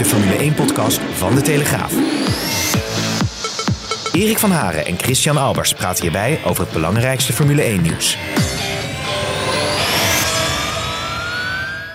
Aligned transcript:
De 0.00 0.06
Formule 0.06 0.52
1-podcast 0.52 1.00
van 1.00 1.34
De 1.34 1.40
Telegraaf. 1.40 1.92
Erik 4.12 4.38
van 4.38 4.50
Haren 4.50 4.86
en 4.86 4.98
Christian 4.98 5.36
Albers 5.36 5.74
praten 5.74 6.02
hierbij 6.02 6.40
over 6.44 6.64
het 6.64 6.72
belangrijkste 6.72 7.32
Formule 7.32 7.62
1-nieuws. 7.62 8.18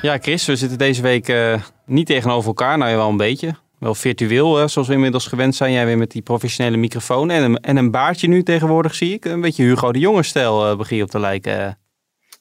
Ja, 0.02 0.18
Chris, 0.18 0.46
we 0.46 0.56
zitten 0.56 0.78
deze 0.78 1.02
week 1.02 1.30
uh, 1.30 1.62
niet 1.86 2.08
tegenover 2.08 2.48
elkaar. 2.48 2.78
Nou, 2.78 2.96
wel 2.96 3.10
een 3.10 3.18
beetje. 3.18 3.56
Wel 3.80 3.96
virtueel, 3.96 4.62
uh, 4.62 4.68
zoals 4.68 4.88
we 4.88 4.94
inmiddels 4.94 5.28
gewend 5.28 5.56
zijn. 5.56 5.72
Jij 5.72 5.86
weer 5.86 5.98
met 5.98 6.12
die 6.12 6.22
professionele 6.22 6.78
microfoon. 6.78 7.30
En 7.30 7.44
een, 7.44 7.60
en 7.60 7.78
een 7.78 7.92
baardje 7.92 8.28
nu 8.28 8.44
tegenwoordig, 8.44 8.96
zie 8.96 9.14
ik. 9.14 9.26
Een 9.26 9.42
beetje 9.42 9.64
Hugo 9.64 9.92
de 9.92 10.00
Jonge-stijl 10.00 10.72
uh, 10.72 10.78
begin 10.78 10.98
je 10.98 11.04
op 11.04 11.10
te 11.10 11.20
lijken. 11.20 11.78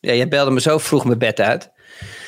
Ja, 0.00 0.12
jij 0.12 0.28
belde 0.28 0.50
me 0.50 0.60
zo 0.60 0.78
vroeg 0.78 1.04
mijn 1.04 1.18
bed 1.18 1.40
uit. 1.40 1.72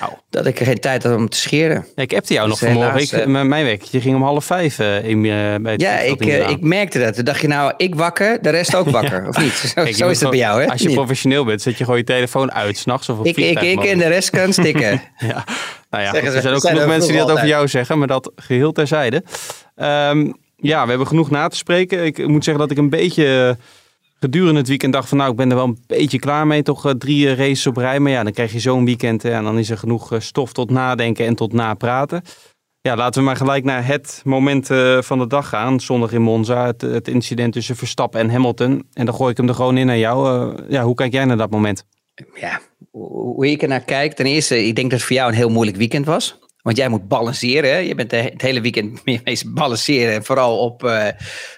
Oh. 0.02 0.08
Dat 0.30 0.46
ik 0.46 0.60
er 0.60 0.66
geen 0.66 0.80
tijd 0.80 1.02
had 1.02 1.16
om 1.16 1.28
te 1.28 1.36
scheren. 1.36 1.86
Ja, 1.94 2.02
ik 2.02 2.14
appte 2.14 2.34
jou 2.34 2.48
nog 2.48 2.58
vanmorgen. 2.58 3.00
Ik, 3.00 3.12
uh, 3.12 3.26
mijn 3.26 3.64
wekketje 3.64 4.00
ging 4.00 4.16
om 4.16 4.22
half 4.22 4.44
vijf 4.44 4.78
uh, 4.78 5.04
in, 5.04 5.24
uh, 5.24 5.54
bij 5.56 5.72
het 5.72 5.80
Ja, 5.80 5.98
ik, 5.98 6.24
ik 6.24 6.60
merkte 6.60 6.98
dat. 6.98 7.14
Toen 7.14 7.24
dacht 7.24 7.40
je 7.40 7.48
nou, 7.48 7.72
ik 7.76 7.94
wakker, 7.94 8.42
de 8.42 8.50
rest 8.50 8.74
ook 8.74 8.90
wakker. 9.00 9.22
ja. 9.22 9.28
Of 9.28 9.38
niet? 9.38 9.52
Zo, 9.52 9.82
Kijk, 9.82 9.96
zo 9.96 10.08
is 10.08 10.20
het 10.20 10.30
bij 10.30 10.38
jou, 10.38 10.62
hè? 10.62 10.68
Als 10.70 10.82
je 10.82 10.92
professioneel 10.92 11.44
bent, 11.44 11.62
zet 11.62 11.78
je 11.78 11.84
gewoon 11.84 11.98
je 11.98 12.04
telefoon 12.04 12.52
uit, 12.52 12.78
s'nachts 12.78 13.08
of 13.08 13.18
op 13.18 13.26
ik, 13.26 13.36
ik, 13.36 13.60
ik 13.60 13.84
en 13.84 13.98
de 13.98 14.06
rest 14.06 14.30
kan 14.30 14.52
stikken. 14.52 14.90
ja. 15.16 15.44
Nou 15.90 16.04
ja, 16.04 16.14
er 16.14 16.40
zijn 16.42 16.54
ook 16.54 16.66
genoeg 16.66 16.86
mensen 16.86 17.10
die 17.10 17.18
dat 17.20 17.30
over 17.30 17.46
jou 17.46 17.68
zeggen, 17.68 17.98
maar 17.98 18.08
dat 18.08 18.32
geheel 18.36 18.72
terzijde. 18.72 19.24
Um, 19.76 20.36
ja, 20.56 20.82
we 20.82 20.88
hebben 20.88 21.06
genoeg 21.06 21.30
na 21.30 21.48
te 21.48 21.56
spreken. 21.56 22.04
Ik 22.04 22.26
moet 22.26 22.44
zeggen 22.44 22.62
dat 22.62 22.70
ik 22.70 22.78
een 22.78 22.90
beetje 22.90 23.56
gedurende 24.26 24.58
het 24.58 24.68
weekend 24.68 24.92
dacht 24.92 25.08
van 25.08 25.18
nou, 25.18 25.30
ik 25.30 25.36
ben 25.36 25.50
er 25.50 25.56
wel 25.56 25.64
een 25.64 25.78
beetje 25.86 26.18
klaar 26.18 26.46
mee. 26.46 26.62
Toch 26.62 26.86
uh, 26.86 26.92
drie 26.92 27.34
races 27.34 27.66
op 27.66 27.76
rij. 27.76 28.00
Maar 28.00 28.12
ja, 28.12 28.22
dan 28.22 28.32
krijg 28.32 28.52
je 28.52 28.60
zo'n 28.60 28.84
weekend 28.84 29.24
en 29.24 29.44
dan 29.44 29.58
is 29.58 29.70
er 29.70 29.78
genoeg 29.78 30.12
uh, 30.12 30.20
stof 30.20 30.52
tot 30.52 30.70
nadenken 30.70 31.26
en 31.26 31.34
tot 31.34 31.52
napraten. 31.52 32.22
Ja, 32.80 32.96
laten 32.96 33.20
we 33.20 33.26
maar 33.26 33.36
gelijk 33.36 33.64
naar 33.64 33.86
het 33.86 34.20
moment 34.24 34.66
van 34.98 35.18
de 35.18 35.26
dag 35.26 35.48
gaan. 35.48 35.80
Zondag 35.80 36.12
in 36.12 36.22
Monza, 36.22 36.66
het, 36.66 36.80
het, 36.80 37.08
incident 37.08 37.52
tussen 37.52 37.76
Verstappen 37.76 38.20
en 38.20 38.30
Hamilton. 38.30 38.86
En 38.92 39.04
dan 39.06 39.14
gooi 39.14 39.30
ik 39.30 39.36
hem 39.36 39.48
er 39.48 39.54
gewoon 39.54 39.76
in 39.76 39.86
naar 39.86 39.98
jou. 39.98 40.52
ja, 40.68 40.82
hoe 40.82 40.94
kijk 40.94 41.12
jij 41.12 41.24
naar 41.24 41.36
dat 41.36 41.50
moment? 41.50 41.84
Ja, 42.34 42.60
hoe 42.90 43.50
ik 43.50 43.62
er 43.62 43.68
naar 43.68 43.84
kijk. 43.84 44.12
Ten 44.12 44.26
eerste, 44.26 44.66
ik 44.66 44.74
denk 44.74 44.90
dat 44.90 44.98
het 44.98 45.08
voor 45.08 45.16
jou 45.16 45.28
een 45.28 45.36
heel 45.36 45.50
moeilijk 45.50 45.76
weekend 45.76 46.06
was. 46.06 46.38
Want 46.66 46.78
jij 46.78 46.88
moet 46.88 47.08
balanceren. 47.08 47.70
Hè? 47.70 47.76
Je 47.76 47.94
bent 47.94 48.10
de, 48.10 48.16
het 48.16 48.42
hele 48.42 48.60
weekend 48.60 49.04
mee 49.04 49.40
balanceren. 49.46 50.14
En 50.14 50.24
vooral 50.24 50.58
op 50.58 50.84
uh, 50.84 51.08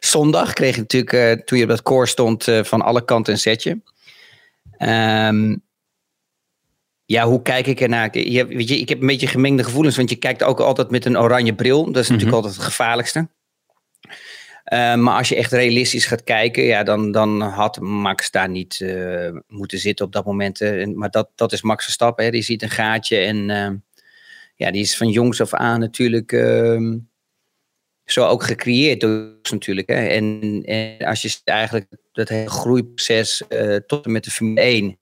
zondag 0.00 0.52
kreeg 0.52 0.74
je 0.74 0.80
natuurlijk, 0.80 1.12
uh, 1.12 1.44
toen 1.44 1.58
je 1.58 1.64
op 1.64 1.70
dat 1.70 1.82
koor 1.82 2.08
stond, 2.08 2.46
uh, 2.46 2.64
van 2.64 2.82
alle 2.82 3.04
kanten 3.04 3.32
een 3.32 3.38
setje. 3.38 3.82
Um, 4.78 5.62
ja, 7.04 7.26
hoe 7.26 7.42
kijk 7.42 7.66
ik 7.66 7.80
ernaar? 7.80 8.18
Je, 8.18 8.46
weet 8.46 8.68
je, 8.68 8.78
ik 8.78 8.88
heb 8.88 9.00
een 9.00 9.06
beetje 9.06 9.26
gemengde 9.26 9.64
gevoelens, 9.64 9.96
want 9.96 10.10
je 10.10 10.16
kijkt 10.16 10.42
ook 10.42 10.60
altijd 10.60 10.90
met 10.90 11.04
een 11.04 11.18
oranje 11.18 11.54
bril. 11.54 11.84
Dat 11.84 11.86
is 11.86 11.94
mm-hmm. 11.94 12.12
natuurlijk 12.12 12.36
altijd 12.36 12.54
het 12.54 12.64
gevaarlijkste. 12.64 13.28
Uh, 14.72 14.94
maar 14.94 15.16
als 15.16 15.28
je 15.28 15.36
echt 15.36 15.52
realistisch 15.52 16.06
gaat 16.06 16.24
kijken, 16.24 16.62
ja, 16.62 16.82
dan, 16.82 17.12
dan 17.12 17.40
had 17.40 17.80
Max 17.80 18.30
daar 18.30 18.48
niet 18.48 18.80
uh, 18.80 19.30
moeten 19.46 19.78
zitten 19.78 20.06
op 20.06 20.12
dat 20.12 20.24
moment. 20.24 20.60
Uh, 20.60 20.94
maar 20.94 21.10
dat, 21.10 21.30
dat 21.34 21.52
is 21.52 21.62
Max 21.62 21.84
Verstappen. 21.84 22.24
Hè. 22.24 22.30
Die 22.30 22.42
ziet 22.42 22.62
een 22.62 22.70
gaatje 22.70 23.18
en 23.18 23.50
ehm, 23.50 23.74
ja, 24.58 24.70
die 24.70 24.82
is 24.82 24.96
van 24.96 25.08
jongs 25.08 25.40
af 25.40 25.54
aan 25.54 25.80
natuurlijk 25.80 26.32
ehm, 26.32 26.98
zo 28.04 28.26
ook 28.26 28.42
gecreëerd 28.42 29.00
door 29.00 29.38
natuurlijk. 29.50 29.88
Hè. 29.88 30.06
En, 30.06 30.62
en 30.64 31.06
als 31.06 31.22
je 31.22 31.38
eigenlijk 31.44 31.86
dat 32.12 32.28
hele 32.28 32.50
groeiproces 32.50 33.42
tot 33.86 34.04
en 34.04 34.12
met 34.12 34.24
de 34.24 34.30
Formule 34.30 34.60
1 34.60 34.98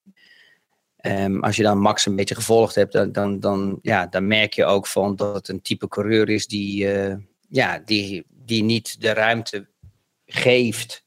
Um, 1.07 1.43
als 1.43 1.57
je 1.57 1.63
dan 1.63 1.79
Max 1.79 2.07
een 2.07 2.17
beetje 2.17 2.35
gevolgd 2.35 2.75
hebt, 2.75 2.93
dan, 2.93 3.13
dan, 3.13 3.41
dan, 3.41 3.79
ja, 3.83 4.07
dan 4.07 4.27
merk 4.27 4.53
je 4.53 4.65
ook 4.65 4.87
van 4.87 5.17
dat 5.17 5.35
het 5.35 5.49
een 5.49 5.63
type 5.63 5.89
coureur 5.89 6.29
is 6.29 6.47
die, 6.47 6.85
uh, 6.85 7.15
ja, 7.49 7.83
die, 7.85 8.27
die 8.29 8.63
niet 8.63 9.01
de 9.01 9.13
ruimte 9.13 9.67
geeft 10.27 11.05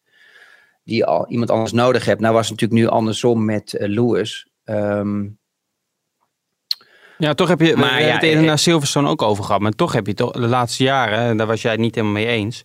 die 0.83 1.05
al 1.05 1.29
iemand 1.29 1.49
anders 1.49 1.71
nodig 1.71 2.05
hebt. 2.05 2.21
Nou 2.21 2.33
was 2.33 2.49
natuurlijk 2.49 2.81
nu 2.81 2.87
andersom 2.87 3.45
met 3.45 3.73
uh, 3.73 3.87
Lewis. 3.87 4.49
Um, 4.65 5.38
ja, 7.19 7.33
toch 7.33 7.47
heb 7.47 7.59
je 7.59 7.75
maar, 7.75 7.95
we 7.95 8.03
ja, 8.03 8.17
het 8.17 8.45
naar 8.45 8.59
Silverstone 8.59 9.09
ook 9.09 9.21
over 9.21 9.43
gehad. 9.43 9.61
Maar 9.61 9.71
toch 9.71 9.93
heb 9.93 10.07
je 10.07 10.13
toch 10.13 10.31
de 10.31 10.39
laatste 10.39 10.83
jaren, 10.83 11.37
daar 11.37 11.47
was 11.47 11.61
jij 11.61 11.71
het 11.71 11.79
niet 11.79 11.95
helemaal 11.95 12.15
mee 12.15 12.27
eens. 12.27 12.63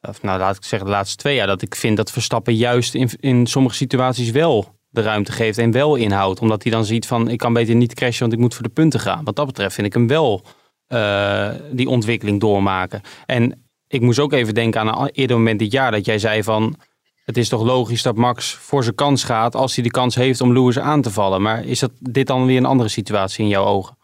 Of 0.00 0.22
nou, 0.22 0.38
laat 0.38 0.56
ik 0.56 0.64
zeggen 0.64 0.88
de 0.88 0.94
laatste 0.94 1.16
twee 1.16 1.34
jaar. 1.34 1.46
Dat 1.46 1.62
ik 1.62 1.74
vind 1.74 1.96
dat 1.96 2.10
Verstappen 2.10 2.54
juist 2.54 2.94
in, 2.94 3.10
in 3.20 3.46
sommige 3.46 3.74
situaties 3.74 4.30
wel 4.30 4.76
de 4.88 5.02
ruimte 5.02 5.32
geeft 5.32 5.58
en 5.58 5.70
wel 5.70 5.94
inhoudt. 5.94 6.40
Omdat 6.40 6.62
hij 6.62 6.72
dan 6.72 6.84
ziet 6.84 7.06
van 7.06 7.28
ik 7.28 7.38
kan 7.38 7.52
beter 7.52 7.74
niet 7.74 7.94
crashen, 7.94 8.20
want 8.20 8.32
ik 8.32 8.38
moet 8.38 8.54
voor 8.54 8.62
de 8.62 8.68
punten 8.68 9.00
gaan. 9.00 9.24
Wat 9.24 9.36
dat 9.36 9.46
betreft 9.46 9.74
vind 9.74 9.86
ik 9.86 9.92
hem 9.92 10.06
wel 10.06 10.42
uh, 10.88 11.50
die 11.70 11.88
ontwikkeling 11.88 12.40
doormaken. 12.40 13.00
En 13.26 13.68
ik 13.88 14.00
moest 14.00 14.18
ook 14.18 14.32
even 14.32 14.54
denken 14.54 14.80
aan 14.80 15.02
een 15.02 15.10
eerder 15.12 15.36
moment 15.36 15.58
dit 15.58 15.72
jaar 15.72 15.90
dat 15.90 16.04
jij 16.04 16.18
zei 16.18 16.42
van 16.42 16.76
het 17.28 17.36
is 17.36 17.48
toch 17.48 17.62
logisch 17.62 18.02
dat 18.02 18.16
Max 18.16 18.54
voor 18.54 18.82
zijn 18.82 18.94
kans 18.94 19.24
gaat 19.24 19.54
als 19.54 19.74
hij 19.74 19.84
de 19.84 19.90
kans 19.90 20.14
heeft 20.14 20.40
om 20.40 20.52
Lewis 20.52 20.78
aan 20.78 21.02
te 21.02 21.10
vallen. 21.10 21.42
Maar 21.42 21.64
is 21.64 21.78
dat 21.78 21.90
dit 21.98 22.26
dan 22.26 22.46
weer 22.46 22.56
een 22.56 22.64
andere 22.64 22.88
situatie 22.88 23.44
in 23.44 23.50
jouw 23.50 23.64
ogen? 23.64 23.96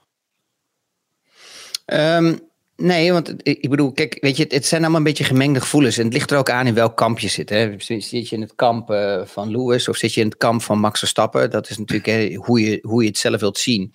Um, 1.87 2.41
nee, 2.77 3.13
want 3.13 3.35
ik 3.43 3.71
bedoel, 3.71 3.93
kijk, 3.93 4.19
weet 4.21 4.37
je, 4.37 4.45
het 4.49 4.67
zijn 4.67 4.81
allemaal 4.81 4.99
een 4.99 5.07
beetje 5.07 5.25
gemengde 5.25 5.61
gevoelens. 5.61 5.99
En 5.99 6.05
het 6.05 6.13
ligt 6.13 6.31
er 6.31 6.39
ook 6.39 6.51
aan 6.51 6.67
in 6.67 6.75
welk 6.75 6.97
kamp 6.97 7.19
je 7.19 7.29
zit. 7.29 7.49
Hè. 7.49 7.75
Zit 7.79 8.29
je 8.29 8.37
in 8.37 8.41
het 8.41 8.55
kamp 8.55 8.91
uh, 8.91 9.25
van 9.25 9.51
Lewis 9.51 9.89
of 9.89 9.97
zit 9.97 10.15
je 10.15 10.21
in 10.21 10.27
het 10.27 10.37
kamp 10.37 10.63
van 10.63 10.79
Max 10.79 10.99
Verstappen? 10.99 11.51
Dat 11.51 11.71
is 11.71 11.79
natuurlijk 11.79 12.35
hoe, 12.37 12.61
je, 12.61 12.79
hoe 12.83 13.03
je 13.03 13.09
het 13.09 13.19
zelf 13.19 13.41
wilt 13.41 13.59
zien. 13.59 13.95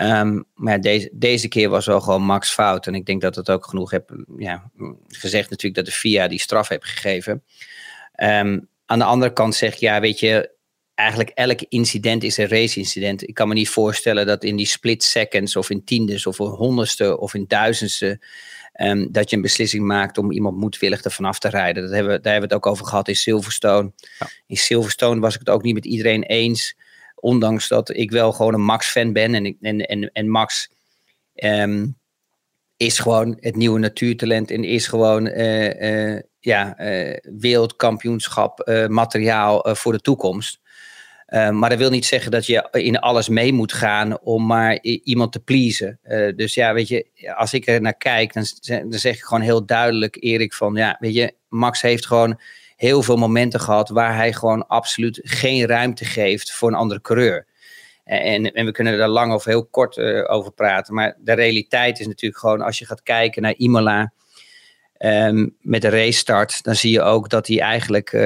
Um, 0.00 0.44
maar 0.54 0.80
deze, 0.80 1.10
deze 1.12 1.48
keer 1.48 1.68
was 1.68 1.86
wel 1.86 2.00
gewoon 2.00 2.22
Max 2.22 2.50
fout. 2.50 2.86
En 2.86 2.94
ik 2.94 3.06
denk 3.06 3.20
dat 3.20 3.34
het 3.34 3.50
ook 3.50 3.66
genoeg 3.66 3.90
heb 3.90 4.24
ja, 4.38 4.70
gezegd 5.08 5.50
natuurlijk 5.50 5.84
dat 5.84 5.94
de 5.94 5.98
FIA 6.00 6.28
die 6.28 6.40
straf 6.40 6.68
heeft 6.68 6.84
gegeven. 6.84 7.42
Um, 8.22 8.68
aan 8.86 8.98
de 8.98 9.04
andere 9.04 9.32
kant 9.32 9.54
zeg 9.54 9.74
je, 9.74 9.86
ja, 9.86 10.00
weet 10.00 10.20
je, 10.20 10.50
eigenlijk 10.94 11.30
elk 11.30 11.60
incident 11.68 12.24
is 12.24 12.36
een 12.36 12.48
race-incident. 12.48 13.28
Ik 13.28 13.34
kan 13.34 13.48
me 13.48 13.54
niet 13.54 13.68
voorstellen 13.68 14.26
dat 14.26 14.44
in 14.44 14.56
die 14.56 14.66
split 14.66 15.02
seconds 15.02 15.56
of 15.56 15.70
in 15.70 15.84
tiendes 15.84 16.26
of 16.26 16.38
in 16.38 16.46
honderdste 16.46 17.18
of 17.18 17.34
in 17.34 17.44
duizendste... 17.48 18.20
Um, 18.80 19.12
dat 19.12 19.30
je 19.30 19.36
een 19.36 19.42
beslissing 19.42 19.86
maakt 19.86 20.18
om 20.18 20.32
iemand 20.32 20.56
moedwillig 20.56 21.04
er 21.04 21.10
vanaf 21.10 21.38
te 21.38 21.48
rijden. 21.48 21.82
Dat 21.82 21.92
hebben, 21.92 22.22
daar 22.22 22.32
hebben 22.32 22.48
we 22.48 22.54
het 22.54 22.64
ook 22.64 22.72
over 22.72 22.86
gehad 22.86 23.08
in 23.08 23.16
Silverstone. 23.16 23.92
Ja. 24.18 24.28
In 24.46 24.56
Silverstone 24.56 25.20
was 25.20 25.34
ik 25.34 25.38
het 25.38 25.48
ook 25.48 25.62
niet 25.62 25.74
met 25.74 25.84
iedereen 25.84 26.22
eens. 26.22 26.76
Ondanks 27.14 27.68
dat 27.68 27.96
ik 27.96 28.10
wel 28.10 28.32
gewoon 28.32 28.54
een 28.54 28.64
Max-fan 28.64 29.12
ben. 29.12 29.34
En, 29.34 29.56
en, 29.60 29.80
en, 29.80 30.12
en 30.12 30.28
Max 30.28 30.70
um, 31.34 31.97
is 32.78 32.98
gewoon 32.98 33.36
het 33.40 33.56
nieuwe 33.56 33.78
natuurtalent. 33.78 34.50
En 34.50 34.64
is 34.64 34.86
gewoon 34.86 35.26
uh, 35.26 36.18
ja, 36.40 36.80
uh, 36.80 37.16
wereldkampioenschap 37.22 38.70
materiaal 38.88 39.66
voor 39.76 39.92
de 39.92 40.00
toekomst. 40.00 40.60
Maar 41.50 41.68
dat 41.70 41.78
wil 41.78 41.90
niet 41.90 42.06
zeggen 42.06 42.30
dat 42.30 42.46
je 42.46 42.68
in 42.70 42.98
alles 42.98 43.28
mee 43.28 43.52
moet 43.52 43.72
gaan 43.72 44.20
om 44.20 44.46
maar 44.46 44.82
iemand 44.82 45.32
te 45.32 45.40
pleasen. 45.40 46.00
Dus 46.36 46.54
ja, 46.54 46.74
weet 46.74 46.88
je, 46.88 47.06
als 47.36 47.52
ik 47.52 47.66
er 47.66 47.80
naar 47.80 47.96
kijk, 47.96 48.32
dan, 48.32 48.44
dan 48.90 48.98
zeg 48.98 49.14
ik 49.14 49.22
gewoon 49.22 49.42
heel 49.42 49.66
duidelijk, 49.66 50.16
Erik, 50.20 50.54
van 50.54 50.74
ja, 50.74 50.96
weet 51.00 51.14
je, 51.14 51.34
Max 51.48 51.82
heeft 51.82 52.06
gewoon 52.06 52.40
heel 52.76 53.02
veel 53.02 53.16
momenten 53.16 53.60
gehad 53.60 53.88
waar 53.88 54.14
hij 54.14 54.32
gewoon 54.32 54.66
absoluut 54.66 55.20
geen 55.22 55.66
ruimte 55.66 56.04
geeft 56.04 56.52
voor 56.52 56.68
een 56.68 56.74
andere 56.74 57.00
coureur. 57.00 57.46
En, 58.08 58.52
en 58.52 58.64
we 58.64 58.72
kunnen 58.72 58.98
daar 58.98 59.08
lang 59.08 59.32
of 59.32 59.44
heel 59.44 59.66
kort 59.66 59.96
uh, 59.96 60.30
over 60.30 60.52
praten. 60.52 60.94
Maar 60.94 61.16
de 61.18 61.32
realiteit 61.32 62.00
is 62.00 62.06
natuurlijk 62.06 62.40
gewoon, 62.40 62.60
als 62.60 62.78
je 62.78 62.86
gaat 62.86 63.02
kijken 63.02 63.42
naar 63.42 63.54
Imola, 63.56 64.12
Um, 65.00 65.56
met 65.60 65.82
de 65.82 65.88
race 65.88 66.18
start, 66.18 66.62
dan 66.62 66.74
zie 66.74 66.92
je 66.92 67.02
ook 67.02 67.30
dat 67.30 67.46
hij 67.46 67.60
eigenlijk 67.60 68.12
uh, 68.12 68.20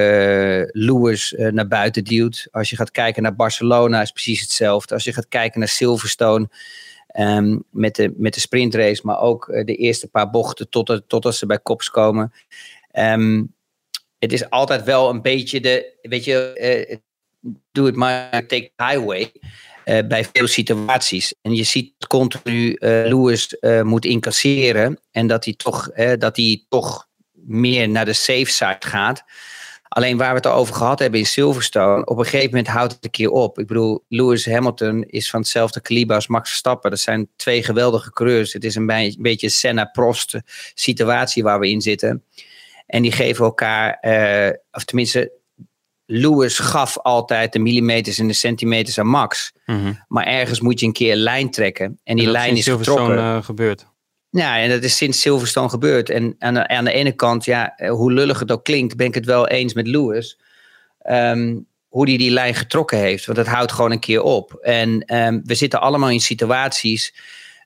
Lewis 0.71 1.31
uh, 1.31 1.51
naar 1.51 1.67
buiten 1.67 2.03
duwt. 2.03 2.47
Als 2.51 2.69
je 2.69 2.75
gaat 2.75 2.91
kijken 2.91 3.23
naar 3.23 3.35
Barcelona 3.35 4.01
is 4.01 4.11
precies 4.11 4.41
hetzelfde. 4.41 4.93
Als 4.93 5.03
je 5.03 5.13
gaat 5.13 5.27
kijken 5.27 5.59
naar 5.59 5.67
Silverstone 5.67 6.49
um, 7.19 7.63
met, 7.69 7.95
de, 7.95 8.13
met 8.17 8.33
de 8.33 8.39
sprintrace, 8.39 9.01
maar 9.03 9.19
ook 9.19 9.45
de 9.45 9.75
eerste 9.75 10.07
paar 10.07 10.29
bochten 10.29 10.69
tot, 10.69 11.01
totdat 11.07 11.35
ze 11.35 11.45
bij 11.45 11.59
kops 11.59 11.89
komen. 11.89 12.33
Um, 12.93 13.53
het 14.19 14.33
is 14.33 14.49
altijd 14.49 14.83
wel 14.83 15.09
een 15.09 15.21
beetje 15.21 15.61
de, 15.61 15.97
weet 16.01 16.25
je, 16.25 16.99
do 17.71 17.85
it 17.85 17.95
my 17.95 18.29
take 18.29 18.71
highway. 18.77 19.31
Bij 19.83 20.27
veel 20.33 20.47
situaties. 20.47 21.33
En 21.41 21.55
je 21.55 21.63
ziet 21.63 21.93
continu 22.07 22.75
Lewis 22.79 23.57
moet 23.83 24.05
incasseren 24.05 24.99
en 25.11 25.27
dat 25.27 25.45
hij 25.45 25.53
toch, 25.53 25.89
dat 26.17 26.35
hij 26.35 26.65
toch 26.69 27.07
meer 27.33 27.89
naar 27.89 28.05
de 28.05 28.13
safe 28.13 28.51
side 28.51 28.77
gaat. 28.79 29.23
Alleen 29.93 30.17
waar 30.17 30.29
we 30.29 30.35
het 30.35 30.47
over 30.47 30.75
gehad 30.75 30.99
hebben 30.99 31.19
in 31.19 31.25
Silverstone, 31.25 32.05
op 32.05 32.17
een 32.17 32.23
gegeven 32.23 32.49
moment 32.49 32.67
houdt 32.67 32.93
het 32.93 33.03
een 33.03 33.11
keer 33.11 33.29
op. 33.29 33.59
Ik 33.59 33.67
bedoel, 33.67 34.03
Lewis 34.07 34.45
Hamilton 34.45 35.03
is 35.03 35.29
van 35.29 35.39
hetzelfde 35.39 35.81
kaliber 35.81 36.15
als 36.15 36.27
Max 36.27 36.49
Verstappen. 36.49 36.89
Dat 36.89 36.99
zijn 36.99 37.29
twee 37.35 37.63
geweldige 37.63 38.11
coureurs. 38.11 38.53
Het 38.53 38.63
is 38.63 38.75
een, 38.75 39.15
beetje 39.19 39.49
Senna-Prost 39.49 40.35
situatie 40.73 41.43
waar 41.43 41.59
we 41.59 41.69
in 41.69 41.81
zitten. 41.81 42.23
En 42.85 43.01
die 43.01 43.11
geven 43.11 43.45
elkaar, 43.45 43.97
of 44.71 44.83
tenminste, 44.83 45.31
Lewis 46.15 46.59
gaf 46.59 46.97
altijd 46.97 47.53
de 47.53 47.59
millimeters 47.59 48.19
en 48.19 48.27
de 48.27 48.33
centimeters 48.33 48.99
aan 48.99 49.07
Max. 49.07 49.53
Mhm. 49.65 49.93
Maar 50.07 50.25
ergens 50.25 50.59
moet 50.59 50.79
je 50.79 50.85
een 50.85 50.93
keer 50.93 51.11
een 51.11 51.17
lijn 51.17 51.51
trekken. 51.51 51.99
En 52.03 52.15
die 52.15 52.27
lijn 52.27 52.57
is 52.57 52.67
getrokken. 52.67 53.17
Uh, 53.17 53.43
gebeurd. 53.43 53.85
Ja, 54.29 54.59
en 54.59 54.69
dat 54.69 54.83
is 54.83 54.97
sinds 54.97 55.21
Silverstone 55.21 55.69
gebeurd. 55.69 56.09
En 56.09 56.35
aan 56.39 56.53
de, 56.53 56.67
aan 56.67 56.85
de 56.85 56.91
ene 56.91 57.11
kant, 57.11 57.45
ja, 57.45 57.75
eh, 57.75 57.91
hoe 57.91 58.11
lullig 58.13 58.39
het 58.39 58.51
ook 58.51 58.63
klinkt, 58.63 58.95
ben 58.95 59.07
ik 59.07 59.13
het 59.13 59.25
wel 59.25 59.47
eens 59.47 59.73
met 59.73 59.87
Lewis. 59.87 60.39
Ehm, 60.99 61.55
hoe 61.87 62.07
hij 62.07 62.17
die 62.17 62.31
lijn 62.31 62.55
getrokken 62.55 62.97
heeft. 62.97 63.25
Want 63.25 63.37
dat 63.37 63.47
houdt 63.47 63.71
gewoon 63.71 63.91
een 63.91 63.99
keer 63.99 64.21
op. 64.21 64.53
En 64.53 65.01
ehm, 65.01 65.39
we 65.43 65.55
zitten 65.55 65.81
allemaal 65.81 66.09
in 66.09 66.21
situaties 66.21 67.13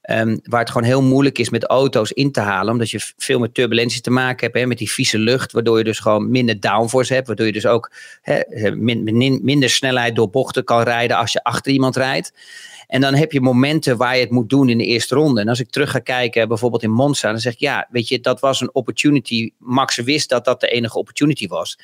um, 0.09 0.39
waar 0.44 0.59
het 0.59 0.69
gewoon 0.69 0.88
heel 0.88 1.01
moeilijk 1.01 1.38
is 1.38 1.50
met 1.50 1.63
auto's 1.63 2.12
in 2.12 2.31
te 2.31 2.39
halen. 2.39 2.71
Omdat 2.71 2.89
je 2.89 3.13
veel 3.18 3.39
met 3.39 3.54
turbulentie 3.54 4.01
te 4.01 4.12
maken 4.12 4.45
hebt. 4.45 4.57
Hè, 4.57 4.65
met 4.65 4.77
die 4.77 4.92
vieze 4.92 5.18
lucht. 5.18 5.51
Waardoor 5.51 5.77
je 5.77 5.83
dus 5.83 6.00
gewoon 6.00 6.30
minder 6.30 6.59
downforce 6.59 7.13
hebt. 7.13 7.27
Waardoor 7.27 7.45
je 7.45 7.51
dus 7.51 7.65
ook 7.65 7.92
hè, 8.21 8.42
minder 9.42 9.69
snelheid 9.69 10.15
door 10.15 10.30
bochten 10.30 10.63
kan 10.63 10.81
rijden 10.81 11.18
als 11.18 11.31
je 11.31 11.44
achter 11.44 11.71
iemand 11.71 11.95
rijdt. 11.95 12.33
En 12.88 13.01
dan 13.01 13.13
heb 13.13 13.31
je 13.31 13.42
momenten 13.42 13.98
waar 13.98 14.15
je 14.15 14.21
het 14.21 14.31
moet 14.31 14.50
doen 14.50 14.69
in 14.69 14.77
de 14.77 14.86
eerste 14.86 15.15
ronde. 15.15 15.42
En 15.42 15.48
als 15.48 15.59
ik 15.59 15.69
terug 15.69 15.92
ga 15.92 16.00
kijken, 16.00 16.48
bijvoorbeeld 16.48 16.83
in 16.83 16.92
Monza, 16.92 17.30
dan 17.31 17.39
zeg 17.39 17.53
ik 17.53 17.60
ja, 17.60 17.88
weet 17.89 18.07
je, 18.07 18.19
dat 18.19 18.39
was 18.39 18.62
een 18.62 18.75
opportunity. 18.75 19.51
Max 19.57 19.95
wist 19.95 20.30
dat 20.30 20.45
dat 20.45 20.60
de 20.60 20.68
enige 20.68 20.98
opportunity 20.98 21.48
was. 21.48 21.80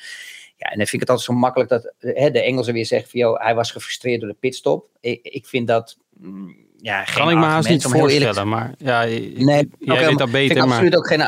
Ja, 0.56 0.70
en 0.70 0.78
dan 0.78 0.86
vind 0.86 0.92
ik 0.92 1.00
het 1.00 1.08
altijd 1.08 1.28
zo 1.28 1.34
makkelijk 1.34 1.70
dat 1.70 1.92
hè, 1.98 2.30
de 2.30 2.42
Engelsen 2.42 2.74
weer 2.74 2.86
zeggen 2.86 3.08
van, 3.10 3.38
hij 3.38 3.54
was 3.54 3.70
gefrustreerd 3.70 4.20
door 4.20 4.28
de 4.28 4.36
pitstop. 4.40 4.88
Ik, 5.00 5.20
ik 5.22 5.46
vind 5.46 5.66
dat, 5.66 5.98
mm, 6.16 6.56
ja, 6.84 7.04
geen 7.04 7.22
Kan 7.22 7.30
ik 7.30 7.36
me 7.36 7.44
haast 7.44 7.68
niet 7.68 7.82
voorstellen, 7.82 8.48
maar 8.48 8.74
ja, 8.78 9.04
nee, 9.04 9.68
jij 9.78 10.06
weet 10.06 10.18
dat 10.18 10.30
beter. 10.30 10.56
Vind 10.56 10.72
ik, 10.72 10.90
maar... 10.90 10.98
ook 10.98 11.06
geen, 11.06 11.20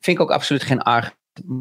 vind 0.00 0.16
ik 0.16 0.20
ook 0.20 0.30
absoluut 0.30 0.62
geen 0.62 0.82
argument. 0.82 1.16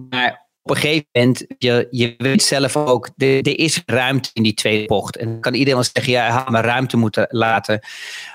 Maar 0.10 0.48
op 0.62 0.72
een 0.72 0.76
gegeven 0.76 1.08
moment, 1.12 1.46
je, 1.58 1.88
je 1.90 2.16
weet 2.18 2.44
zelf 2.44 2.78
ook, 2.78 3.10
er, 3.18 3.60
is 3.60 3.84
ruimte 3.86 4.30
in 4.34 4.44
die 4.44 4.54
tweede 4.54 4.86
bocht. 4.86 5.18
En 5.18 5.28
dan 5.28 5.40
kan 5.40 5.54
iedereen 5.54 5.84
zeggen, 5.84 6.14
ja, 6.14 6.22
hij 6.22 6.32
had 6.32 6.50
maar 6.50 6.66
ruimte 6.66 6.98
moeten 6.98 7.28
laten. 7.30 7.80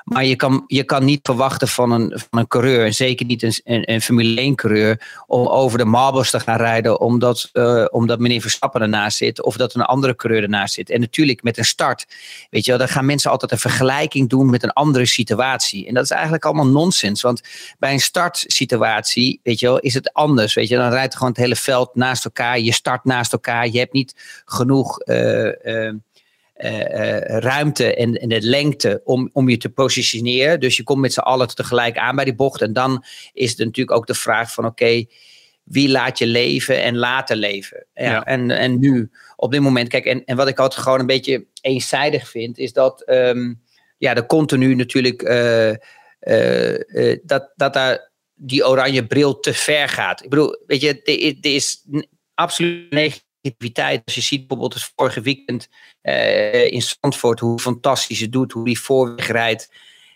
Maar 0.07 0.25
je 0.25 0.37
kan, 0.37 0.65
je 0.67 0.85
kan 0.85 1.05
niet 1.05 1.21
verwachten 1.23 1.69
van 1.69 1.91
een, 1.91 2.13
van 2.31 2.39
een 2.39 2.47
coureur, 2.47 2.85
en 2.85 2.95
zeker 2.95 3.27
niet 3.27 3.43
een, 3.43 3.93
een, 3.93 4.01
Formule 4.01 4.41
1 4.41 4.55
coureur, 4.55 5.23
om 5.27 5.47
over 5.47 5.79
de 5.79 5.85
marbles 5.85 6.31
te 6.31 6.41
gaan 6.41 6.57
rijden 6.57 7.01
omdat, 7.01 7.51
uh, 7.53 7.85
omdat 7.91 8.19
meneer 8.19 8.41
Verstappen 8.41 8.81
ernaast 8.81 9.17
zit 9.17 9.43
of 9.43 9.57
dat 9.57 9.75
een 9.75 9.83
andere 9.83 10.15
coureur 10.15 10.43
ernaast 10.43 10.75
zit. 10.75 10.91
En 10.91 11.01
natuurlijk 11.01 11.43
met 11.43 11.59
een 11.59 11.65
start, 11.65 12.07
weet 12.51 12.65
je 12.65 12.71
wel, 12.71 12.81
dan 12.81 12.89
gaan 12.89 13.07
mensen 13.07 13.31
altijd 13.31 13.53
een 13.53 13.59
vergelijking 13.59 14.29
doen 14.29 14.51
met 14.51 14.63
een 14.63 14.73
andere 14.73 15.07
situatie. 15.07 15.87
En 15.87 15.95
dat 15.95 16.05
is 16.05 16.11
eigenlijk 16.11 16.45
allemaal 16.45 16.67
nonsens, 16.67 17.23
want 17.23 17.41
bij 17.79 17.93
een 17.93 18.01
startsituatie, 18.01 19.41
weet 19.43 19.61
je 19.61 19.67
wel, 19.67 19.79
is 19.79 19.95
het 19.95 20.13
anders. 20.13 20.55
Weet 20.55 20.69
je, 20.69 20.77
dan 20.77 20.91
rijdt 20.91 21.15
gewoon 21.15 21.33
het 21.33 21.41
hele 21.41 21.57
veld 21.57 21.95
naast 21.95 22.25
elkaar, 22.25 22.59
je 22.59 22.73
start 22.73 23.05
naast 23.05 23.33
elkaar, 23.33 23.69
je 23.69 23.79
hebt 23.79 23.93
niet 23.93 24.43
genoeg... 24.45 25.01
Uh, 25.05 25.45
uh, 25.65 25.93
ruimte 27.41 27.95
en, 27.95 28.15
en, 28.15 28.29
de 28.29 28.41
lengte 28.41 29.01
om, 29.05 29.31
om 29.33 29.49
je 29.49 29.57
te 29.57 29.69
positioneren. 29.69 30.61
Dus 30.61 30.77
je 30.77 30.83
komt 30.83 31.01
met 31.01 31.13
z'n 31.13 31.21
allen 31.21 31.55
tegelijk 31.55 31.99
aan 31.99 32.17
bij 32.17 32.25
die 32.25 32.35
bocht. 32.35 32.63
En 32.63 32.73
dan 32.73 33.05
is 33.33 33.51
het 33.51 33.59
natuurlijk 33.59 33.97
ook 33.97 34.07
de 34.07 34.15
vraag 34.15 34.53
van 34.53 34.65
oké, 34.65 35.05
wie 35.63 35.89
laat 35.89 36.19
je 36.19 36.27
leven 36.27 36.83
en 36.83 36.97
laten 36.97 37.37
leven? 37.37 37.87
Ja, 37.95 38.25
En, 38.25 38.51
en 38.51 38.79
nu, 38.79 39.11
op 39.37 39.53
dit 39.53 39.61
moment, 39.61 39.89
kijk, 39.89 40.05
en, 40.05 40.25
en 40.25 40.37
wat 40.37 40.49
ik 40.49 40.59
altijd 40.59 40.83
gewoon 40.83 41.01
een 41.01 41.07
beetje 41.07 41.47
eenzijdig 41.61 42.29
vind, 42.29 42.59
is 42.59 42.73
dat 42.73 43.03
um, 43.11 43.63
ja, 43.99 44.15
de 44.15 44.27
continu 44.27 44.75
natuurlijk 44.75 45.23
uh, 45.23 45.75
dat, 47.23 47.53
dat 47.57 47.73
daar 47.73 48.11
die 48.35 48.67
oranje 48.67 49.07
bril 49.07 49.41
te 49.41 49.55
ver 49.55 49.89
gaat. 49.89 50.25
Ik 50.25 50.31
bedoel, 50.31 50.63
weet 50.67 50.81
je, 50.81 51.03
er 51.41 51.55
is 51.55 51.85
absoluut 52.35 52.93
als 54.05 54.15
je 54.15 54.21
ziet 54.21 54.39
bijvoorbeeld 54.39 54.75
het 54.75 54.93
vorige 54.97 55.21
weekend 55.21 55.69
uh, 56.03 56.73
in 56.73 56.83
Zandvoort, 56.83 57.41
hoe 57.41 57.59
fantastisch 57.59 58.21
het 58.21 58.33
doet, 58.33 58.53
hoe 58.53 58.65
die 58.65 58.81
voorweg 58.81 59.27
rijdt. 59.27 59.73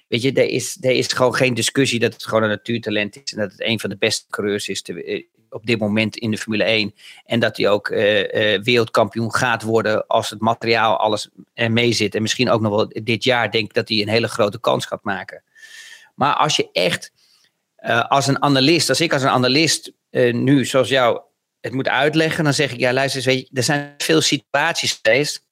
Weet 0.08 0.22
je, 0.22 0.32
er 0.32 0.48
is, 0.48 0.78
er 0.80 0.90
is 0.90 1.06
gewoon 1.06 1.34
geen 1.34 1.54
discussie 1.54 1.98
dat 1.98 2.12
het 2.12 2.26
gewoon 2.26 2.42
een 2.42 2.48
natuurtalent 2.48 3.16
is. 3.22 3.32
En 3.32 3.38
dat 3.38 3.50
het 3.50 3.60
een 3.60 3.80
van 3.80 3.90
de 3.90 3.96
beste 3.96 4.24
coureurs 4.30 4.68
is 4.68 4.82
eh, 4.82 5.24
op 5.50 5.66
dit 5.66 5.78
moment 5.78 6.16
in 6.16 6.30
de 6.30 6.38
Formule 6.38 6.64
1. 6.64 6.94
En 7.24 7.40
dat 7.40 7.56
hij 7.56 7.68
ook 7.68 7.88
uh, 7.88 7.98
wereldkampioen 8.62 9.34
gaat 9.34 9.62
worden 9.62 10.06
als 10.06 10.30
het 10.30 10.40
materiaal 10.40 10.96
alles 10.96 11.28
mee 11.54 11.92
zit. 11.92 12.14
En 12.14 12.22
misschien 12.22 12.50
ook 12.50 12.60
nog 12.60 12.74
wel 12.74 12.88
dit 13.02 13.24
jaar 13.24 13.50
denk 13.50 13.64
ik 13.64 13.74
dat 13.74 13.88
hij 13.88 14.00
een 14.00 14.08
hele 14.08 14.28
grote 14.28 14.60
kans 14.60 14.86
gaat 14.86 15.04
maken. 15.04 15.42
Maar 16.14 16.34
als 16.34 16.56
je 16.56 16.68
echt 16.72 17.12
als 18.08 18.26
een 18.26 18.42
analist, 18.42 18.88
als 18.88 19.00
ik 19.00 19.12
als 19.12 19.22
een 19.22 19.28
analist 19.28 19.92
nu 20.32 20.64
zoals 20.64 20.88
jou 20.88 21.20
het 21.60 21.72
moet 21.72 21.88
uitleggen, 21.88 22.44
dan 22.44 22.54
zeg 22.54 22.72
ik, 22.72 22.78
ja 22.78 22.92
luister 22.92 23.16
eens, 23.16 23.26
weet 23.26 23.48
je, 23.48 23.56
er 23.56 23.62
zijn 23.62 23.94
veel 23.98 24.20
situaties 24.20 24.98
geweest 25.02 25.48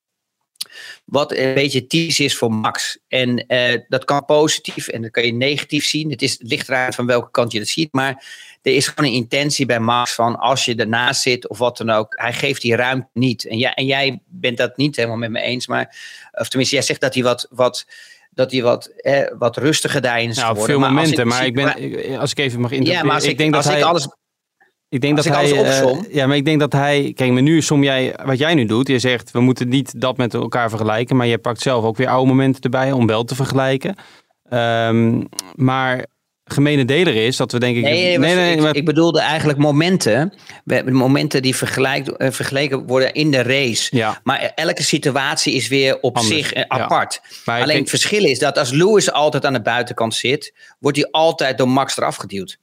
wat 1.05 1.33
een 1.33 1.55
beetje 1.55 1.87
typisch 1.87 2.21
is 2.21 2.37
voor 2.37 2.53
Max. 2.53 2.99
En 3.09 3.45
uh, 3.49 3.81
dat 3.89 4.05
kan 4.05 4.25
positief 4.25 4.89
en 4.89 5.03
dat 5.03 5.11
kan 5.11 5.25
je 5.25 5.33
negatief 5.33 5.85
zien. 5.85 6.11
Het, 6.11 6.23
is, 6.23 6.33
het 6.33 6.49
ligt 6.49 6.69
eraan 6.69 6.93
van 6.93 7.07
welke 7.07 7.31
kant 7.31 7.53
je 7.53 7.59
het 7.59 7.69
ziet. 7.69 7.93
Maar 7.93 8.25
er 8.63 8.75
is 8.75 8.87
gewoon 8.87 9.11
een 9.11 9.17
intentie 9.17 9.67
bij 9.67 9.81
Max 9.81 10.15
van 10.15 10.39
als 10.39 10.65
je 10.65 10.75
ernaast 10.75 11.23
zit 11.23 11.49
of 11.49 11.59
wat 11.59 11.77
dan 11.77 11.91
ook. 11.91 12.15
Hij 12.17 12.33
geeft 12.33 12.63
die 12.63 12.77
ruimte 12.77 13.09
niet. 13.13 13.47
En, 13.47 13.59
ja, 13.59 13.75
en 13.75 13.87
jij 13.87 14.21
bent 14.27 14.57
dat 14.57 14.77
niet 14.77 14.97
helemaal 14.97 15.17
met 15.17 15.31
me 15.31 15.41
eens. 15.41 15.67
Maar, 15.67 15.97
of 16.33 16.49
tenminste, 16.49 16.75
jij 16.75 16.85
zegt 16.85 17.01
dat 17.01 17.15
hij 17.15 17.23
wat... 17.23 17.47
wat 17.51 17.87
dat 18.31 18.53
hij 18.53 18.63
wat, 18.63 18.87
eh, 18.87 19.31
wat 19.39 19.57
rustiger 19.57 20.01
daarin 20.01 20.29
is 20.29 20.37
nou, 20.37 20.49
geworden. 20.49 20.77
veel 20.77 20.89
momenten, 20.89 21.27
maar, 21.27 21.47
ik 21.47 21.55
ben, 21.55 22.19
als 22.19 22.31
ik 22.31 22.39
even 22.39 22.61
mag 22.61 22.71
interpreteren. 22.71 22.93
Ja, 22.93 23.03
maar 23.03 23.15
als 23.15 23.25
ik, 23.25 23.31
ik 23.31 23.39
denk 23.39 23.53
dat 23.53 23.65
hij, 23.65 23.85
alles 23.85 24.09
ik 24.89 25.01
denk 25.01 25.17
dat 25.17 25.25
hij. 25.25 25.53
Uh, 25.53 26.01
ja, 26.11 26.27
maar 26.27 26.37
ik 26.37 26.45
denk 26.45 26.61
dat 26.61 26.73
hij. 26.73 27.13
Kijk, 27.15 27.33
maar 27.33 27.43
nu 27.43 27.63
som 27.63 27.83
jij 27.83 28.17
wat 28.25 28.39
jij 28.39 28.55
nu 28.55 28.65
doet. 28.65 28.89
Je 28.89 28.99
zegt 28.99 29.31
we 29.31 29.41
moeten 29.41 29.69
niet 29.69 30.01
dat 30.01 30.17
met 30.17 30.35
elkaar 30.35 30.69
vergelijken. 30.69 31.17
Maar 31.17 31.27
je 31.27 31.39
pakt 31.39 31.61
zelf 31.61 31.85
ook 31.85 31.97
weer 31.97 32.09
oude 32.09 32.29
momenten 32.29 32.63
erbij 32.63 32.93
om 32.93 33.07
wel 33.07 33.25
te 33.25 33.35
vergelijken. 33.35 33.97
Um, 34.51 35.29
maar 35.55 36.07
gemene 36.45 36.85
deler 36.85 37.15
is 37.15 37.37
dat 37.37 37.53
we 37.53 37.59
denk 37.59 37.77
ik. 37.77 37.83
Nee, 37.83 38.19
nee, 38.19 38.35
nee, 38.35 38.57
ik, 38.57 38.77
ik, 38.77 38.85
bedoelde 38.85 39.21
eigenlijk 39.21 39.59
momenten. 39.59 40.33
Momenten 40.85 41.43
die 41.43 41.55
uh, 41.55 42.31
vergeleken 42.31 42.87
worden 42.87 43.13
in 43.13 43.31
de 43.31 43.43
race. 43.43 43.97
Ja. 43.97 44.21
Maar 44.23 44.53
elke 44.55 44.83
situatie 44.83 45.55
is 45.55 45.69
weer 45.69 46.01
op 46.01 46.19
zich 46.19 46.55
uh, 46.55 46.63
apart. 46.69 47.21
Alleen 47.45 47.81
het 47.81 47.91
verschil 47.91 48.25
is 48.25 48.39
dat 48.39 48.59
als 48.59 48.71
Lewis 48.71 49.13
altijd 49.13 49.45
aan 49.45 49.53
de 49.53 49.63
buitenkant 49.63 50.15
zit, 50.15 50.55
wordt 50.79 50.97
hij 50.97 51.09
altijd 51.11 51.59
door 51.59 51.69
Max 51.69 51.97
eraf 51.97 52.17
geduwd. 52.17 52.59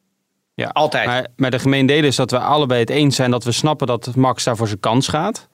Ja, 0.55 0.67
altijd. 0.67 1.05
Maar, 1.05 1.27
maar 1.35 1.51
de 1.51 1.59
gemeen 1.59 1.85
deel 1.85 2.03
is 2.03 2.15
dat 2.15 2.31
we 2.31 2.39
allebei 2.39 2.79
het 2.79 2.89
eens 2.89 3.15
zijn 3.15 3.31
dat 3.31 3.43
we 3.43 3.51
snappen 3.51 3.87
dat 3.87 4.15
Max 4.15 4.43
daar 4.43 4.55
voor 4.55 4.67
zijn 4.67 4.79
kans 4.79 5.07
gaat. 5.07 5.47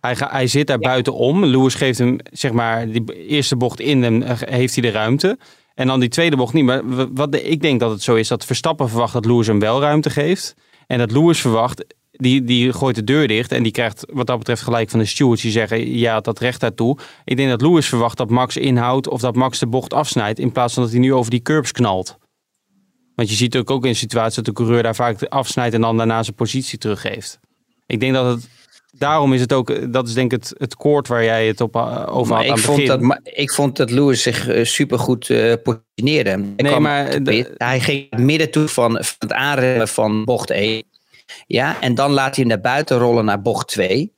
Hij, 0.00 0.16
ga, 0.16 0.28
hij 0.30 0.46
zit 0.46 0.66
daar 0.66 0.80
ja. 0.80 0.88
buitenom. 0.88 1.44
Lewis 1.44 1.74
geeft 1.74 1.98
hem, 1.98 2.16
zeg 2.32 2.52
maar, 2.52 2.88
die 2.88 3.26
eerste 3.26 3.56
bocht 3.56 3.80
in 3.80 4.02
hem, 4.02 4.22
eh, 4.22 4.36
heeft 4.38 4.74
hij 4.74 4.82
de 4.82 4.90
ruimte. 4.90 5.38
En 5.74 5.86
dan 5.86 6.00
die 6.00 6.08
tweede 6.08 6.36
bocht 6.36 6.52
niet. 6.52 6.64
Maar 6.64 6.82
wat 7.14 7.34
ik 7.34 7.62
denk 7.62 7.80
dat 7.80 7.90
het 7.90 8.02
zo 8.02 8.14
is, 8.14 8.28
dat 8.28 8.44
Verstappen 8.44 8.88
verwacht 8.88 9.12
dat 9.12 9.24
Lewis 9.24 9.46
hem 9.46 9.58
wel 9.58 9.80
ruimte 9.80 10.10
geeft. 10.10 10.54
En 10.86 10.98
dat 10.98 11.12
Lewis 11.12 11.40
verwacht, 11.40 11.84
die, 12.10 12.44
die 12.44 12.72
gooit 12.72 12.94
de 12.94 13.04
deur 13.04 13.28
dicht. 13.28 13.52
En 13.52 13.62
die 13.62 13.72
krijgt 13.72 14.06
wat 14.12 14.26
dat 14.26 14.38
betreft 14.38 14.62
gelijk 14.62 14.90
van 14.90 14.98
de 14.98 15.04
stewards 15.04 15.42
die 15.42 15.50
zeggen, 15.50 15.98
ja, 15.98 16.20
dat 16.20 16.38
recht 16.38 16.60
daartoe. 16.60 16.98
Ik 17.24 17.36
denk 17.36 17.50
dat 17.50 17.60
Lewis 17.60 17.86
verwacht 17.86 18.16
dat 18.16 18.30
Max 18.30 18.56
inhoudt 18.56 19.08
of 19.08 19.20
dat 19.20 19.34
Max 19.34 19.58
de 19.58 19.66
bocht 19.66 19.94
afsnijdt. 19.94 20.38
In 20.38 20.52
plaats 20.52 20.74
van 20.74 20.82
dat 20.82 20.92
hij 20.92 21.00
nu 21.00 21.14
over 21.14 21.30
die 21.30 21.42
curbs 21.42 21.72
knalt. 21.72 22.18
Want 23.22 23.34
je 23.34 23.40
ziet 23.40 23.56
ook, 23.56 23.70
ook 23.70 23.86
in 23.86 23.96
situaties 23.96 24.34
dat 24.34 24.44
de 24.44 24.52
coureur 24.52 24.82
daar 24.82 24.94
vaak 24.94 25.22
afsnijdt 25.22 25.74
en 25.74 25.80
dan 25.80 25.96
daarna 25.96 26.22
zijn 26.22 26.36
positie 26.36 26.78
teruggeeft. 26.78 27.38
Ik 27.86 28.00
denk 28.00 28.14
dat 28.14 28.26
het 28.26 28.48
daarom 28.90 29.32
is 29.32 29.40
het 29.40 29.52
ook, 29.52 29.92
dat 29.92 30.08
is 30.08 30.14
denk 30.14 30.32
ik 30.32 30.40
het, 30.40 30.54
het 30.58 30.76
koord 30.76 31.08
waar 31.08 31.24
jij 31.24 31.46
het 31.46 31.60
op, 31.60 31.76
uh, 31.76 32.06
over 32.08 32.34
had 32.34 32.44
ik 32.44 32.58
vond 32.58 32.86
Dat, 32.86 33.20
ik 33.22 33.52
vond 33.52 33.76
dat 33.76 33.90
Lewis 33.90 34.22
zich 34.22 34.48
uh, 34.48 34.64
supergoed 34.64 35.28
uh, 35.28 35.54
positioneerde. 35.62 36.30
Hij, 36.30 36.52
nee, 36.56 36.80
maar 36.80 37.18
hij 37.56 37.80
ging 37.80 38.10
midden 38.16 38.50
toe 38.50 38.68
van, 38.68 38.92
van 38.92 39.16
het 39.18 39.32
aanremmen 39.32 39.88
van 39.88 40.24
bocht 40.24 40.50
1. 40.50 40.84
Ja, 41.46 41.80
en 41.80 41.94
dan 41.94 42.10
laat 42.10 42.36
hij 42.36 42.44
hem 42.44 42.46
naar 42.46 42.60
buiten 42.72 42.98
rollen 42.98 43.24
naar 43.24 43.42
bocht 43.42 43.68
2. 43.68 44.12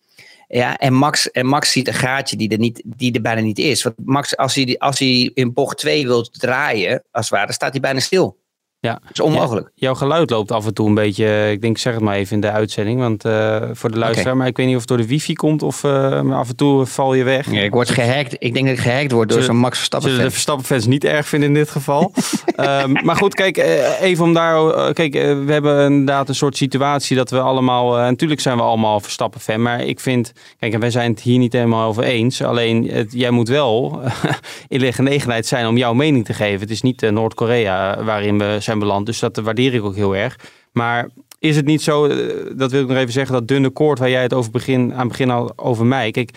Ja, 0.49 0.77
en 0.77 0.93
Max, 0.93 1.31
en 1.31 1.47
Max 1.47 1.73
ziet 1.73 1.89
een 1.89 1.95
gaatje 1.95 2.37
die 2.37 2.49
er, 2.49 2.59
niet, 2.59 2.83
die 2.85 3.13
er 3.13 3.21
bijna 3.21 3.41
niet 3.41 3.59
is. 3.59 3.83
Want 3.83 3.97
Max, 4.05 4.37
als 4.37 4.55
hij, 4.55 4.79
als 4.79 4.99
hij 4.99 5.31
in 5.35 5.53
bocht 5.53 5.79
2 5.79 6.07
wil 6.07 6.23
draaien, 6.23 7.05
als 7.11 7.29
het 7.29 7.39
ware, 7.39 7.53
staat 7.53 7.73
hij 7.73 7.81
bijna 7.81 8.01
stil. 8.01 8.43
Ja. 8.85 8.93
Dat 8.93 9.13
is 9.13 9.21
onmogelijk. 9.21 9.71
jouw 9.75 9.95
geluid 9.95 10.31
loopt 10.31 10.53
af 10.53 10.67
en 10.67 10.75
toe 10.75 10.89
een 10.89 10.95
beetje, 10.95 11.51
ik 11.51 11.61
denk 11.61 11.79
zeg 11.79 11.95
het 11.95 12.03
maar 12.03 12.15
even 12.15 12.35
in 12.35 12.41
de 12.41 12.51
uitzending, 12.51 13.01
want 13.01 13.25
uh, 13.25 13.63
voor 13.73 13.91
de 13.91 13.99
luisteraar, 13.99 14.37
maar 14.37 14.47
ik 14.47 14.57
weet 14.57 14.67
niet 14.67 14.75
of 14.75 14.81
het 14.81 14.89
door 14.89 14.99
de 14.99 15.07
wifi 15.07 15.33
komt 15.33 15.63
of 15.63 15.83
uh, 15.83 16.33
af 16.33 16.49
en 16.49 16.57
toe 16.57 16.87
val 16.87 17.15
je 17.15 17.25
weg. 17.25 17.51
Ja, 17.51 17.61
ik 17.61 17.73
word 17.73 17.91
gehackt. 17.91 18.37
Ik 18.39 18.55
denk 18.55 18.67
dat 18.67 18.77
ik 18.77 18.83
gehackt 18.83 19.13
word 19.13 19.29
door 19.29 19.43
zo'n 19.43 19.57
Max 19.57 19.77
Verstappen 19.77 20.11
Zullen 20.11 20.25
de 20.25 20.31
Verstappen 20.31 20.65
fans 20.65 20.87
niet 20.87 21.05
erg 21.05 21.29
vinden 21.29 21.49
in 21.49 21.55
dit 21.55 21.71
geval. 21.71 22.13
um, 22.57 22.93
maar 23.07 23.17
goed, 23.17 23.35
kijk, 23.35 23.59
uh, 23.59 24.01
even 24.01 24.25
om 24.25 24.35
daar, 24.35 24.93
kijk, 24.93 25.13
we 25.15 25.53
hebben 25.53 25.85
inderdaad 25.85 26.29
een 26.29 26.35
soort 26.35 26.57
situatie 26.57 27.17
dat 27.17 27.31
we 27.31 27.41
allemaal, 27.41 27.97
natuurlijk 27.97 28.41
zijn 28.41 28.57
we 28.57 28.63
allemaal 28.63 29.01
Verstappen 29.01 29.41
fan, 29.41 29.63
maar 29.63 29.85
ik 29.85 30.01
vind, 30.01 30.33
kijk, 30.59 30.73
en 30.73 30.81
wij 30.81 30.91
zijn 30.91 31.11
het 31.11 31.21
hier 31.21 31.39
niet 31.39 31.53
helemaal 31.53 31.89
over 31.89 32.03
eens, 32.03 32.43
alleen 32.43 32.89
het, 32.91 33.13
jij 33.13 33.31
moet 33.31 33.49
wel 33.49 34.01
in 34.69 34.79
de 34.79 34.93
genegenheid 34.93 35.47
zijn 35.47 35.67
om 35.67 35.77
jouw 35.77 35.95
mening 35.95 36.25
te 36.25 36.35
geven. 36.35 36.61
Het 36.61 36.71
is 36.71 36.83
niet 36.83 37.11
Noord-Korea 37.11 38.05
waarin 38.05 38.39
we 38.39 38.57
zijn 38.61 38.74
beland. 38.79 39.07
Dus 39.07 39.19
dat 39.19 39.37
waardeer 39.37 39.75
ik 39.75 39.83
ook 39.83 39.95
heel 39.95 40.17
erg. 40.17 40.39
Maar 40.73 41.09
is 41.39 41.57
het 41.57 41.67
niet 41.67 41.83
zo, 41.83 42.07
eh, 42.07 42.17
dat 42.57 42.71
wil 42.71 42.83
ik 42.83 42.89
nog 42.89 42.97
even 42.97 43.13
zeggen, 43.13 43.35
dat 43.35 43.49
dunne 43.49 43.71
koord 43.71 43.99
waar 43.99 44.11
jij 44.11 44.23
het 44.23 44.35
over 44.35 44.51
begin, 44.51 44.93
aan 44.93 44.99
het 44.99 45.09
begin 45.09 45.31
al 45.31 45.53
over 45.57 45.87
mij. 45.87 46.11
Kijk, 46.11 46.31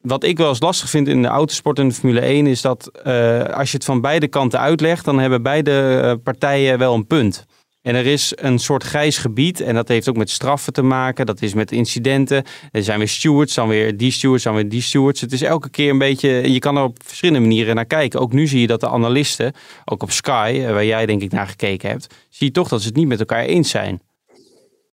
wat 0.00 0.24
ik 0.24 0.38
wel 0.38 0.48
eens 0.48 0.60
lastig 0.60 0.90
vind 0.90 1.08
in 1.08 1.22
de 1.22 1.28
autosport 1.28 1.78
en 1.78 1.88
de 1.88 1.94
Formule 1.94 2.20
1 2.20 2.46
is 2.46 2.60
dat 2.60 2.90
uh, 3.06 3.44
als 3.44 3.70
je 3.70 3.76
het 3.76 3.84
van 3.84 4.00
beide 4.00 4.28
kanten 4.28 4.60
uitlegt, 4.60 5.04
dan 5.04 5.18
hebben 5.18 5.42
beide 5.42 6.00
eh, 6.00 6.12
partijen 6.22 6.78
wel 6.78 6.94
een 6.94 7.06
punt. 7.06 7.46
En 7.86 7.94
er 7.94 8.06
is 8.06 8.32
een 8.34 8.58
soort 8.58 8.82
grijs 8.82 9.18
gebied 9.18 9.60
en 9.60 9.74
dat 9.74 9.88
heeft 9.88 10.08
ook 10.08 10.16
met 10.16 10.30
straffen 10.30 10.72
te 10.72 10.82
maken. 10.82 11.26
Dat 11.26 11.42
is 11.42 11.54
met 11.54 11.72
incidenten. 11.72 12.44
Er 12.72 12.82
zijn 12.82 12.98
weer 12.98 13.08
stewards, 13.08 13.54
dan 13.54 13.68
weer 13.68 13.96
die 13.96 14.10
stewards, 14.10 14.44
dan 14.44 14.54
weer 14.54 14.68
die 14.68 14.82
stewards. 14.82 15.20
Het 15.20 15.32
is 15.32 15.42
elke 15.42 15.70
keer 15.70 15.90
een 15.90 15.98
beetje, 15.98 16.52
je 16.52 16.58
kan 16.58 16.76
er 16.76 16.82
op 16.82 16.98
verschillende 17.04 17.40
manieren 17.40 17.74
naar 17.74 17.84
kijken. 17.84 18.20
Ook 18.20 18.32
nu 18.32 18.46
zie 18.46 18.60
je 18.60 18.66
dat 18.66 18.80
de 18.80 18.88
analisten, 18.88 19.52
ook 19.84 20.02
op 20.02 20.10
Sky, 20.10 20.62
eh, 20.64 20.72
waar 20.72 20.84
jij 20.84 21.06
denk 21.06 21.22
ik 21.22 21.32
naar 21.32 21.46
gekeken 21.46 21.90
hebt, 21.90 22.14
zie 22.28 22.46
je 22.46 22.52
toch 22.52 22.68
dat 22.68 22.80
ze 22.80 22.86
het 22.86 22.96
niet 22.96 23.06
met 23.06 23.18
elkaar 23.18 23.44
eens 23.44 23.70
zijn. 23.70 24.00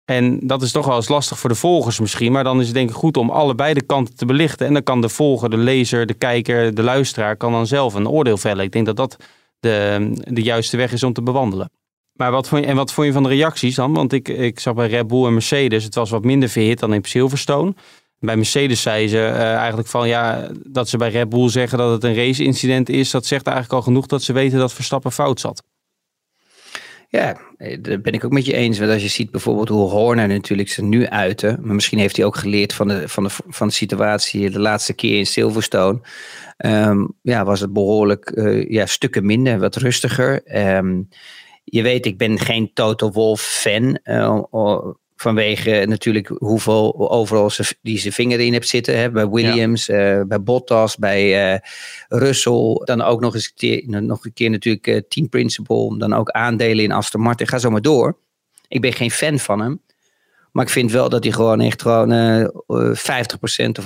En 0.05 0.39
dat 0.47 0.61
is 0.61 0.71
toch 0.71 0.85
wel 0.85 0.95
eens 0.95 1.09
lastig 1.09 1.39
voor 1.39 1.49
de 1.49 1.55
volgers 1.55 1.99
misschien. 1.99 2.31
Maar 2.31 2.43
dan 2.43 2.59
is 2.59 2.65
het 2.65 2.75
denk 2.75 2.89
ik 2.89 2.95
goed 2.95 3.17
om 3.17 3.29
allebei 3.29 3.73
de 3.73 3.85
kanten 3.85 4.15
te 4.15 4.25
belichten. 4.25 4.67
En 4.67 4.73
dan 4.73 4.83
kan 4.83 5.01
de 5.01 5.09
volger, 5.09 5.49
de 5.49 5.57
lezer, 5.57 6.05
de 6.05 6.13
kijker, 6.13 6.75
de 6.75 6.83
luisteraar... 6.83 7.37
kan 7.37 7.51
dan 7.51 7.67
zelf 7.67 7.93
een 7.93 8.07
oordeel 8.07 8.37
vellen. 8.37 8.65
Ik 8.65 8.71
denk 8.71 8.85
dat 8.85 8.95
dat 8.95 9.17
de, 9.59 10.11
de 10.29 10.41
juiste 10.41 10.77
weg 10.77 10.91
is 10.91 11.03
om 11.03 11.13
te 11.13 11.21
bewandelen. 11.21 11.69
Maar 12.13 12.31
wat 12.31 12.47
vond 12.47 12.63
je, 12.63 12.67
en 12.69 12.75
wat 12.75 12.93
vond 12.93 13.07
je 13.07 13.13
van 13.13 13.23
de 13.23 13.29
reacties 13.29 13.75
dan? 13.75 13.93
Want 13.93 14.13
ik, 14.13 14.27
ik 14.27 14.59
zag 14.59 14.73
bij 14.73 14.87
Red 14.87 15.07
Bull 15.07 15.25
en 15.25 15.33
Mercedes, 15.33 15.83
het 15.83 15.95
was 15.95 16.09
wat 16.09 16.23
minder 16.23 16.49
verhit 16.49 16.79
dan 16.79 16.93
in 16.93 17.03
Silverstone. 17.03 17.73
Bij 18.19 18.35
Mercedes 18.35 18.81
zei 18.81 19.07
ze 19.07 19.17
uh, 19.17 19.53
eigenlijk 19.55 19.87
van 19.87 20.07
ja, 20.07 20.49
dat 20.67 20.89
ze 20.89 20.97
bij 20.97 21.09
Red 21.09 21.29
Bull 21.29 21.49
zeggen 21.49 21.77
dat 21.77 21.91
het 21.91 22.03
een 22.03 22.15
race-incident 22.15 22.89
is. 22.89 23.11
Dat 23.11 23.25
zegt 23.25 23.45
eigenlijk 23.47 23.75
al 23.75 23.81
genoeg 23.81 24.05
dat 24.05 24.23
ze 24.23 24.33
weten 24.33 24.59
dat 24.59 24.73
Verstappen 24.73 25.11
fout 25.11 25.39
zat. 25.39 25.63
Ja, 27.09 27.37
eh, 27.57 27.77
daar 27.81 28.01
ben 28.01 28.13
ik 28.13 28.25
ook 28.25 28.31
met 28.31 28.45
je 28.45 28.53
eens. 28.53 28.79
Want 28.79 28.91
als 28.91 29.01
je 29.01 29.07
ziet 29.07 29.31
bijvoorbeeld 29.31 29.69
hoe 29.69 29.89
Horner 29.89 30.27
natuurlijk 30.27 30.69
ze 30.69 30.83
nu 30.83 31.07
uiten. 31.07 31.59
Maar 31.61 31.75
misschien 31.75 31.99
heeft 31.99 32.15
hij 32.15 32.25
ook 32.25 32.35
geleerd 32.35 32.73
van 32.73 32.87
de, 32.87 33.09
van 33.09 33.23
de, 33.23 33.29
van 33.47 33.67
de 33.67 33.73
situatie 33.73 34.49
de 34.49 34.59
laatste 34.59 34.93
keer 34.93 35.17
in 35.17 35.25
Silverstone. 35.25 36.01
Um, 36.57 37.13
ja, 37.21 37.45
was 37.45 37.59
het 37.59 37.73
behoorlijk 37.73 38.31
uh, 38.35 38.69
ja, 38.69 38.85
stukken 38.85 39.25
minder, 39.25 39.59
wat 39.59 39.75
rustiger. 39.75 40.57
Um, 40.77 41.09
je 41.63 41.81
weet, 41.81 42.05
ik 42.05 42.17
ben 42.17 42.39
geen 42.39 42.71
Toto 42.73 43.11
Wolf 43.11 43.41
fan. 43.41 43.99
Uh, 44.03 44.41
vanwege 45.15 45.85
natuurlijk 45.87 46.27
hoeveel 46.27 47.11
overal 47.11 47.49
ze, 47.49 47.75
die 47.81 47.99
zijn 47.99 48.13
vinger 48.13 48.39
in 48.39 48.53
hebt 48.53 48.67
zitten. 48.67 48.97
Hè, 48.97 49.11
bij 49.11 49.27
Williams, 49.27 49.85
ja. 49.85 50.19
uh, 50.19 50.25
bij 50.25 50.41
Bottas, 50.41 50.97
bij 50.97 51.53
uh, 51.53 51.59
Russell. 52.07 52.81
Dan 52.83 53.01
ook 53.01 53.21
nog 53.21 53.33
eens 53.33 53.53
nog 53.85 54.25
een 54.25 54.33
keer 54.33 54.49
natuurlijk 54.49 55.03
Team 55.09 55.29
Principal. 55.29 55.97
Dan 55.97 56.13
ook 56.13 56.29
aandelen 56.29 56.83
in 56.83 56.91
Aston 56.91 57.21
Martin. 57.21 57.47
Ga 57.47 57.57
zo 57.57 57.69
maar 57.69 57.81
door. 57.81 58.17
Ik 58.67 58.81
ben 58.81 58.93
geen 58.93 59.11
fan 59.11 59.39
van 59.39 59.59
hem. 59.59 59.81
Maar 60.51 60.65
ik 60.65 60.71
vind 60.71 60.91
wel 60.91 61.09
dat 61.09 61.23
hij 61.23 61.33
gewoon 61.33 61.61
echt 61.61 61.81
gewoon 61.81 62.11
50% 62.11 63.69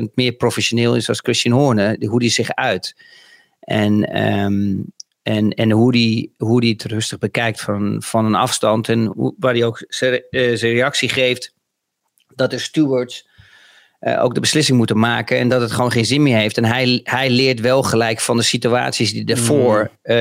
100% 0.00 0.04
meer 0.14 0.32
professioneel 0.32 0.96
is 0.96 1.08
als 1.08 1.20
Christian 1.20 1.58
Horner. 1.58 1.96
Hoe 2.06 2.20
die 2.20 2.30
zich 2.30 2.54
uit. 2.54 2.96
En 3.60 4.22
um, 4.22 4.92
en, 5.28 5.50
en 5.50 5.70
hoe 5.70 5.92
die, 5.92 6.34
hoe 6.36 6.60
die 6.60 6.72
het 6.72 6.84
rustig 6.84 7.18
bekijkt 7.18 7.60
van, 7.60 8.02
van 8.04 8.24
een 8.24 8.34
afstand. 8.34 8.88
En 8.88 9.06
hoe, 9.06 9.34
waar 9.38 9.52
hij 9.52 9.64
ook 9.64 9.84
zijn, 9.88 10.22
uh, 10.30 10.56
zijn 10.56 10.72
reactie 10.72 11.08
geeft. 11.08 11.54
Dat 12.34 12.50
de 12.50 12.58
stewards 12.58 13.28
uh, 14.00 14.24
ook 14.24 14.34
de 14.34 14.40
beslissing 14.40 14.78
moeten 14.78 14.98
maken. 14.98 15.38
En 15.38 15.48
dat 15.48 15.60
het 15.60 15.72
gewoon 15.72 15.92
geen 15.92 16.04
zin 16.04 16.22
meer 16.22 16.36
heeft. 16.36 16.56
En 16.56 16.64
hij, 16.64 17.00
hij 17.04 17.30
leert 17.30 17.60
wel 17.60 17.82
gelijk 17.82 18.20
van 18.20 18.36
de 18.36 18.42
situaties 18.42 19.12
die 19.12 19.24
ervoor 19.24 19.90
mm. 20.02 20.14
uh, 20.14 20.16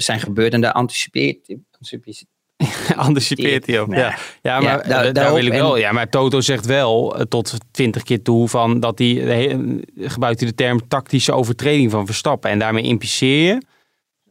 zijn 0.00 0.20
gebeurd. 0.20 0.52
En 0.52 0.60
daar 0.60 0.72
anticipeert, 0.72 1.54
anticipeert 1.72 2.24
anticipeert 2.96 3.66
hij 3.66 3.80
op. 3.80 3.92
Ja, 3.94 4.18
ja 4.42 4.60
maar 4.60 4.62
ja, 4.62 4.88
daar, 4.88 5.12
daar 5.12 5.34
wil 5.34 5.46
ik 5.46 5.52
wel. 5.52 5.76
Ja, 5.76 5.92
maar 5.92 6.08
Toto 6.08 6.40
zegt 6.40 6.66
wel 6.66 7.24
tot 7.28 7.54
twintig 7.70 8.02
keer 8.02 8.22
toe 8.22 8.48
van 8.48 8.80
dat 8.80 8.98
hij 8.98 9.58
gebruikt 9.96 10.40
hij 10.40 10.48
de 10.48 10.54
term 10.54 10.88
tactische 10.88 11.32
overtreding 11.32 11.90
van 11.90 12.06
Verstappen. 12.06 12.50
En 12.50 12.58
daarmee 12.58 12.82
impliceer 12.82 13.46
je 13.46 13.60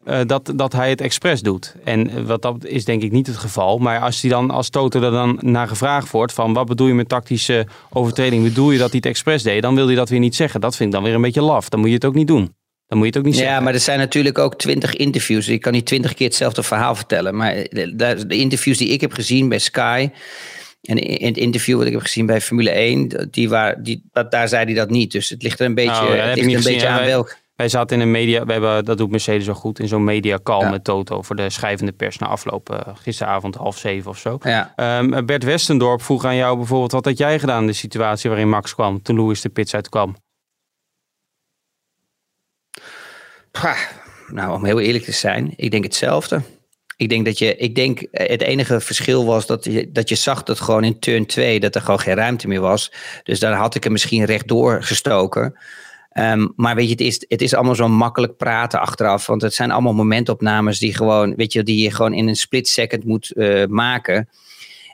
uh, 0.08 0.20
dat, 0.26 0.52
dat 0.56 0.74
hij 0.74 0.90
het 0.90 1.02
expres 1.02 1.42
doet. 1.42 1.76
En 1.84 2.10
eh, 2.10 2.22
wat 2.22 2.42
dat 2.42 2.66
is 2.66 2.86
denk 2.86 3.04
ik 3.04 3.12
niet 3.12 3.28
het 3.28 3.38
geval. 3.38 3.78
Maar 3.78 4.00
als 4.00 4.22
hij 4.22 4.30
dan 4.30 4.52
als 4.52 4.70
Toto 4.70 5.02
er 5.02 5.12
dan 5.12 5.38
naar 5.42 5.68
gevraagd 5.68 6.12
wordt 6.12 6.34
van 6.34 6.54
wat 6.54 6.68
bedoel 6.68 6.88
je 6.88 6.94
met 6.94 7.10
tactische 7.10 7.68
overtreding? 7.90 8.44
Bedoel 8.44 8.72
je 8.72 8.78
dat 8.78 8.90
hij 8.90 8.98
het 8.98 9.06
expres 9.06 9.44
deed? 9.44 9.62
Dan 9.62 9.76
wil 9.76 9.86
hij 9.88 9.96
dat 9.96 10.10
weer 10.10 10.20
niet 10.20 10.36
zeggen. 10.36 10.62
Dat 10.62 10.76
vind 10.76 10.90
ik 10.90 10.96
dan 10.96 11.04
weer 11.04 11.16
een 11.16 11.22
beetje 11.22 11.42
laf. 11.42 11.70
Dan 11.70 11.80
moet 11.80 11.90
je 11.90 11.96
het 11.96 12.06
ook 12.06 12.14
niet 12.14 12.28
doen. 12.28 12.56
Dan 12.88 12.98
moet 12.98 13.08
je 13.08 13.14
het 13.14 13.18
ook 13.18 13.26
niet 13.26 13.36
zeggen. 13.36 13.56
Ja, 13.56 13.62
maar 13.62 13.74
er 13.74 13.80
zijn 13.80 14.00
natuurlijk 14.00 14.38
ook 14.38 14.56
twintig 14.56 14.96
interviews. 14.96 15.48
Ik 15.48 15.62
kan 15.62 15.72
niet 15.72 15.86
twintig 15.86 16.14
keer 16.14 16.28
hetzelfde 16.28 16.64
verhaal 16.64 16.96
vertellen. 16.96 17.36
Maar 17.36 17.54
de, 17.54 18.26
de, 18.28 18.36
interviews 18.36 18.78
die 18.78 18.90
ik 18.90 19.02
heb 19.02 19.14
gezien 19.14 19.50
bij 19.50 19.60
Sky. 19.60 20.10
En 20.82 20.98
in 20.98 21.28
het 21.28 21.38
interview 21.38 21.78
wat 21.78 21.86
ik 21.86 21.92
heb 21.92 22.02
gezien 22.02 22.26
bij 22.26 22.42
Formule 22.42 22.70
1, 22.70 23.28
die 23.32 23.50
waar, 23.50 23.84
die, 23.84 24.04
daar 24.30 24.48
zei 24.48 24.66
hij 24.66 24.74
dat 24.74 24.90
niet. 24.90 25.12
Dus 25.12 25.30
het 25.30 25.44
ligt 25.44 25.60
er 25.60 25.66
een 25.66 25.76
beetje, 25.76 26.08
oh, 26.08 26.16
ja, 26.16 26.24
het 26.24 26.36
ligt 26.36 26.66
een 26.66 26.72
beetje 26.72 26.88
aan 26.88 27.06
welk. 27.06 27.38
Wij 27.58 27.70
zaten 27.70 27.96
in 27.96 28.02
een 28.02 28.12
media, 28.12 28.46
we 28.46 28.52
hebben, 28.52 28.86
dat 28.86 28.98
doet 28.98 29.10
Mercedes 29.10 29.46
zo 29.46 29.54
goed, 29.54 29.80
in 29.80 29.88
zo'n 29.88 30.04
media 30.04 30.40
call 30.44 30.70
met 30.70 30.84
Toto 30.84 31.22
voor 31.22 31.36
de 31.36 31.50
schrijvende 31.50 31.92
pers 31.92 32.18
na 32.18 32.28
afloop. 32.28 32.70
Uh, 32.70 32.80
gisteravond 32.94 33.56
half 33.56 33.78
zeven 33.78 34.10
of 34.10 34.18
zo. 34.18 34.38
Ja. 34.42 35.00
Um, 35.00 35.26
Bert 35.26 35.44
Westendorp 35.44 36.02
vroeg 36.02 36.26
aan 36.26 36.36
jou 36.36 36.58
bijvoorbeeld, 36.58 36.92
wat 36.92 37.06
had 37.06 37.18
jij 37.18 37.40
gedaan 37.40 37.62
in 37.62 37.68
de 37.68 37.74
situatie 37.74 38.30
waarin 38.30 38.50
Max 38.50 38.74
kwam, 38.74 39.02
toen 39.02 39.16
Louis 39.16 39.42
de 39.42 39.50
pits 39.50 39.74
uitkwam? 39.74 40.16
Pah, 43.52 43.78
nou, 44.28 44.54
om 44.54 44.66
heel 44.66 44.80
eerlijk 44.80 45.04
te 45.04 45.12
zijn, 45.12 45.54
ik 45.56 45.72
denk 45.72 45.84
hetzelfde. 45.84 46.42
Ik 46.98 47.10
denk 47.10 47.26
dat 47.26 47.38
je, 47.38 47.56
ik 47.56 47.76
denk 47.76 48.02
eh, 48.02 48.30
het 48.30 48.42
enige 48.42 48.80
verschil 48.80 49.26
was 49.26 49.46
dat 49.46 49.64
je, 49.64 49.92
dat 49.92 50.10
je 50.10 50.16
zag 50.16 50.44
dat 50.44 50.60
gewoon 50.60 50.84
in 50.84 51.00
turn 51.00 51.26
2 51.26 51.60
dat 51.60 51.76
er 51.76 51.82
gewoon 51.82 52.00
geen 52.00 52.16
ruimte 52.16 52.48
meer 52.48 52.62
was. 52.62 52.92
Dus 53.24 53.40
daar 53.40 53.54
had 53.54 53.76
ik 53.76 53.84
hem 53.84 53.92
misschien 53.92 54.26
rechtdoor 54.26 54.84
gestoken. 54.84 55.56
Um, 56.20 56.54
maar 56.56 56.76
weet 56.76 56.86
je, 56.86 56.92
het 56.92 57.02
is, 57.02 57.26
het 57.28 57.42
is 57.42 57.54
allemaal 57.54 57.76
zo 57.76 57.88
makkelijk 57.88 58.38
praten 58.38 58.80
achteraf. 58.80 59.28
Want 59.28 59.42
het 59.42 59.54
zijn 59.54 59.72
allemaal 59.72 59.94
momentopnames 59.94 60.80
die, 60.80 60.96
gewoon, 60.96 61.36
weet 61.36 61.54
je, 61.54 61.64
die 61.64 61.84
je 61.84 61.92
gewoon 61.92 62.14
in 62.14 62.28
een 62.28 62.36
split 62.36 62.68
second 62.68 63.06
moet 63.06 63.32
uh, 63.36 63.66
maken. 63.66 64.30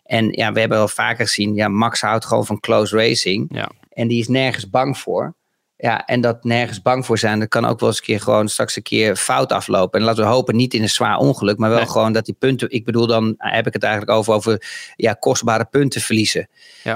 En 0.03 0.31
ja, 0.31 0.51
we 0.51 0.59
hebben 0.59 0.77
al 0.77 0.87
vaker 0.87 1.25
gezien, 1.25 1.55
ja, 1.55 1.67
Max 1.67 2.01
houdt 2.01 2.25
gewoon 2.25 2.45
van 2.45 2.59
close 2.59 2.95
racing. 2.95 3.47
Ja. 3.53 3.71
En 3.89 4.07
die 4.07 4.19
is 4.19 4.27
nergens 4.27 4.69
bang 4.69 4.97
voor. 4.97 5.35
Ja, 5.83 6.05
en 6.05 6.21
dat 6.21 6.43
nergens 6.43 6.81
bang 6.81 7.05
voor 7.05 7.17
zijn, 7.17 7.39
dat 7.39 7.47
kan 7.47 7.65
ook 7.65 7.79
wel 7.79 7.89
eens 7.89 7.97
een 7.97 8.03
keer 8.03 8.21
gewoon 8.21 8.47
straks 8.47 8.75
een 8.75 8.83
keer 8.83 9.15
fout 9.15 9.51
aflopen. 9.51 9.99
En 9.99 10.05
laten 10.05 10.23
we 10.23 10.29
hopen, 10.29 10.55
niet 10.55 10.73
in 10.73 10.81
een 10.81 10.89
zwaar 10.89 11.17
ongeluk, 11.17 11.57
maar 11.57 11.69
wel 11.69 11.87
gewoon 11.87 12.13
dat 12.13 12.25
die 12.25 12.35
punten, 12.39 12.71
ik 12.71 12.85
bedoel 12.85 13.07
dan 13.07 13.33
heb 13.37 13.67
ik 13.67 13.73
het 13.73 13.83
eigenlijk 13.83 14.17
over, 14.17 14.33
over 14.33 14.63
ja, 14.95 15.13
kostbare 15.13 15.65
punten 15.65 16.01
verliezen. 16.01 16.49
Ja. 16.83 16.93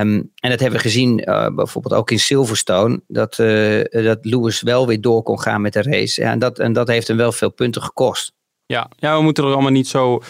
Um, 0.00 0.30
en 0.34 0.50
dat 0.50 0.60
hebben 0.60 0.78
we 0.78 0.84
gezien 0.84 1.22
uh, 1.24 1.46
bijvoorbeeld 1.54 1.94
ook 1.94 2.10
in 2.10 2.18
Silverstone, 2.18 3.00
dat, 3.08 3.38
uh, 3.38 3.84
dat 3.90 4.18
Lewis 4.20 4.62
wel 4.62 4.86
weer 4.86 5.00
door 5.00 5.22
kon 5.22 5.40
gaan 5.40 5.60
met 5.60 5.72
de 5.72 5.82
race. 5.82 6.20
Ja, 6.20 6.30
en, 6.30 6.38
dat, 6.38 6.58
en 6.58 6.72
dat 6.72 6.88
heeft 6.88 7.08
hem 7.08 7.16
wel 7.16 7.32
veel 7.32 7.50
punten 7.50 7.82
gekost. 7.82 8.32
Ja, 8.66 8.90
ja 8.96 9.16
we 9.16 9.22
moeten 9.22 9.44
er 9.44 9.52
allemaal 9.52 9.70
niet 9.70 9.88
zo 9.88 10.22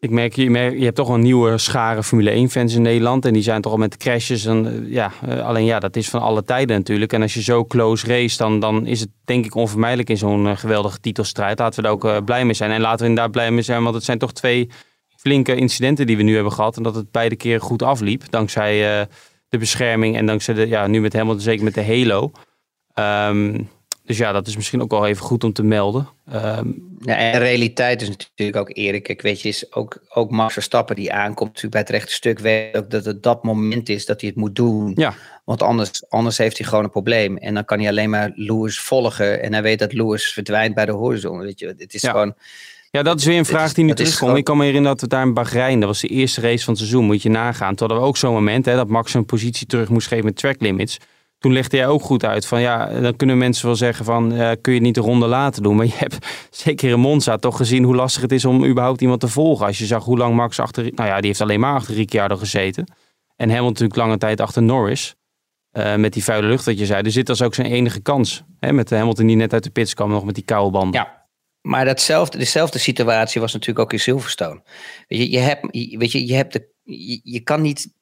ik 0.00 0.10
merk, 0.10 0.34
je, 0.34 0.50
merk, 0.50 0.78
je 0.78 0.84
hebt 0.84 0.96
toch 0.96 1.08
een 1.08 1.20
nieuwe 1.20 1.58
schare 1.58 2.02
Formule 2.02 2.48
1-fans 2.48 2.74
in 2.74 2.82
Nederland. 2.82 3.24
En 3.24 3.32
die 3.32 3.42
zijn 3.42 3.62
toch 3.62 3.72
al 3.72 3.78
met 3.78 3.96
crashes. 3.96 4.44
En, 4.44 4.66
eh, 4.66 4.92
ja, 4.92 5.12
eh, 5.26 5.46
alleen 5.46 5.64
ja, 5.64 5.78
dat 5.78 5.96
is 5.96 6.08
van 6.08 6.20
alle 6.20 6.42
tijden 6.42 6.76
natuurlijk. 6.76 7.12
En 7.12 7.22
als 7.22 7.34
je 7.34 7.42
zo 7.42 7.64
close 7.64 8.06
race, 8.06 8.36
dan, 8.36 8.60
dan 8.60 8.86
is 8.86 9.00
het 9.00 9.08
denk 9.24 9.44
ik 9.44 9.54
onvermijdelijk 9.54 10.10
in 10.10 10.16
zo'n 10.16 10.46
uh, 10.46 10.56
geweldige 10.56 11.00
titelstrijd. 11.00 11.58
Laten 11.58 11.82
we 11.82 11.88
daar 11.88 12.14
ook 12.16 12.24
blij 12.24 12.44
mee 12.44 12.54
zijn. 12.54 12.70
En 12.70 12.80
laten 12.80 13.00
we 13.00 13.08
inderdaad 13.08 13.32
blij 13.32 13.50
mee 13.50 13.62
zijn, 13.62 13.82
want 13.82 13.94
het 13.94 14.04
zijn 14.04 14.18
toch 14.18 14.32
twee 14.32 14.70
flinke 15.16 15.54
incidenten 15.54 16.06
die 16.06 16.16
we 16.16 16.22
nu 16.22 16.34
hebben 16.34 16.52
gehad. 16.52 16.76
En 16.76 16.82
dat 16.82 16.94
het 16.94 17.10
beide 17.10 17.36
keer 17.36 17.60
goed 17.60 17.82
afliep. 17.82 18.30
Dankzij 18.30 19.06
de 19.48 19.58
bescherming 19.58 20.16
en 20.16 20.26
dankzij 20.26 20.54
de, 20.54 20.68
ja, 20.68 20.86
nu 20.86 21.00
met 21.00 21.12
helemaal 21.12 21.38
zeker 21.38 21.64
met 21.64 21.74
de 21.74 21.84
Halo. 21.84 22.32
Um, 23.28 23.68
dus 24.04 24.18
ja, 24.18 24.32
dat 24.32 24.46
is 24.46 24.56
misschien 24.56 24.82
ook 24.82 24.90
wel 24.90 25.06
even 25.06 25.24
goed 25.24 25.44
om 25.44 25.52
te 25.52 25.62
melden. 25.62 26.08
Um, 26.34 26.96
ja, 27.00 27.16
en 27.16 27.38
realiteit 27.38 28.02
is 28.02 28.08
natuurlijk 28.08 28.58
ook 28.58 28.76
Erik. 28.76 29.08
Ik 29.08 29.22
weet 29.22 29.40
je, 29.40 29.48
is 29.48 29.74
ook, 29.74 30.02
ook 30.08 30.30
Max 30.30 30.52
Verstappen 30.52 30.96
die 30.96 31.12
aankomt 31.12 31.48
natuurlijk 31.48 31.72
bij 31.72 31.80
het 31.80 31.90
rechte 31.90 32.12
stuk. 32.12 32.38
Weet 32.38 32.76
ook 32.76 32.90
dat 32.90 33.04
het 33.04 33.22
dat 33.22 33.44
moment 33.44 33.88
is 33.88 34.06
dat 34.06 34.20
hij 34.20 34.30
het 34.30 34.38
moet 34.38 34.56
doen. 34.56 34.92
Ja. 34.96 35.14
Want 35.44 35.62
anders, 35.62 36.08
anders 36.08 36.38
heeft 36.38 36.58
hij 36.58 36.66
gewoon 36.66 36.84
een 36.84 36.90
probleem. 36.90 37.36
En 37.36 37.54
dan 37.54 37.64
kan 37.64 37.78
hij 37.78 37.88
alleen 37.88 38.10
maar 38.10 38.32
Lewis 38.34 38.80
volgen. 38.80 39.42
En 39.42 39.52
hij 39.52 39.62
weet 39.62 39.78
dat 39.78 39.92
Lewis 39.92 40.32
verdwijnt 40.32 40.74
bij 40.74 40.86
de 40.86 40.92
horizon. 40.92 41.38
Weet 41.38 41.58
je, 41.58 41.74
het 41.78 41.94
is 41.94 42.02
gewoon 42.02 42.34
Ja, 42.90 43.02
dat 43.02 43.18
is 43.18 43.24
weer 43.24 43.38
een 43.38 43.44
vraag 43.44 43.72
die 43.72 43.84
nu 43.84 43.94
terugkomt. 43.94 44.36
Ik 44.36 44.44
kan 44.44 44.56
me 44.56 44.64
herinneren 44.64 44.96
dat 44.96 45.08
we 45.08 45.16
daar 45.16 45.26
in 45.26 45.34
Bahrein, 45.34 45.80
dat 45.80 45.88
was 45.88 46.00
de 46.00 46.08
eerste 46.08 46.40
race 46.40 46.64
van 46.64 46.72
het 46.72 46.82
seizoen, 46.82 47.04
moet 47.04 47.22
je 47.22 47.28
nagaan. 47.28 47.74
Toen 47.74 47.86
hadden 47.86 48.04
we 48.04 48.10
ook 48.10 48.16
zo'n 48.16 48.32
moment 48.32 48.64
hè, 48.64 48.74
dat 48.74 48.88
Max 48.88 49.14
een 49.14 49.24
positie 49.24 49.66
terug 49.66 49.88
moest 49.88 50.08
geven 50.08 50.24
met 50.24 50.36
track 50.36 50.60
limits. 50.60 50.98
Toen 51.40 51.52
legde 51.52 51.76
jij 51.76 51.86
ook 51.86 52.02
goed 52.02 52.24
uit 52.24 52.46
van 52.46 52.60
ja, 52.60 53.00
dan 53.00 53.16
kunnen 53.16 53.38
mensen 53.38 53.66
wel 53.66 53.76
zeggen 53.76 54.04
van 54.04 54.34
kun 54.60 54.74
je 54.74 54.80
niet 54.80 54.94
de 54.94 55.00
ronde 55.00 55.26
laten 55.26 55.62
doen. 55.62 55.76
Maar 55.76 55.86
je 55.86 55.96
hebt 55.96 56.26
zeker 56.50 56.90
in 56.90 57.00
Monza 57.00 57.36
toch 57.36 57.56
gezien 57.56 57.84
hoe 57.84 57.94
lastig 57.94 58.22
het 58.22 58.32
is 58.32 58.44
om 58.44 58.64
überhaupt 58.64 59.00
iemand 59.00 59.20
te 59.20 59.28
volgen. 59.28 59.66
Als 59.66 59.78
je 59.78 59.86
zag 59.86 60.04
hoe 60.04 60.18
lang 60.18 60.34
Max 60.34 60.60
achter, 60.60 60.82
nou 60.94 61.08
ja, 61.08 61.16
die 61.16 61.26
heeft 61.26 61.40
alleen 61.40 61.60
maar 61.60 61.74
achter 61.74 61.94
Ricciardo 61.94 62.36
gezeten. 62.36 62.84
En 63.36 63.48
Hamilton 63.48 63.68
natuurlijk 63.68 63.98
lange 63.98 64.18
tijd 64.18 64.40
achter 64.40 64.62
Norris. 64.62 65.14
Uh, 65.72 65.94
met 65.94 66.12
die 66.12 66.24
vuile 66.24 66.48
lucht 66.48 66.64
dat 66.64 66.78
je 66.78 66.86
zei. 66.86 67.02
Dus 67.02 67.14
dit 67.14 67.28
was 67.28 67.42
ook 67.42 67.54
zijn 67.54 67.66
enige 67.66 68.00
kans. 68.00 68.42
Hè, 68.58 68.72
met 68.72 68.90
Hamilton 68.90 69.26
die 69.26 69.36
net 69.36 69.52
uit 69.52 69.64
de 69.64 69.70
pits 69.70 69.94
kwam, 69.94 70.10
nog 70.10 70.24
met 70.24 70.34
die 70.34 70.44
koude 70.44 70.70
banden. 70.70 71.00
Ja, 71.00 71.28
maar 71.60 71.84
datzelfde, 71.84 72.38
dezelfde 72.38 72.78
situatie 72.78 73.40
was 73.40 73.52
natuurlijk 73.52 73.78
ook 73.78 73.92
in 73.92 74.00
Silverstone. 74.00 74.62
Je, 75.06 75.30
je, 75.30 75.38
hebt, 75.38 75.60
weet 75.72 76.12
je, 76.12 76.26
je, 76.26 76.34
hebt 76.34 76.52
de, 76.52 76.68
je, 76.82 77.20
je 77.22 77.40
kan 77.40 77.60
niet 77.62 77.92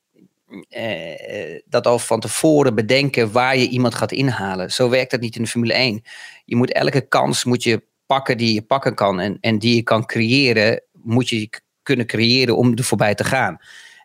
eh, 0.69 1.61
dat 1.65 1.87
al 1.87 1.99
van 1.99 2.21
tevoren 2.21 2.75
bedenken 2.75 3.33
waar 3.33 3.57
je 3.57 3.69
iemand 3.69 3.95
gaat 3.95 4.13
inhalen. 4.13 4.71
Zo 4.71 4.89
werkt 4.89 5.11
dat 5.11 5.21
niet 5.21 5.37
in 5.37 5.43
de 5.43 5.49
Formule 5.49 5.75
1. 5.75 6.03
Je 6.45 6.57
moet 6.57 6.73
elke 6.73 7.01
kans 7.01 7.45
moet 7.45 7.63
je 7.63 7.83
pakken 8.07 8.37
die 8.37 8.55
je 8.55 8.63
pakken 8.63 8.95
kan 8.95 9.21
en, 9.21 9.39
en 9.41 9.59
die 9.59 9.75
je 9.75 9.83
kan 9.83 10.07
creëren, 10.07 10.83
moet 10.93 11.29
je 11.29 11.49
kunnen 11.83 12.07
creëren 12.07 12.57
om 12.57 12.77
er 12.77 12.85
voorbij 12.85 13.15
te 13.15 13.25
gaan. 13.25 13.59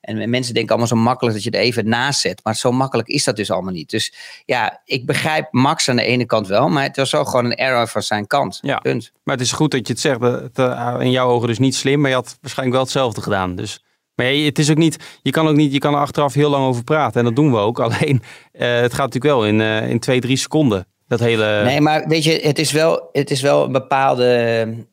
En 0.04 0.30
mensen 0.30 0.54
denken 0.54 0.72
allemaal 0.72 0.98
zo 0.98 1.04
makkelijk 1.04 1.36
dat 1.36 1.44
je 1.44 1.52
er 1.52 1.60
even 1.60 1.90
naast 1.90 2.20
zet. 2.20 2.40
Maar 2.44 2.56
zo 2.56 2.72
makkelijk 2.72 3.08
is 3.08 3.24
dat 3.24 3.36
dus 3.36 3.52
allemaal 3.52 3.74
niet. 3.74 3.90
Dus 3.90 4.14
ja, 4.46 4.82
ik 4.86 5.06
begrijp 5.06 5.48
Max 5.52 5.90
aan 5.90 5.96
de 5.96 6.04
ene 6.04 6.26
kant 6.26 6.48
wel. 6.48 6.70
Maar 6.70 6.84
het 6.84 6.96
was 6.96 7.16
ook 7.16 7.28
gewoon 7.28 7.46
een 7.46 7.56
error 7.56 7.88
van 7.88 8.02
zijn 8.02 8.28
kant. 8.28 8.60
Ja, 8.62 8.80
Punt. 8.80 9.12
Maar 9.24 9.36
het 9.36 9.46
is 9.46 9.52
goed 9.52 9.72
dat 9.72 9.88
je 9.88 9.94
het 9.94 10.02
zegt. 10.02 10.22
Het, 10.22 10.60
uh, 10.60 10.96
in 11.00 11.12
jouw 11.12 11.30
ogen 11.30 11.48
dus 11.48 11.60
niet 11.60 11.76
slim. 11.76 12.00
Maar 12.00 12.10
je 12.10 12.16
had 12.16 12.38
waarschijnlijk 12.42 12.78
wel 12.78 12.86
hetzelfde 12.86 13.22
gedaan. 13.22 13.56
Dus 13.56 13.84
maar 14.15 14.25
het 14.25 14.60
is 14.60 14.70
ook 14.70 14.77
niet, 14.77 15.20
je 15.22 15.32
kan 15.32 15.48
ook 15.48 15.55
niet, 15.55 15.74
je 15.74 15.79
kan 15.79 15.93
er 15.93 16.00
achteraf 16.00 16.34
heel 16.34 16.50
lang 16.50 16.65
over 16.65 16.84
praten. 16.84 17.20
En 17.20 17.25
dat 17.25 17.36
doen 17.36 17.51
we 17.51 17.58
ook. 17.58 17.79
Alleen, 17.84 18.22
uh, 18.53 18.79
het 18.79 18.93
gaat 18.93 19.13
natuurlijk 19.13 19.34
wel 19.34 19.46
in, 19.46 19.60
uh, 19.60 19.89
in 19.89 20.00
twee, 20.00 20.22
drie 20.22 20.38
seconden. 20.38 20.88
Dat 21.08 21.20
hele... 21.20 21.63
Nee, 21.63 21.82
maar 21.82 22.08
weet 22.08 22.24
je, 22.24 22.39
het 22.41 22.60
is 22.60 22.72
wel, 22.72 23.10
het 23.12 23.32
is 23.32 23.41
wel 23.41 23.65
een 23.65 23.72
bepaalde, 23.72 24.86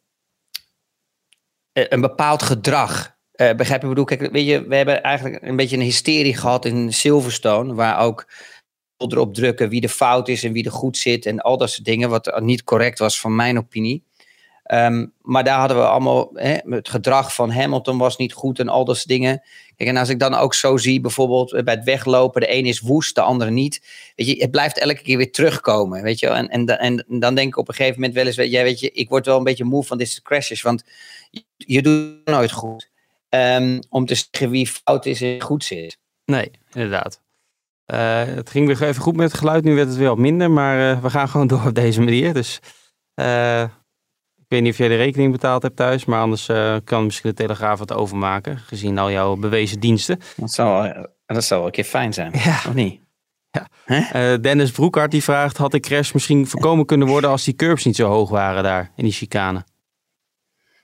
een 1.73 2.01
bepaald 2.01 2.43
gedrag. 2.43 3.19
Begrijp 3.33 3.69
je? 3.69 3.75
Ik 3.75 3.89
bedoel, 3.89 4.05
kijk, 4.05 4.31
weet 4.33 4.47
je, 4.47 4.67
we 4.69 4.77
hebben 4.77 5.03
eigenlijk 5.03 5.43
een 5.43 5.57
beetje 5.57 5.77
een 5.77 5.83
hysterie 5.83 6.37
gehad 6.37 6.65
in 6.65 6.93
Silverstone, 6.93 7.75
waar 7.75 8.01
ook 8.01 8.27
erop 8.97 9.35
drukken 9.35 9.69
wie 9.69 9.81
de 9.81 9.89
fout 9.89 10.29
is 10.29 10.45
en 10.45 10.53
wie 10.53 10.65
er 10.65 10.73
goed 10.73 10.97
zit 10.97 11.27
en 11.27 11.41
al 11.41 11.57
dat 11.57 11.71
soort 11.71 11.85
dingen, 11.85 12.11
wat 12.11 12.41
niet 12.41 12.65
correct 12.65 12.99
was 12.99 13.21
van 13.21 13.37
mijn 13.37 13.59
opinie. 13.59 14.05
Um, 14.73 15.13
maar 15.23 15.45
daar 15.45 15.59
hadden 15.59 15.77
we 15.77 15.87
allemaal, 15.87 16.31
hè, 16.35 16.57
het 16.65 16.89
gedrag 16.89 17.35
van 17.35 17.51
Hamilton 17.51 17.99
was 17.99 18.17
niet 18.17 18.33
goed 18.33 18.59
en 18.59 18.69
al 18.69 18.85
dat 18.85 18.97
soort 18.97 19.09
dingen. 19.09 19.43
Kijk, 19.77 19.91
en 19.91 19.97
als 19.97 20.09
ik 20.09 20.19
dan 20.19 20.35
ook 20.35 20.55
zo 20.55 20.77
zie, 20.77 21.01
bijvoorbeeld 21.01 21.65
bij 21.65 21.75
het 21.75 21.85
weglopen, 21.85 22.41
de 22.41 22.55
een 22.55 22.67
is 22.67 22.81
woest, 22.81 23.15
de 23.15 23.21
andere 23.21 23.51
niet. 23.51 23.83
Weet 24.17 24.27
je, 24.27 24.37
het 24.37 24.51
blijft 24.51 24.79
elke 24.79 25.03
keer 25.03 25.17
weer 25.17 25.33
terugkomen, 25.33 26.03
weet 26.03 26.19
je 26.19 26.29
En, 26.29 26.49
en, 26.79 27.05
dan 27.09 27.35
denk 27.35 27.49
ik 27.49 27.57
op 27.57 27.69
een 27.69 27.75
gegeven 27.75 28.01
moment 28.01 28.15
wel 28.15 28.27
eens, 28.27 28.37
jij 28.37 28.63
weet 28.63 28.81
je, 28.81 28.91
ik 28.91 29.09
word 29.09 29.27
wel 29.27 29.37
een 29.37 29.45
beetje 29.45 29.65
moe 29.65 29.85
van 29.85 29.99
deze 29.99 30.23
crashes, 30.23 30.63
want 30.63 30.85
je, 31.57 31.83
doet 31.83 32.25
nooit 32.25 32.53
goed. 32.53 32.91
Um, 33.29 33.81
om 33.89 34.07
te 34.07 34.15
zeggen 34.15 34.51
wie 34.51 34.67
fout 34.67 35.07
is 35.07 35.21
en 35.21 35.41
goed 35.41 35.65
zit. 35.65 35.99
Nee, 36.25 36.51
inderdaad. 36.73 37.21
Uh, 37.87 38.25
het 38.25 38.51
ging 38.51 38.67
weer 38.67 38.83
even 38.83 39.03
goed 39.03 39.17
met 39.17 39.31
het 39.31 39.41
geluid, 39.41 39.65
nu 39.65 39.75
werd 39.75 39.89
het 39.89 39.97
weer 39.97 40.09
wat 40.09 40.19
minder, 40.19 40.51
maar 40.51 40.97
uh, 40.97 41.03
we 41.03 41.11
gaan 41.11 41.29
gewoon 41.29 41.47
door 41.47 41.67
op 41.67 41.75
deze 41.75 42.01
manier. 42.01 42.35
Dus 42.35 42.61
weet 44.51 44.63
niet 44.63 44.73
of 44.73 44.79
jij 44.79 44.89
de 44.89 44.97
rekening 44.97 45.33
betaald 45.33 45.63
hebt 45.63 45.77
thuis, 45.77 46.05
maar 46.05 46.21
anders 46.21 46.49
uh, 46.49 46.77
kan 46.85 47.05
misschien 47.05 47.31
de 47.31 47.37
Telegraaf 47.37 47.79
wat 47.79 47.93
overmaken, 47.93 48.59
gezien 48.59 48.99
al 48.99 49.11
jouw 49.11 49.37
bewezen 49.37 49.81
diensten. 49.81 50.21
Dat 50.37 50.53
zou, 50.53 50.95
dat 51.27 51.45
zou 51.45 51.61
wel 51.61 51.69
een 51.69 51.75
keer 51.75 51.85
fijn 51.85 52.13
zijn, 52.13 52.33
ja. 52.35 52.61
of 52.67 52.75
niet? 52.75 53.01
Ja. 53.51 53.69
Uh, 53.87 54.41
Dennis 54.41 54.71
Broekhart 54.71 55.11
die 55.11 55.23
vraagt, 55.23 55.57
had 55.57 55.71
de 55.71 55.81
crash 55.81 56.13
misschien 56.13 56.47
voorkomen 56.47 56.87
kunnen 56.87 57.09
worden 57.09 57.31
als 57.31 57.45
die 57.45 57.55
curbs 57.55 57.85
niet 57.85 57.97
zo 57.97 58.09
hoog 58.09 58.31
waren 58.31 58.63
daar 58.63 58.93
in 58.97 59.05
die 59.05 59.13
chicane? 59.13 59.65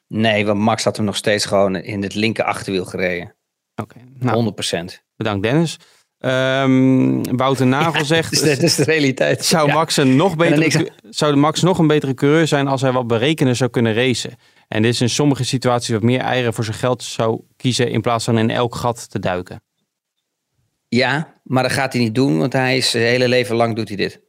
Nee, 0.08 0.46
want 0.46 0.58
Max 0.58 0.84
had 0.84 0.96
hem 0.96 1.04
nog 1.04 1.16
steeds 1.16 1.44
gewoon 1.44 1.76
in 1.76 2.02
het 2.02 2.14
linker 2.14 2.44
achterwiel 2.44 2.84
gereden. 2.84 3.34
Oké, 3.74 3.96
nou, 4.18 4.54
100%. 4.90 5.02
Bedankt 5.16 5.42
Dennis. 5.42 5.78
Um, 6.20 7.36
Wouter 7.36 7.66
Nagel 7.66 8.04
zegt. 8.04 8.30
Dus 8.30 8.40
dat 8.40 8.62
is 8.62 8.74
de 8.74 8.84
realiteit. 8.84 9.44
Zou, 9.44 9.72
Max 9.72 9.96
een 9.96 10.16
nog 10.16 10.36
betere, 10.36 10.90
zou 11.10 11.36
Max 11.36 11.62
nog 11.62 11.78
een 11.78 11.86
betere 11.86 12.14
coureur 12.14 12.46
zijn 12.46 12.68
als 12.68 12.80
hij 12.80 12.92
wat 12.92 13.06
berekenen 13.06 13.56
zou 13.56 13.70
kunnen 13.70 13.94
racen? 13.94 14.34
En 14.68 14.82
dit 14.82 14.92
is 14.92 15.00
in 15.00 15.10
sommige 15.10 15.44
situaties 15.44 15.88
wat 15.94 16.02
meer 16.02 16.20
eieren 16.20 16.54
voor 16.54 16.64
zijn 16.64 16.76
geld 16.76 17.02
zou 17.02 17.40
kiezen 17.56 17.90
in 17.90 18.00
plaats 18.00 18.24
van 18.24 18.38
in 18.38 18.50
elk 18.50 18.74
gat 18.74 19.10
te 19.10 19.18
duiken. 19.18 19.62
Ja, 20.88 21.34
maar 21.42 21.62
dat 21.62 21.72
gaat 21.72 21.92
hij 21.92 22.02
niet 22.02 22.14
doen, 22.14 22.38
want 22.38 22.52
hij 22.52 22.76
is 22.76 22.90
zijn 22.90 23.04
hele 23.04 23.28
leven 23.28 23.56
lang 23.56 23.76
doet 23.76 23.88
hij 23.88 23.96
dit. 23.96 24.20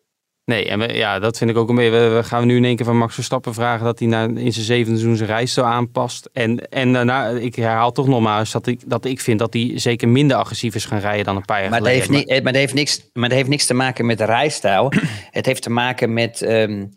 Nee, 0.47 0.69
en 0.69 0.95
ja, 0.95 1.19
dat 1.19 1.37
vind 1.37 1.49
ik 1.49 1.57
ook 1.57 1.69
een 1.69 1.75
beetje. 1.75 1.91
We, 1.91 2.23
gaan 2.23 2.47
nu 2.47 2.55
in 2.55 2.65
één 2.65 2.75
keer 2.75 2.85
van 2.85 2.97
Max 2.97 3.13
Verstappen 3.13 3.53
vragen 3.53 3.85
dat 3.85 3.99
hij 3.99 4.07
na, 4.07 4.23
in 4.23 4.53
zijn 4.53 4.65
zevende 4.65 4.99
seizoen 4.99 5.15
zijn 5.15 5.29
reis 5.29 5.53
zo 5.53 5.61
aanpast. 5.61 6.29
En, 6.33 6.69
en 6.69 6.93
daarna, 6.93 7.29
ik 7.29 7.55
herhaal 7.55 7.91
toch 7.91 8.07
nogmaals 8.07 8.51
dat 8.51 8.67
ik, 8.67 8.81
dat 8.85 9.05
ik 9.05 9.19
vind 9.19 9.39
dat 9.39 9.53
hij 9.53 9.71
zeker 9.75 10.07
minder 10.07 10.37
agressief 10.37 10.75
is 10.75 10.85
gaan 10.85 10.99
rijden 10.99 11.25
dan 11.25 11.35
een 11.35 11.45
paar 11.45 11.61
jaar 11.61 11.69
maar 11.69 11.79
geleden. 11.79 11.99
Dat 11.99 12.09
heeft 12.09 12.27
niet, 12.27 12.43
maar, 12.43 12.51
dat 12.51 12.61
heeft 12.61 12.73
niks, 12.73 13.09
maar 13.13 13.29
dat 13.29 13.37
heeft 13.37 13.49
niks 13.49 13.65
te 13.65 13.73
maken 13.73 14.05
met 14.05 14.17
de 14.17 14.25
rijstijl. 14.25 14.91
het 15.31 15.45
heeft 15.45 15.61
te 15.61 15.69
maken 15.69 16.13
met. 16.13 16.41
Um, 16.41 16.91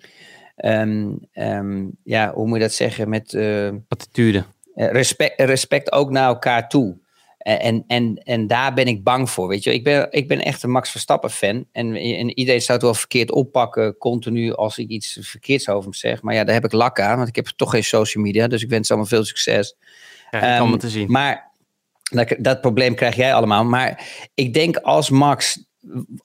um, 1.35 1.91
ja, 2.05 2.33
hoe 2.35 2.47
moet 2.47 2.57
je 2.57 2.63
dat 2.63 2.73
zeggen? 2.73 3.09
Met. 3.09 3.33
Uh, 3.33 3.69
Attitude. 3.89 4.45
Respect, 4.75 5.41
respect 5.41 5.93
ook 5.93 6.11
naar 6.11 6.29
elkaar 6.29 6.69
toe. 6.69 6.99
En, 7.40 7.85
en, 7.87 8.20
en 8.24 8.46
daar 8.46 8.74
ben 8.74 8.87
ik 8.87 9.05
bang 9.05 9.31
voor. 9.31 9.48
Weet 9.48 9.64
je, 9.64 9.72
ik 9.72 9.85
ben, 9.85 10.07
ik 10.11 10.29
ben 10.29 10.44
echt 10.44 10.62
een 10.62 10.70
Max 10.70 10.90
Verstappen 10.90 11.31
fan. 11.31 11.64
En, 11.72 11.96
en 11.96 12.38
iedereen 12.38 12.61
zou 12.61 12.72
het 12.72 12.87
wel 12.87 12.94
verkeerd 12.94 13.31
oppakken, 13.31 13.96
continu, 13.96 14.55
als 14.55 14.79
ik 14.79 14.88
iets 14.88 15.18
verkeerds 15.20 15.68
over 15.68 15.83
hem 15.83 15.94
zeg. 15.94 16.22
Maar 16.22 16.35
ja, 16.35 16.44
daar 16.44 16.55
heb 16.55 16.64
ik 16.64 16.72
lak 16.72 17.00
aan, 17.00 17.16
want 17.16 17.29
ik 17.29 17.37
heb 17.37 17.46
toch 17.46 17.70
geen 17.70 17.85
social 17.85 18.24
media. 18.24 18.48
Dus 18.48 18.62
ik 18.62 18.68
wens 18.68 18.90
allemaal 18.90 19.09
veel 19.09 19.24
succes. 19.24 19.76
Ja, 20.31 20.61
um, 20.61 20.79
te 20.79 20.88
zien. 20.88 21.11
Maar 21.11 21.50
dat, 22.03 22.35
dat 22.38 22.61
probleem 22.61 22.94
krijg 22.94 23.16
jij 23.16 23.35
allemaal. 23.35 23.64
Maar 23.64 24.07
ik 24.35 24.55
denk 24.55 24.76
als 24.76 25.11
Max 25.11 25.64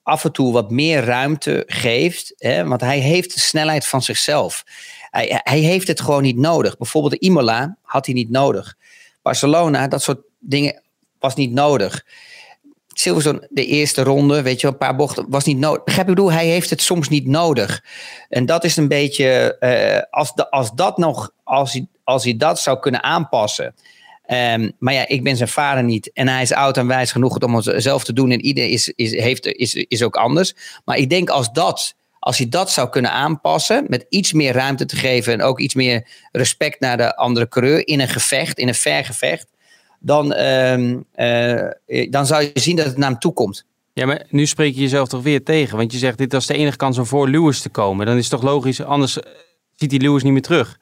af 0.02 0.24
en 0.24 0.32
toe 0.32 0.52
wat 0.52 0.70
meer 0.70 1.04
ruimte 1.04 1.62
geeft, 1.66 2.34
hè, 2.36 2.66
want 2.66 2.80
hij 2.80 2.98
heeft 2.98 3.34
de 3.34 3.40
snelheid 3.40 3.86
van 3.86 4.02
zichzelf. 4.02 4.64
Hij, 5.10 5.40
hij 5.42 5.58
heeft 5.58 5.88
het 5.88 6.00
gewoon 6.00 6.22
niet 6.22 6.36
nodig. 6.36 6.76
Bijvoorbeeld 6.76 7.12
de 7.12 7.26
Imola 7.26 7.76
had 7.82 8.06
hij 8.06 8.14
niet 8.14 8.30
nodig. 8.30 8.76
Barcelona, 9.22 9.88
dat 9.88 10.02
soort 10.02 10.20
dingen 10.38 10.82
was 11.26 11.34
niet 11.34 11.52
nodig. 11.52 12.04
Silverstone, 12.88 13.48
de 13.50 13.66
eerste 13.66 14.02
ronde, 14.02 14.42
weet 14.42 14.60
je, 14.60 14.66
een 14.66 14.76
paar 14.76 14.96
bochten, 14.96 15.26
was 15.28 15.44
niet 15.44 15.58
nodig. 15.58 15.84
Begrijp 15.84 16.08
ik 16.08 16.14
bedoel, 16.14 16.32
hij 16.32 16.46
heeft 16.46 16.70
het 16.70 16.82
soms 16.82 17.08
niet 17.08 17.26
nodig. 17.26 17.84
En 18.28 18.46
dat 18.46 18.64
is 18.64 18.76
een 18.76 18.88
beetje, 18.88 19.56
uh, 19.60 20.18
als, 20.18 20.34
de, 20.34 20.50
als 20.50 20.70
dat 20.74 20.98
nog, 20.98 21.30
als 21.44 21.72
hij, 21.72 21.86
als 22.04 22.24
hij 22.24 22.36
dat 22.36 22.60
zou 22.60 22.78
kunnen 22.78 23.02
aanpassen. 23.02 23.74
Um, 24.28 24.72
maar 24.78 24.94
ja, 24.94 25.08
ik 25.08 25.22
ben 25.22 25.36
zijn 25.36 25.48
vader 25.48 25.84
niet. 25.84 26.10
En 26.12 26.28
hij 26.28 26.42
is 26.42 26.52
oud 26.52 26.76
en 26.76 26.86
wijs 26.86 27.12
genoeg 27.12 27.38
om 27.38 27.54
het 27.54 27.72
zelf 27.76 28.04
te 28.04 28.12
doen. 28.12 28.30
En 28.30 28.40
iedereen 28.40 28.70
is, 28.70 28.88
is, 28.88 29.10
heeft, 29.10 29.46
is, 29.46 29.74
is 29.74 30.02
ook 30.02 30.16
anders. 30.16 30.54
Maar 30.84 30.96
ik 30.96 31.10
denk 31.10 31.30
als 31.30 31.52
dat, 31.52 31.94
als 32.18 32.38
hij 32.38 32.48
dat 32.48 32.70
zou 32.70 32.88
kunnen 32.88 33.10
aanpassen, 33.10 33.84
met 33.88 34.06
iets 34.08 34.32
meer 34.32 34.52
ruimte 34.52 34.84
te 34.84 34.96
geven 34.96 35.32
en 35.32 35.42
ook 35.42 35.60
iets 35.60 35.74
meer 35.74 36.08
respect 36.32 36.80
naar 36.80 36.96
de 36.96 37.16
andere 37.16 37.48
coureur 37.48 37.86
in 37.86 38.00
een 38.00 38.08
gevecht, 38.08 38.58
in 38.58 38.68
een 38.68 38.74
ver 38.74 39.04
gevecht, 39.04 39.46
dan, 40.06 40.32
uh, 40.32 40.78
uh, 41.86 42.10
dan 42.10 42.26
zou 42.26 42.42
je 42.42 42.50
zien 42.54 42.76
dat 42.76 42.86
het 42.86 42.96
naar 42.96 43.10
hem 43.10 43.18
toe 43.18 43.32
komt. 43.32 43.64
Ja, 43.92 44.06
maar 44.06 44.26
nu 44.28 44.46
spreek 44.46 44.74
je 44.74 44.80
jezelf 44.80 45.08
toch 45.08 45.22
weer 45.22 45.44
tegen. 45.44 45.76
Want 45.76 45.92
je 45.92 45.98
zegt, 45.98 46.18
dit 46.18 46.32
was 46.32 46.46
de 46.46 46.54
enige 46.54 46.76
kans 46.76 46.98
om 46.98 47.06
voor 47.06 47.28
Lewis 47.28 47.60
te 47.60 47.68
komen. 47.68 48.06
Dan 48.06 48.16
is 48.16 48.30
het 48.30 48.40
toch 48.40 48.50
logisch, 48.50 48.82
anders 48.82 49.20
eh, 49.20 49.32
ziet 49.74 49.90
hij 49.90 50.00
Lewis 50.00 50.22
niet 50.22 50.32
meer 50.32 50.42
terug. 50.42 50.78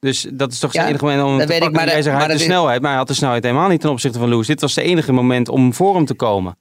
Dus 0.00 0.26
dat 0.32 0.52
is 0.52 0.58
toch 0.58 0.72
ja, 0.72 0.80
het 0.80 0.88
enige 0.88 1.04
moment 1.04 1.22
om 1.22 1.38
te 1.38 1.46
weet 1.46 1.62
ik, 1.62 1.72
maar, 1.72 2.28
de, 2.28 2.38
snelheid. 2.38 2.80
Maar 2.80 2.90
hij 2.90 2.98
had 2.98 3.08
de 3.08 3.14
snelheid 3.14 3.42
helemaal 3.42 3.68
niet 3.68 3.80
ten 3.80 3.90
opzichte 3.90 4.18
van 4.18 4.28
Lewis. 4.28 4.46
Dit 4.46 4.60
was 4.60 4.74
de 4.74 4.82
enige 4.82 5.12
moment 5.12 5.48
om 5.48 5.74
voor 5.74 5.94
hem 5.94 6.04
te 6.04 6.14
komen. 6.14 6.58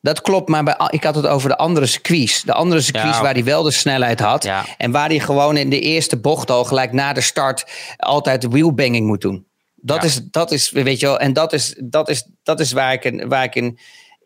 Dat 0.00 0.20
klopt, 0.20 0.48
maar 0.48 0.64
bij, 0.64 0.76
ik 0.90 1.04
had 1.04 1.14
het 1.14 1.26
over 1.26 1.48
de 1.48 1.56
andere 1.56 1.86
squeeze. 1.86 2.46
De 2.46 2.52
andere 2.52 2.80
squeeze 2.80 3.22
waar 3.22 3.34
hij 3.34 3.44
wel 3.44 3.62
de 3.62 3.70
snelheid 3.70 4.20
had. 4.20 4.44
Ja. 4.44 4.64
En 4.76 4.90
waar 4.90 5.08
hij 5.08 5.18
gewoon 5.18 5.56
in 5.56 5.70
de 5.70 5.80
eerste 5.80 6.16
bocht 6.16 6.50
al 6.50 6.64
gelijk 6.64 6.92
na 6.92 7.12
de 7.12 7.20
start 7.20 7.66
altijd 7.96 8.42
de 8.42 8.48
wheelbanging 8.48 9.06
moet 9.06 9.20
doen. 9.20 9.47
Dat, 9.88 10.04
is, 10.04 10.20
dat 10.30 10.52
is, 10.52 10.70
weet 10.70 11.00
je 11.00 11.06
wel, 11.06 11.18
en 11.18 11.32
dat 11.32 11.52
is, 11.52 11.74
dat 11.84 12.08
is, 12.08 12.28
dat 12.42 12.60
is 12.60 12.72
waar, 12.72 12.92
ik 12.92 13.04
een, 13.04 13.28
waar 13.28 13.44
ik 13.44 13.54
een 13.54 13.78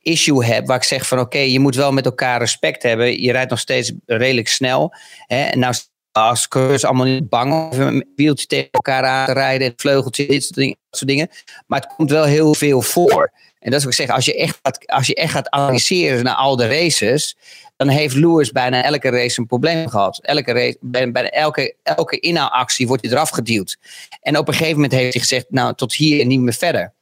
issue 0.03 0.44
heb, 0.44 0.66
waar 0.66 0.77
ik 0.77 0.83
zeg 0.83 1.07
van 1.07 1.18
oké, 1.18 1.38
je 1.38 1.61
moet 1.61 1.75
wel 1.75 1.92
met 1.92 2.05
elkaar 2.05 2.38
respect 2.38 2.83
hebben. 2.83 3.22
Je 3.22 3.33
rijdt 3.33 3.51
nog 3.51 3.59
steeds 3.59 3.92
redelijk 4.07 4.48
snel. 4.48 4.94
Hè? 5.27 5.42
En 5.42 5.59
nou 5.59 5.75
als 6.12 6.48
coureurs 6.48 6.85
allemaal 6.85 7.07
niet 7.07 7.29
bang 7.29 7.53
om 7.53 7.81
een 7.81 8.12
wieltje 8.16 8.46
tegen 8.46 8.70
elkaar 8.70 9.05
aan 9.05 9.27
te 9.27 9.33
rijden. 9.33 9.66
En 9.66 9.72
vleugeltje, 9.77 10.27
dit 10.27 10.44
soort 10.44 10.77
dingen. 10.90 11.29
Maar 11.66 11.81
het 11.81 11.94
komt 11.96 12.11
wel 12.11 12.25
heel 12.25 12.55
veel 12.55 12.83
voor. 12.83 13.33
En 13.59 13.70
dat 13.70 13.79
is 13.79 13.85
wat 13.85 13.92
ik 13.92 14.07
zeg, 14.07 14.16
als 14.16 14.25
je 14.25 14.37
echt 14.37 14.59
gaat, 14.62 14.87
als 14.87 15.07
je 15.07 15.14
echt 15.14 15.33
gaat 15.33 15.51
analyseren 15.51 16.25
naar 16.25 16.35
al 16.35 16.57
de 16.57 16.68
races, 16.68 17.37
dan 17.85 17.95
heeft 17.95 18.14
Lewis 18.14 18.53
bijna 18.53 18.83
elke 18.83 19.09
race 19.09 19.40
een 19.40 19.47
probleem 19.47 19.88
gehad. 19.88 20.18
Elke, 20.23 20.53
race, 20.53 20.77
bijna 20.81 21.29
elke, 21.29 21.75
elke 21.83 22.18
inhaalactie 22.18 22.87
wordt 22.87 23.03
hij 23.03 23.12
eraf 23.12 23.31
geduwd. 23.31 23.79
En 24.21 24.38
op 24.38 24.49
een 24.49 24.55
gegeven 24.55 24.75
moment 24.75 24.92
heeft 24.92 25.12
hij 25.12 25.23
gezegd, 25.23 25.47
nou 25.49 25.75
tot 25.75 25.95
hier 25.95 26.21
en 26.21 26.29
niet 26.29 26.40
meer 26.40 26.53
verder. 26.53 26.92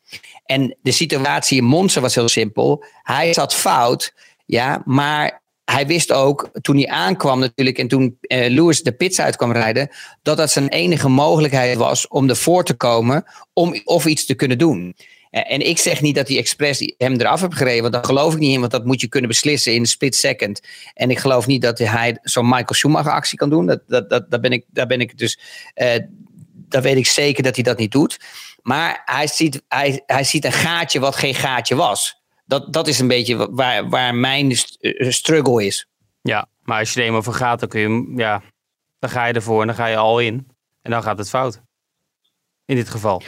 En 0.44 0.76
de 0.82 0.92
situatie 0.92 1.58
in 1.58 1.64
Monza 1.64 2.00
was 2.00 2.14
heel 2.14 2.28
simpel. 2.28 2.84
Hij 3.02 3.32
zat 3.32 3.54
fout, 3.54 4.14
ja, 4.46 4.82
maar 4.84 5.42
hij 5.64 5.86
wist 5.86 6.12
ook 6.12 6.50
toen 6.60 6.76
hij 6.76 6.88
aankwam 6.88 7.38
natuurlijk 7.38 7.78
en 7.78 7.88
toen 7.88 8.18
uh, 8.20 8.48
Lewis 8.48 8.82
de 8.82 8.92
pits 8.92 9.20
uit 9.20 9.36
kwam 9.36 9.52
rijden, 9.52 9.88
dat 10.22 10.36
dat 10.36 10.50
zijn 10.50 10.68
enige 10.68 11.08
mogelijkheid 11.08 11.76
was 11.76 12.08
om 12.08 12.28
ervoor 12.28 12.64
te 12.64 12.74
komen 12.74 13.24
om 13.52 13.80
of 13.84 14.06
iets 14.06 14.26
te 14.26 14.34
kunnen 14.34 14.58
doen. 14.58 14.94
Eh, 15.30 15.52
en 15.52 15.66
ik 15.66 15.78
zeg 15.78 16.00
niet 16.00 16.14
dat 16.14 16.28
hij 16.28 16.36
expres 16.36 16.94
hem 16.96 17.20
eraf 17.20 17.40
heeft 17.40 17.54
gereden, 17.54 17.80
want 17.80 17.92
daar 17.92 18.04
geloof 18.04 18.32
ik 18.32 18.38
niet 18.38 18.52
in, 18.52 18.60
want 18.60 18.72
dat 18.72 18.84
moet 18.84 19.00
je 19.00 19.08
kunnen 19.08 19.28
beslissen 19.28 19.74
in 19.74 19.80
een 19.80 19.86
split 19.86 20.16
second. 20.16 20.60
En 20.94 21.10
ik 21.10 21.18
geloof 21.18 21.46
niet 21.46 21.62
dat 21.62 21.78
hij 21.78 22.18
zo'n 22.22 22.48
Michael 22.48 22.74
Schumacher 22.74 23.12
actie 23.12 23.38
kan 23.38 23.50
doen. 23.50 23.66
Dat, 23.66 23.80
dat, 23.86 24.10
dat, 24.10 24.30
daar, 24.30 24.40
ben 24.40 24.52
ik, 24.52 24.64
daar 24.68 24.86
ben 24.86 25.00
ik 25.00 25.18
dus, 25.18 25.38
uh, 25.74 25.96
daar 26.54 26.82
weet 26.82 26.96
ik 26.96 27.06
zeker 27.06 27.42
dat 27.42 27.54
hij 27.54 27.64
dat 27.64 27.78
niet 27.78 27.92
doet. 27.92 28.20
Maar 28.62 29.02
hij 29.04 29.26
ziet, 29.26 29.62
hij, 29.68 30.02
hij 30.06 30.24
ziet 30.24 30.44
een 30.44 30.52
gaatje 30.52 31.00
wat 31.00 31.16
geen 31.16 31.34
gaatje 31.34 31.74
was. 31.74 32.22
Dat, 32.46 32.72
dat 32.72 32.88
is 32.88 32.98
een 32.98 33.08
beetje 33.08 33.50
waar, 33.50 33.88
waar 33.88 34.14
mijn 34.14 34.50
eh, 34.50 35.10
struggle 35.10 35.64
is. 35.64 35.88
Ja, 36.22 36.48
maar 36.62 36.78
als 36.78 36.92
je 36.92 37.00
er 37.00 37.06
eenmaal 37.06 37.22
voor 37.22 37.34
gaat, 37.34 37.60
dan 37.60 37.68
kun 37.68 37.80
je, 37.80 38.12
ja, 38.16 38.42
dan 38.98 39.10
ga 39.10 39.24
je 39.26 39.32
ervoor 39.32 39.60
en 39.60 39.66
dan 39.66 39.76
ga 39.76 39.86
je 39.86 39.96
al 39.96 40.20
in. 40.20 40.48
En 40.82 40.90
dan 40.90 41.02
gaat 41.02 41.18
het 41.18 41.28
fout. 41.28 41.60
In 42.64 42.76
dit 42.76 42.88
geval. 42.88 43.22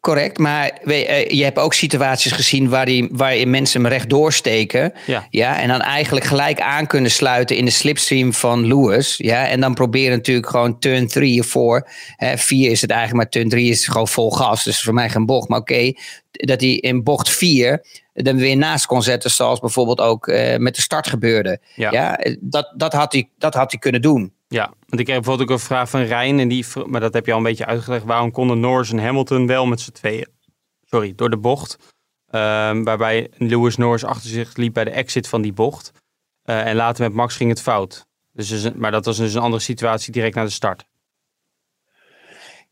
Correct, 0.00 0.38
maar 0.38 0.68
eh, 0.68 1.28
je 1.28 1.44
hebt 1.44 1.58
ook 1.58 1.74
situaties 1.74 2.32
gezien 2.32 2.68
waarin 2.68 3.50
mensen 3.50 3.82
hem 3.82 3.90
rechtdoor 3.90 4.32
steken. 4.32 4.92
Ja. 5.06 5.26
ja. 5.30 5.60
En 5.60 5.68
dan 5.68 5.80
eigenlijk 5.80 6.26
gelijk 6.26 6.60
aan 6.60 6.86
kunnen 6.86 7.10
sluiten 7.10 7.56
in 7.56 7.64
de 7.64 7.70
slipstream 7.70 8.32
van 8.32 8.66
Lewis. 8.66 9.16
Ja, 9.16 9.48
en 9.48 9.60
dan 9.60 9.74
proberen 9.74 10.16
natuurlijk 10.16 10.48
gewoon 10.48 10.78
turn 10.78 11.06
3 11.06 11.40
of 11.40 11.46
4. 11.46 11.86
4 12.36 12.70
is 12.70 12.80
het 12.80 12.90
eigenlijk, 12.90 13.22
maar 13.22 13.32
turn 13.32 13.48
3 13.48 13.70
is 13.70 13.86
gewoon 13.86 14.08
vol 14.08 14.30
gas. 14.30 14.64
Dus 14.64 14.82
voor 14.82 14.94
mij 14.94 15.08
geen 15.10 15.26
bocht. 15.26 15.48
Maar 15.48 15.58
oké, 15.58 15.92
dat 16.30 16.60
hij 16.60 16.70
in 16.70 17.02
bocht 17.02 17.30
4 17.30 17.84
dan 18.12 18.36
weer 18.36 18.56
naast 18.56 18.86
kon 18.86 19.02
zetten. 19.02 19.30
Zoals 19.30 19.60
bijvoorbeeld 19.60 20.00
ook 20.00 20.26
uh, 20.26 20.56
met 20.56 20.74
de 20.74 20.82
start 20.82 21.06
gebeurde. 21.06 21.60
Ja, 21.74 21.90
ja 21.90 22.18
dat, 22.40 22.72
dat, 22.76 22.92
had 22.92 23.12
hij, 23.12 23.28
dat 23.38 23.54
had 23.54 23.70
hij 23.70 23.80
kunnen 23.80 24.02
doen. 24.02 24.32
Ja, 24.54 24.74
want 24.86 25.00
ik 25.00 25.06
heb 25.06 25.16
bijvoorbeeld 25.16 25.50
ook 25.50 25.56
een 25.56 25.64
vraag 25.64 25.90
van 25.90 26.00
Rijn, 26.00 26.38
en 26.38 26.48
die, 26.48 26.66
maar 26.86 27.00
dat 27.00 27.14
heb 27.14 27.26
je 27.26 27.32
al 27.32 27.38
een 27.38 27.44
beetje 27.44 27.66
uitgelegd. 27.66 28.04
Waarom 28.04 28.30
konden 28.30 28.60
Norris 28.60 28.90
en 28.90 28.98
Hamilton 28.98 29.46
wel 29.46 29.66
met 29.66 29.80
z'n 29.80 29.90
tweeën, 29.90 30.26
sorry, 30.84 31.12
door 31.14 31.30
de 31.30 31.36
bocht, 31.36 31.76
um, 32.30 32.84
waarbij 32.84 33.30
Lewis 33.36 33.76
Norris 33.76 34.04
achter 34.04 34.30
zich 34.30 34.56
liep 34.56 34.74
bij 34.74 34.84
de 34.84 34.90
exit 34.90 35.28
van 35.28 35.42
die 35.42 35.52
bocht. 35.52 35.92
Uh, 36.44 36.66
en 36.66 36.76
later 36.76 37.04
met 37.04 37.12
Max 37.12 37.36
ging 37.36 37.50
het 37.50 37.62
fout. 37.62 38.06
Dus, 38.32 38.48
dus, 38.48 38.72
maar 38.72 38.90
dat 38.90 39.04
was 39.04 39.16
dus 39.16 39.34
een 39.34 39.40
andere 39.40 39.62
situatie 39.62 40.12
direct 40.12 40.34
na 40.34 40.44
de 40.44 40.50
start. 40.50 40.84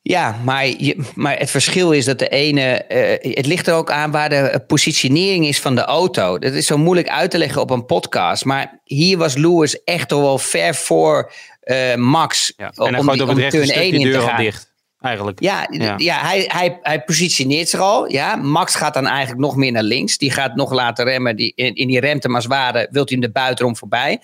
Ja, 0.03 0.41
maar, 0.45 0.67
je, 0.67 0.97
maar 1.15 1.39
het 1.39 1.51
verschil 1.51 1.93
is 1.93 2.05
dat 2.05 2.19
de 2.19 2.29
ene. 2.29 2.85
Uh, 2.89 3.35
het 3.35 3.47
ligt 3.47 3.67
er 3.67 3.75
ook 3.75 3.91
aan 3.91 4.11
waar 4.11 4.29
de 4.29 4.65
positionering 4.67 5.47
is 5.47 5.61
van 5.61 5.75
de 5.75 5.85
auto. 5.85 6.39
Dat 6.39 6.53
is 6.53 6.67
zo 6.67 6.79
moeilijk 6.79 7.09
uit 7.09 7.31
te 7.31 7.39
leggen 7.39 7.61
op 7.61 7.71
een 7.71 7.87
podcast. 7.87 8.45
Maar 8.45 8.81
hier 8.85 9.19
was 9.19 9.35
Lewis 9.35 9.83
echt 9.85 10.13
al 10.13 10.21
wel 10.21 10.39
ver 10.39 10.75
voor 10.75 11.33
uh, 11.65 11.95
Max. 11.95 12.53
Ja. 12.57 12.73
En 12.75 12.95
hij 12.95 13.03
gooit 13.03 13.21
op 13.21 13.29
het 13.29 13.39
rechte 13.39 13.67
stuk 13.67 13.91
die 13.91 14.05
deur 14.05 14.31
al 14.31 14.37
dicht. 14.37 14.69
Eigenlijk. 15.01 15.41
Ja, 15.43 15.67
ja. 15.71 15.95
ja 15.97 16.21
hij, 16.21 16.45
hij, 16.53 16.79
hij 16.83 17.03
positioneert 17.03 17.69
zich 17.69 17.81
al. 17.81 18.13
Ja. 18.13 18.37
Max 18.37 18.75
gaat 18.75 18.95
dan 18.95 19.07
eigenlijk 19.07 19.41
nog 19.41 19.57
meer 19.57 19.73
naar 19.73 19.83
links. 19.83 20.19
Die 20.19 20.31
gaat 20.31 20.55
nog 20.55 20.73
later 20.73 21.05
remmen. 21.05 21.37
Die, 21.37 21.53
in, 21.55 21.75
in 21.75 21.89
die 21.89 22.01
remte 22.01 22.29
maar 22.29 22.43
zware 22.43 22.89
wilt 22.91 23.09
hij 23.09 23.19
hem 23.19 23.27
de 23.27 23.33
buitenom 23.33 23.77
voorbij. 23.77 24.21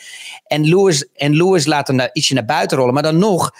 En 0.46 0.68
Lewis, 0.68 1.08
en 1.14 1.36
Lewis 1.36 1.66
laat 1.66 1.86
hem 1.86 1.96
naar, 1.96 2.10
ietsje 2.12 2.34
naar 2.34 2.44
buiten 2.44 2.78
rollen. 2.78 2.94
Maar 2.94 3.02
dan 3.02 3.18
nog, 3.18 3.54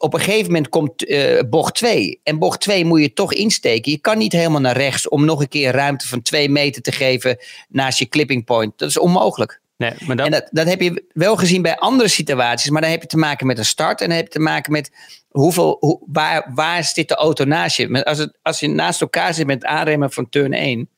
op 0.00 0.14
een 0.14 0.20
gegeven 0.20 0.46
moment 0.46 0.68
komt 0.68 1.08
uh, 1.08 1.40
bocht 1.50 1.74
2. 1.74 2.20
En 2.22 2.38
bocht 2.38 2.60
2 2.60 2.84
moet 2.84 3.00
je 3.00 3.12
toch 3.12 3.32
insteken. 3.32 3.92
Je 3.92 3.98
kan 3.98 4.18
niet 4.18 4.32
helemaal 4.32 4.60
naar 4.60 4.76
rechts 4.76 5.08
om 5.08 5.24
nog 5.24 5.40
een 5.40 5.48
keer 5.48 5.72
ruimte 5.72 6.08
van 6.08 6.22
2 6.22 6.48
meter 6.48 6.82
te 6.82 6.92
geven 6.92 7.38
naast 7.68 7.98
je 7.98 8.08
clipping 8.08 8.44
point. 8.44 8.72
Dat 8.78 8.88
is 8.88 8.98
onmogelijk. 8.98 9.60
Nee, 9.76 9.92
maar 10.06 10.16
dat... 10.16 10.26
En 10.26 10.32
dat, 10.32 10.48
dat 10.50 10.66
heb 10.66 10.80
je 10.80 11.04
wel 11.12 11.36
gezien 11.36 11.62
bij 11.62 11.76
andere 11.76 12.08
situaties, 12.08 12.70
maar 12.70 12.82
dan 12.82 12.90
heb 12.90 13.00
je 13.00 13.06
te 13.06 13.16
maken 13.16 13.46
met 13.46 13.58
een 13.58 13.64
start 13.64 14.00
en 14.00 14.08
dan 14.08 14.16
heb 14.16 14.26
je 14.26 14.32
te 14.32 14.40
maken 14.40 14.72
met 14.72 14.90
hoeveel, 15.28 15.76
hoe, 15.80 16.00
waar, 16.06 16.50
waar 16.54 16.84
zit 16.84 17.08
de 17.08 17.14
auto 17.14 17.44
naast 17.44 17.76
je. 17.76 18.04
Als, 18.04 18.18
het, 18.18 18.38
als 18.42 18.60
je 18.60 18.68
naast 18.68 19.00
elkaar 19.00 19.34
zit 19.34 19.46
met 19.46 19.62
het 19.62 19.64
aanremmen 19.64 20.12
van 20.12 20.28
turn 20.28 20.52
1, 20.52 20.88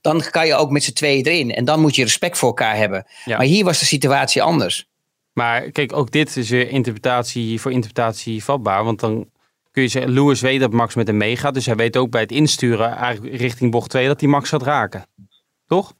dan 0.00 0.22
kan 0.30 0.46
je 0.46 0.54
ook 0.54 0.70
met 0.70 0.84
z'n 0.84 0.92
tweeën 0.92 1.26
erin. 1.26 1.54
En 1.54 1.64
dan 1.64 1.80
moet 1.80 1.96
je 1.96 2.02
respect 2.02 2.38
voor 2.38 2.48
elkaar 2.48 2.76
hebben. 2.76 3.06
Maar 3.24 3.42
hier 3.42 3.64
was 3.64 3.78
de 3.78 3.86
situatie 3.86 4.42
anders. 4.42 4.87
Maar 5.38 5.70
kijk, 5.70 5.92
ook 5.92 6.10
dit 6.10 6.36
is 6.36 6.50
weer 6.50 6.68
interpretatie 6.68 7.60
voor 7.60 7.72
interpretatie 7.72 8.44
vatbaar. 8.44 8.84
Want 8.84 9.00
dan 9.00 9.30
kun 9.70 9.82
je 9.82 9.88
zeggen, 9.88 10.12
Lewis 10.12 10.40
weet 10.40 10.60
dat 10.60 10.72
Max 10.72 10.94
met 10.94 11.06
hem 11.06 11.16
meegaat. 11.16 11.54
Dus 11.54 11.66
hij 11.66 11.76
weet 11.76 11.96
ook 11.96 12.10
bij 12.10 12.20
het 12.20 12.32
insturen 12.32 13.20
richting 13.20 13.70
bocht 13.70 13.90
2 13.90 14.06
dat 14.06 14.20
hij 14.20 14.28
Max 14.28 14.48
gaat 14.48 14.62
raken. 14.62 15.06
Toch? 15.66 15.94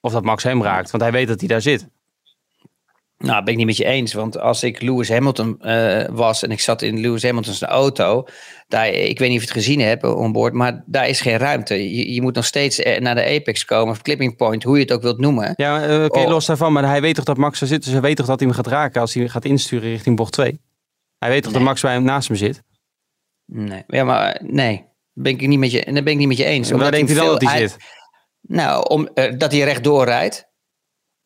Of 0.00 0.12
dat 0.12 0.24
Max 0.24 0.42
hem 0.42 0.62
raakt, 0.62 0.90
want 0.90 1.02
hij 1.02 1.12
weet 1.12 1.28
dat 1.28 1.38
hij 1.38 1.48
daar 1.48 1.62
zit. 1.62 1.88
Nou, 3.18 3.44
ben 3.44 3.52
ik 3.52 3.58
niet 3.58 3.66
met 3.66 3.76
je 3.76 3.84
eens. 3.84 4.12
Want 4.12 4.38
als 4.38 4.62
ik 4.62 4.82
Lewis 4.82 5.08
Hamilton 5.08 5.58
uh, 5.60 6.04
was 6.10 6.42
en 6.42 6.50
ik 6.50 6.60
zat 6.60 6.82
in 6.82 7.00
Lewis 7.00 7.22
Hamilton's 7.22 7.62
auto. 7.62 8.26
Daar, 8.68 8.88
ik 8.88 9.18
weet 9.18 9.28
niet 9.28 9.38
of 9.38 9.44
je 9.44 9.52
het 9.52 9.64
gezien 9.64 9.80
hebt 9.80 10.04
onboord, 10.04 10.52
maar 10.52 10.84
daar 10.86 11.08
is 11.08 11.20
geen 11.20 11.36
ruimte. 11.36 11.94
Je, 11.96 12.12
je 12.12 12.22
moet 12.22 12.34
nog 12.34 12.44
steeds 12.44 12.78
eh, 12.78 13.00
naar 13.00 13.14
de 13.14 13.24
apex 13.24 13.64
komen, 13.64 13.90
of 13.90 14.02
clipping 14.02 14.36
point, 14.36 14.62
hoe 14.62 14.76
je 14.76 14.82
het 14.82 14.92
ook 14.92 15.02
wilt 15.02 15.18
noemen. 15.18 15.52
Ja, 15.56 16.04
oké, 16.04 16.18
oh. 16.18 16.28
los 16.28 16.46
daarvan. 16.46 16.72
Maar 16.72 16.84
hij 16.84 17.00
weet 17.00 17.14
toch 17.14 17.24
dat 17.24 17.36
Max 17.36 17.60
er 17.60 17.66
zit, 17.66 17.84
dus 17.84 17.92
hij 17.92 18.00
weet 18.00 18.16
toch 18.16 18.26
dat 18.26 18.38
hij 18.38 18.48
hem 18.48 18.56
gaat 18.56 18.66
raken 18.66 19.00
als 19.00 19.14
hij 19.14 19.28
gaat 19.28 19.44
insturen 19.44 19.90
richting 19.90 20.16
bocht 20.16 20.32
2? 20.32 20.60
Hij 21.18 21.28
weet 21.28 21.42
toch 21.42 21.52
dat 21.52 21.62
Max 21.62 21.80
bij 21.80 21.92
hem 21.92 22.02
naast 22.02 22.28
hem 22.28 22.36
zit? 22.36 22.62
Nee, 23.44 23.84
ja, 23.86 24.04
maar 24.04 24.40
nee. 24.44 24.86
Ben 25.12 25.32
ik 25.32 25.46
niet 25.46 25.58
met 25.58 25.70
je, 25.70 25.84
dat 25.84 26.04
ben 26.04 26.12
ik 26.12 26.18
niet 26.18 26.28
met 26.28 26.36
je 26.36 26.44
eens. 26.44 26.70
Waar 26.70 26.90
denkt 26.90 27.10
hij 27.10 27.18
dan 27.18 27.26
dat 27.26 27.42
hij 27.42 27.58
zit? 27.58 27.76
Nou, 28.40 28.88
om, 28.88 29.08
uh, 29.14 29.32
dat 29.38 29.52
hij 29.52 29.60
rechtdoor 29.60 30.04
rijdt 30.04 30.47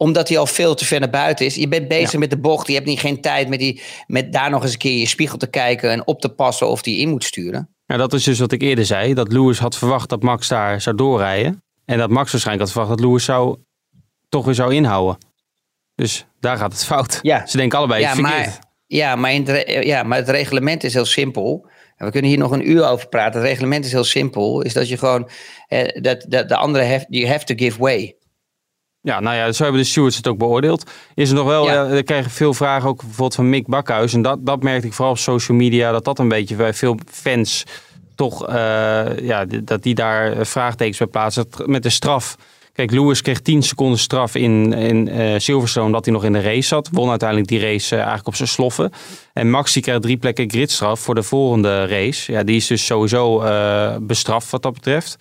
omdat 0.03 0.29
hij 0.29 0.39
al 0.39 0.47
veel 0.47 0.75
te 0.75 0.85
ver 0.85 1.01
naar 1.01 1.11
buiten 1.11 1.47
is. 1.47 1.55
Je 1.55 1.69
bent 1.69 1.89
bezig 1.89 2.19
met 2.19 2.31
de 2.31 2.39
bocht. 2.39 2.67
Je 2.67 2.75
hebt 2.75 2.87
niet 2.87 3.01
geen 3.01 3.21
tijd 3.21 3.49
met, 3.49 3.59
die, 3.59 3.83
met 4.07 4.33
daar 4.33 4.51
nog 4.51 4.63
eens 4.63 4.73
een 4.73 4.79
keer 4.79 4.91
in 4.91 4.99
je 4.99 5.07
spiegel 5.07 5.39
te 5.39 5.47
kijken 5.47 5.91
en 5.91 6.07
op 6.07 6.21
te 6.21 6.29
passen 6.29 6.69
of 6.69 6.83
die 6.83 6.99
in 6.99 7.09
moet 7.09 7.25
sturen. 7.25 7.69
Ja, 7.87 7.97
dat 7.97 8.13
is 8.13 8.25
dus 8.25 8.39
wat 8.39 8.53
ik 8.53 8.63
eerder 8.63 8.87
zei. 8.87 9.15
Dat 9.15 9.33
Lewis 9.33 9.59
had 9.59 9.77
verwacht 9.77 10.09
dat 10.09 10.23
Max 10.23 10.49
daar 10.49 10.81
zou 10.81 10.97
doorrijden. 10.97 11.63
En 11.85 11.99
dat 11.99 12.11
Max 12.11 12.33
waarschijnlijk 12.33 12.69
had 12.69 12.77
verwacht 12.77 12.99
dat 12.99 13.09
Lewis 13.09 13.25
zou, 13.25 13.57
toch 14.29 14.45
weer 14.45 14.55
zou 14.55 14.75
inhouden. 14.75 15.19
Dus 15.95 16.27
daar 16.41 16.57
gaat 16.57 16.73
het 16.73 16.85
fout. 16.85 17.19
Ja. 17.23 17.47
Ze 17.47 17.57
denken 17.57 17.79
allebei 17.79 18.01
ja, 18.01 18.15
verkeerd. 18.15 18.35
Maar, 18.35 18.59
ja, 18.87 19.17
maar 19.17 19.85
ja, 19.85 20.03
maar 20.03 20.19
het 20.19 20.29
reglement 20.29 20.85
is 20.85 20.95
heel 20.95 21.05
simpel. 21.05 21.67
En 21.97 22.07
we 22.07 22.13
kunnen 22.13 22.31
hier 22.31 22.39
nog 22.39 22.51
een 22.51 22.71
uur 22.71 22.89
over 22.89 23.09
praten. 23.09 23.41
Het 23.41 23.49
reglement 23.49 23.85
is 23.85 23.93
heel 23.93 24.05
simpel. 24.05 24.63
Is 24.63 24.73
dat 24.73 24.89
je 24.89 24.99
gewoon... 24.99 25.29
Eh, 25.67 26.03
dat, 26.03 26.25
dat 26.29 26.49
de 26.49 26.57
andere 26.57 26.85
have, 26.85 27.07
you 27.09 27.27
have 27.27 27.45
to 27.45 27.55
give 27.57 27.79
way. 27.79 28.17
Ja, 29.03 29.21
nou 29.21 29.37
ja, 29.37 29.53
zo 29.53 29.63
hebben 29.63 29.81
de 29.81 29.87
stewards 29.87 30.17
het 30.17 30.29
ook 30.29 30.39
beoordeeld. 30.39 30.91
Is 31.15 31.29
er 31.29 31.35
nog 31.35 31.47
wel, 31.47 31.65
ja. 31.65 31.87
er 31.87 32.03
krijgen 32.03 32.31
veel 32.31 32.55
vragen 32.55 32.89
ook 32.89 33.01
bijvoorbeeld 33.01 33.35
van 33.35 33.49
Mick 33.49 33.67
Bakhuis. 33.67 34.15
En 34.15 34.23
dat, 34.23 34.47
dat 34.47 34.63
merkte 34.63 34.87
ik 34.87 34.93
vooral 34.93 35.13
op 35.13 35.19
social 35.19 35.57
media, 35.57 35.93
dat 35.93 36.05
dat 36.05 36.19
een 36.19 36.29
beetje 36.29 36.57
bij 36.57 36.75
veel 36.75 36.99
fans 37.11 37.65
toch, 38.15 38.49
uh, 38.49 38.55
ja, 39.19 39.45
dat 39.45 39.83
die 39.83 39.95
daar 39.95 40.47
vraagtekens 40.47 40.99
bij 40.99 41.07
plaatsen. 41.07 41.47
Met 41.65 41.83
de 41.83 41.91
straf. 41.91 42.37
Kijk, 42.73 42.91
Lewis 42.91 43.23
kreeg 43.23 43.41
10 43.41 43.63
seconden 43.63 43.99
straf 43.99 44.35
in, 44.35 44.73
in 44.73 45.09
uh, 45.09 45.39
Silverstone 45.39 45.87
omdat 45.87 46.05
hij 46.05 46.15
nog 46.15 46.25
in 46.25 46.33
de 46.33 46.41
race 46.41 46.69
zat. 46.69 46.89
Won 46.93 47.11
uiteindelijk 47.11 47.49
die 47.49 47.61
race 47.61 47.91
uh, 47.91 47.99
eigenlijk 47.99 48.29
op 48.29 48.35
zijn 48.35 48.49
sloffen. 48.49 48.93
En 49.33 49.51
Max 49.51 49.73
die 49.73 49.83
kreeg 49.83 49.99
drie 49.99 50.17
plekken 50.17 50.51
gridstraf 50.51 51.01
voor 51.01 51.15
de 51.15 51.23
volgende 51.23 51.87
race. 51.87 52.33
Ja, 52.33 52.43
die 52.43 52.57
is 52.57 52.67
dus 52.67 52.87
sowieso 52.87 53.43
bestraft 54.01 54.51
wat 54.51 54.63
dat 54.63 54.73
betreft. 54.73 55.17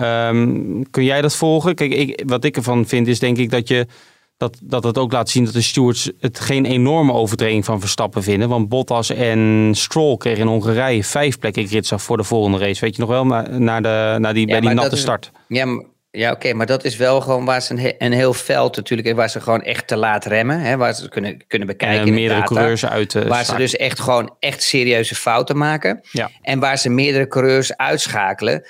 Um, 0.00 0.90
kun 0.90 1.04
jij 1.04 1.20
dat 1.20 1.36
volgen? 1.36 1.74
Kijk, 1.74 1.92
ik, 1.92 2.22
wat 2.26 2.44
ik 2.44 2.56
ervan 2.56 2.86
vind 2.86 3.06
is 3.06 3.18
denk 3.18 3.36
ik 3.36 3.50
dat 3.50 3.68
je 3.68 3.86
dat, 4.36 4.58
dat 4.62 4.84
het 4.84 4.98
ook 4.98 5.12
laat 5.12 5.28
zien 5.28 5.44
dat 5.44 5.52
de 5.52 5.60
stewards 5.60 6.10
het 6.20 6.40
geen 6.40 6.64
enorme 6.64 7.12
overtreding 7.12 7.64
van 7.64 7.80
Verstappen 7.80 8.22
vinden. 8.22 8.48
Want 8.48 8.68
Bottas 8.68 9.10
en 9.10 9.70
Stroll 9.74 10.16
kregen 10.16 10.40
in 10.40 10.46
Hongarije 10.46 11.04
vijf 11.04 11.38
plekken 11.38 11.66
gridstraf 11.66 12.02
voor 12.02 12.16
de 12.16 12.24
volgende 12.24 12.58
race. 12.58 12.80
Weet 12.80 12.96
je 12.96 13.00
nog 13.00 13.10
wel, 13.10 13.24
naar 13.58 13.82
de, 13.82 14.16
naar 14.18 14.34
die, 14.34 14.46
bij 14.46 14.60
die 14.60 14.70
natte 14.70 14.96
start. 14.96 15.30
Ja, 15.48 15.84
ja, 16.10 16.32
oké, 16.32 16.52
maar 16.52 16.66
dat 16.66 16.84
is 16.84 16.96
wel 16.96 17.20
gewoon 17.20 17.44
waar 17.44 17.62
ze 17.62 17.74
een, 17.74 17.94
een 17.98 18.12
heel 18.12 18.32
veld 18.32 18.76
natuurlijk, 18.76 19.14
waar 19.14 19.30
ze 19.30 19.40
gewoon 19.40 19.62
echt 19.62 19.86
te 19.86 19.96
laat 19.96 20.24
remmen, 20.24 20.60
hè, 20.60 20.76
waar 20.76 20.94
ze 20.94 21.08
kunnen, 21.08 21.44
kunnen 21.46 21.68
bekijken. 21.68 22.06
En 22.06 22.14
meerdere 22.14 22.42
coureurs 22.42 22.86
uit. 22.86 23.14
Uh, 23.14 23.26
waar 23.26 23.44
ze 23.44 23.56
dus 23.56 23.76
echt 23.76 24.00
gewoon 24.00 24.34
echt 24.38 24.62
serieuze 24.62 25.14
fouten 25.14 25.56
maken. 25.56 26.00
Ja. 26.10 26.30
En 26.42 26.58
waar 26.58 26.78
ze 26.78 26.88
meerdere 26.88 27.28
coureurs 27.28 27.76
uitschakelen 27.76 28.66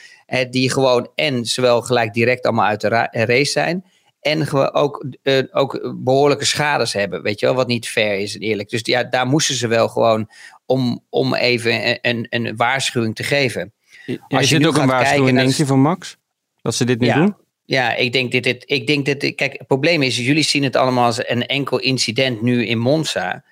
die 0.50 0.70
gewoon 0.70 1.10
en 1.14 1.44
zowel 1.44 1.82
gelijk 1.82 2.12
direct 2.12 2.44
allemaal 2.44 2.66
uit 2.66 2.80
de 2.80 3.08
race 3.10 3.50
zijn. 3.50 3.84
En 4.20 4.52
ook, 4.72 5.06
uh, 5.22 5.42
ook 5.50 5.94
behoorlijke 5.96 6.44
schades 6.44 6.92
hebben, 6.92 7.22
weet 7.22 7.40
je 7.40 7.46
wel, 7.46 7.54
wat 7.54 7.66
niet 7.66 7.88
fair 7.88 8.18
is 8.18 8.34
en 8.34 8.40
eerlijk. 8.40 8.68
Dus 8.68 8.80
ja, 8.82 9.04
daar 9.04 9.26
moesten 9.26 9.54
ze 9.54 9.66
wel 9.66 9.88
gewoon 9.88 10.30
om, 10.64 11.04
om 11.08 11.34
even 11.34 11.98
een, 12.00 12.26
een 12.30 12.56
waarschuwing 12.56 13.14
te 13.14 13.22
geven. 13.22 13.72
Ja, 14.06 14.16
Als 14.28 14.48
je, 14.48 14.66
ook 14.66 14.76
een 14.76 14.86
waarschuwing, 14.86 15.38
denk 15.38 15.52
je, 15.52 15.66
van 15.66 15.80
Max? 15.80 16.16
Dat 16.62 16.74
ze 16.74 16.84
dit 16.84 17.00
nu 17.00 17.12
doen? 17.12 17.36
Ja, 17.64 17.94
ik 17.94 18.12
denk 18.12 18.32
dit, 18.32 18.44
dit, 18.44 18.62
ik 18.66 18.86
denk 18.86 19.06
dat, 19.06 19.34
kijk, 19.34 19.52
het 19.52 19.66
probleem 19.66 20.02
is, 20.02 20.16
jullie 20.16 20.42
zien 20.42 20.62
het 20.62 20.76
allemaal 20.76 21.04
als 21.04 21.28
een 21.28 21.46
enkel 21.46 21.78
incident 21.78 22.42
nu 22.42 22.66
in 22.66 22.78
Monza. 22.78 23.44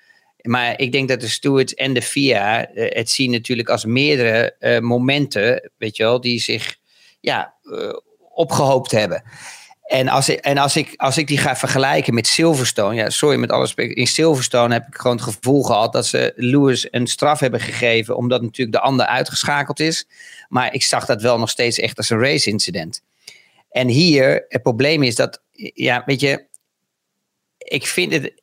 Maar 0.45 0.79
ik 0.79 0.91
denk 0.91 1.09
dat 1.09 1.21
de 1.21 1.27
stewards 1.27 1.73
en 1.73 1.93
de 1.93 2.01
FIA 2.01 2.71
uh, 2.73 2.89
het 2.89 3.09
zien 3.09 3.31
natuurlijk 3.31 3.69
als 3.69 3.85
meerdere 3.85 4.55
uh, 4.59 4.79
momenten, 4.79 5.71
weet 5.77 5.97
je 5.97 6.03
wel, 6.03 6.21
die 6.21 6.39
zich 6.39 6.75
ja, 7.19 7.53
uh, 7.63 7.93
opgehoopt 8.33 8.91
hebben. 8.91 9.23
En, 9.85 10.07
als 10.07 10.29
ik, 10.29 10.39
en 10.39 10.57
als, 10.57 10.75
ik, 10.75 10.93
als 10.95 11.17
ik 11.17 11.27
die 11.27 11.37
ga 11.37 11.55
vergelijken 11.55 12.13
met 12.13 12.27
Silverstone, 12.27 12.95
ja, 12.95 13.09
sorry 13.09 13.37
met 13.37 13.51
alles. 13.51 13.73
In 13.73 14.07
Silverstone 14.07 14.73
heb 14.73 14.87
ik 14.87 14.95
gewoon 14.95 15.15
het 15.15 15.25
gevoel 15.25 15.63
gehad 15.63 15.93
dat 15.93 16.05
ze 16.05 16.33
Lewis 16.35 16.87
een 16.91 17.07
straf 17.07 17.39
hebben 17.39 17.59
gegeven, 17.59 18.17
omdat 18.17 18.41
natuurlijk 18.41 18.77
de 18.77 18.83
ander 18.83 19.05
uitgeschakeld 19.05 19.79
is. 19.79 20.07
Maar 20.49 20.73
ik 20.73 20.83
zag 20.83 21.05
dat 21.05 21.21
wel 21.21 21.39
nog 21.39 21.49
steeds 21.49 21.79
echt 21.79 21.97
als 21.97 22.09
een 22.09 22.19
race 22.19 22.49
incident. 22.49 23.01
En 23.69 23.87
hier, 23.87 24.45
het 24.47 24.61
probleem 24.61 25.03
is 25.03 25.15
dat, 25.15 25.41
ja, 25.73 26.03
weet 26.05 26.19
je, 26.19 26.45
ik 27.57 27.87
vind 27.87 28.13
het, 28.13 28.41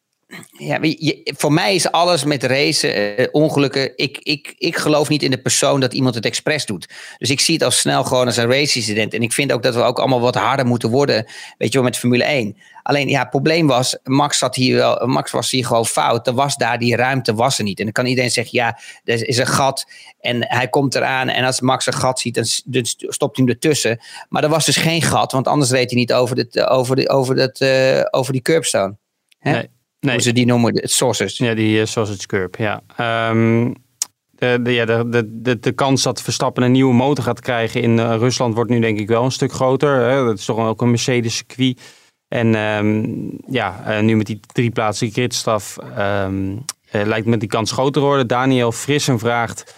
ja, 0.59 0.79
voor 1.25 1.53
mij 1.53 1.75
is 1.75 1.91
alles 1.91 2.25
met 2.25 2.43
racen, 2.43 3.21
uh, 3.21 3.27
ongelukken. 3.31 3.93
Ik, 3.97 4.19
ik, 4.19 4.55
ik 4.59 4.77
geloof 4.77 5.09
niet 5.09 5.23
in 5.23 5.31
de 5.31 5.43
persoon 5.43 5.81
dat 5.81 5.95
iemand 5.95 6.15
het 6.15 6.25
expres 6.25 6.67
doet. 6.67 6.89
Dus 7.19 7.31
ik 7.31 7.41
zie 7.41 7.55
het 7.55 7.63
al 7.63 7.71
snel 7.71 8.05
gewoon 8.05 8.27
als 8.27 8.37
een 8.37 8.51
race-incident. 8.51 9.15
En 9.15 9.23
ik 9.23 9.33
vind 9.33 9.53
ook 9.53 9.63
dat 9.63 9.75
we 9.75 9.83
ook 9.83 9.99
allemaal 9.99 10.21
wat 10.21 10.35
harder 10.35 10.67
moeten 10.67 10.91
worden. 10.91 11.27
Weet 11.59 11.69
je 11.69 11.79
wel, 11.79 11.83
met 11.83 11.97
Formule 11.97 12.25
1. 12.25 12.57
Alleen 12.83 13.09
ja, 13.09 13.21
het 13.21 13.31
probleem 13.31 13.67
was, 13.67 13.99
Max, 14.05 14.39
zat 14.39 14.55
hier 14.55 14.77
wel, 14.77 15.07
Max 15.07 15.31
was 15.31 15.51
hier 15.51 15.67
gewoon 15.67 15.87
fout. 15.87 16.27
Er 16.27 16.35
was 16.35 16.57
daar, 16.57 16.79
die 16.79 16.97
ruimte 16.97 17.35
was 17.35 17.59
er 17.59 17.65
niet. 17.65 17.79
En 17.79 17.85
dan 17.85 17.93
kan 17.93 18.07
iedereen 18.07 18.31
zeggen, 18.31 18.59
ja, 18.59 18.79
er 19.05 19.29
is 19.29 19.39
een 19.39 19.47
gat. 19.47 19.87
En 20.21 20.49
hij 20.49 20.69
komt 20.69 20.95
eraan. 20.95 21.29
En 21.29 21.45
als 21.45 21.61
Max 21.61 21.87
een 21.87 21.93
gat 21.93 22.21
ziet, 22.21 22.35
dan, 22.35 22.85
stopt 22.85 23.37
hij 23.37 23.45
hem 23.45 23.55
ertussen. 23.55 24.01
Maar 24.29 24.43
er 24.43 24.49
was 24.49 24.65
dus 24.65 24.77
geen 24.77 25.03
gat, 25.03 25.33
want 25.33 25.49
anders 25.49 25.71
reed 25.71 25.91
hij 25.91 25.99
niet 25.99 26.13
over, 26.13 26.37
dit, 26.37 26.61
over, 26.61 26.97
de, 26.97 27.09
over, 27.09 27.35
dat, 27.35 27.61
uh, 27.61 28.01
over 28.11 28.33
die 28.33 28.43
curbstone. 28.43 28.97
Nee. 29.41 29.71
Nee. 30.03 30.15
Hoe 30.15 30.23
ze 30.23 30.33
die 30.33 30.47
noemen, 30.47 30.75
het 30.75 30.91
sausage. 30.91 31.45
Ja, 31.45 31.55
die 31.55 31.81
uh, 31.81 31.85
sausage 31.85 32.27
curb, 32.27 32.57
ja. 32.57 32.83
Um, 33.31 33.75
de, 34.31 34.59
de, 34.63 34.73
ja 34.73 34.85
de, 34.85 35.29
de, 35.43 35.59
de, 35.59 35.73
kans 35.73 36.03
dat 36.03 36.23
Verstappen 36.23 36.63
een 36.63 36.73
nieuwe 36.73 36.95
motor 36.95 37.25
gaat 37.25 37.41
krijgen 37.41 37.83
in 37.83 37.99
uh, 37.99 38.15
Rusland 38.19 38.55
wordt 38.55 38.71
nu 38.71 38.81
denk 38.81 38.99
ik 38.99 39.09
wel 39.09 39.25
een 39.25 39.31
stuk 39.31 39.53
groter. 39.53 40.11
Hè? 40.11 40.25
Dat 40.25 40.39
is 40.39 40.45
toch 40.45 40.59
ook 40.59 40.83
een 40.83 40.91
Mercedes 40.91 41.37
circuit. 41.37 41.81
En 42.29 42.55
um, 42.55 43.39
ja, 43.47 43.85
uh, 43.89 44.01
nu 44.01 44.17
met 44.17 44.27
die 44.27 44.41
drieplaatsige 44.53 45.13
gridstraf 45.13 45.79
um, 45.99 46.65
lijkt 46.91 47.27
me 47.27 47.37
die 47.37 47.49
kans 47.49 47.73
groter 47.73 48.03
worden. 48.03 48.27
Daniel 48.27 48.73
Frissen 48.73 49.19
vraagt... 49.19 49.75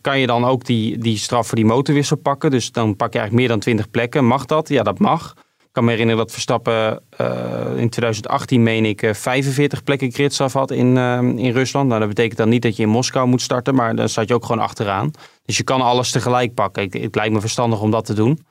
kan 0.00 0.18
je 0.18 0.26
dan 0.26 0.44
ook 0.44 0.64
die, 0.64 0.98
die 0.98 1.18
straf 1.18 1.46
voor 1.46 1.56
die 1.56 1.64
motorwissel 1.64 2.16
pakken? 2.16 2.50
Dus 2.50 2.72
dan 2.72 2.96
pak 2.96 3.12
je 3.12 3.18
eigenlijk 3.18 3.48
meer 3.48 3.56
dan 3.56 3.60
20 3.60 3.90
plekken. 3.90 4.24
Mag 4.24 4.44
dat? 4.46 4.68
Ja, 4.68 4.82
dat 4.82 4.98
mag 4.98 5.34
kan 5.74 5.84
me 5.84 5.90
herinneren 5.90 6.20
dat 6.20 6.32
Verstappen 6.32 7.02
uh, 7.20 7.76
in 7.76 7.88
2018, 7.88 8.62
meen 8.62 8.84
ik, 8.84 9.10
45 9.12 9.78
eh, 9.78 9.84
plekken 9.84 10.12
gridstraf 10.12 10.52
had 10.52 10.70
in, 10.70 10.96
uh, 10.96 11.18
in 11.18 11.52
Rusland. 11.52 11.88
Nou, 11.88 12.00
dat 12.00 12.08
betekent 12.08 12.36
dan 12.36 12.48
niet 12.48 12.62
dat 12.62 12.76
je 12.76 12.82
in 12.82 12.88
Moskou 12.88 13.28
moet 13.28 13.42
starten, 13.42 13.74
maar 13.74 13.96
dan 13.96 14.08
staat 14.08 14.28
je 14.28 14.34
ook 14.34 14.44
gewoon 14.44 14.62
achteraan. 14.62 15.10
Dus 15.44 15.56
je 15.56 15.62
kan 15.62 15.80
alles 15.80 16.10
tegelijk 16.10 16.54
pakken. 16.54 16.82
Ik, 16.82 16.92
het 16.92 17.14
lijkt 17.14 17.32
me 17.32 17.40
verstandig 17.40 17.80
om 17.80 17.90
dat 17.90 18.04
te 18.04 18.14
doen. 18.14 18.46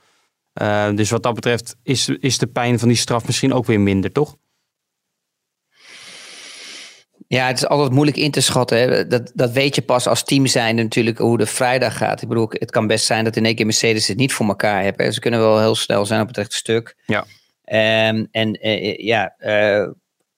Dus 0.96 1.10
wat 1.10 1.24
dat 1.24 1.34
betreft 1.34 1.76
is, 1.84 2.10
is 2.10 2.38
de 2.38 2.48
pijn 2.48 2.80
van 2.80 2.88
die 2.88 2.98
straf 2.98 3.26
misschien 3.26 3.54
ook 3.54 3.66
weer 3.66 3.82
minder, 3.82 4.12
toch? 4.12 4.36
Ja, 7.34 7.48
het 7.48 7.58
is 7.58 7.67
altijd 7.67 7.91
moeilijk 7.91 8.17
in 8.17 8.32
te 8.32 8.41
schatten. 8.41 8.78
Hè. 8.78 9.08
Dat, 9.08 9.32
dat 9.34 9.52
weet 9.52 9.76
je 9.76 9.82
pas 9.82 10.08
als 10.08 10.24
team 10.24 10.48
zijn 10.48 10.76
natuurlijk 10.76 11.17
hoe 11.17 11.38
de 11.38 11.46
vrijdag 11.46 11.98
gaat. 11.98 12.22
Ik 12.22 12.28
bedoel, 12.28 12.48
het 12.50 12.72
kan 12.72 12.88
best 12.88 13.06
zijn 13.06 13.24
dat 13.24 13.36
in 13.36 13.46
één 13.46 13.56
keer 13.56 13.65
Mercedes 13.65 14.08
het 14.08 14.17
niet 14.17 14.34
voor 14.34 14.48
elkaar 14.48 14.84
hebben. 14.84 15.13
Ze 15.13 15.19
kunnen 15.19 15.39
wel 15.39 15.60
heel 15.60 15.76
snel 15.76 16.06
zijn 16.06 16.22
op 16.22 16.28
het 16.28 16.38
rechte 16.38 16.56
stuk. 16.56 16.96
Ja. 17.06 17.26
Um, 18.10 18.28
en 18.32 18.67
uh, 18.67 18.98
ja, 18.98 19.36
uh, 19.39 19.88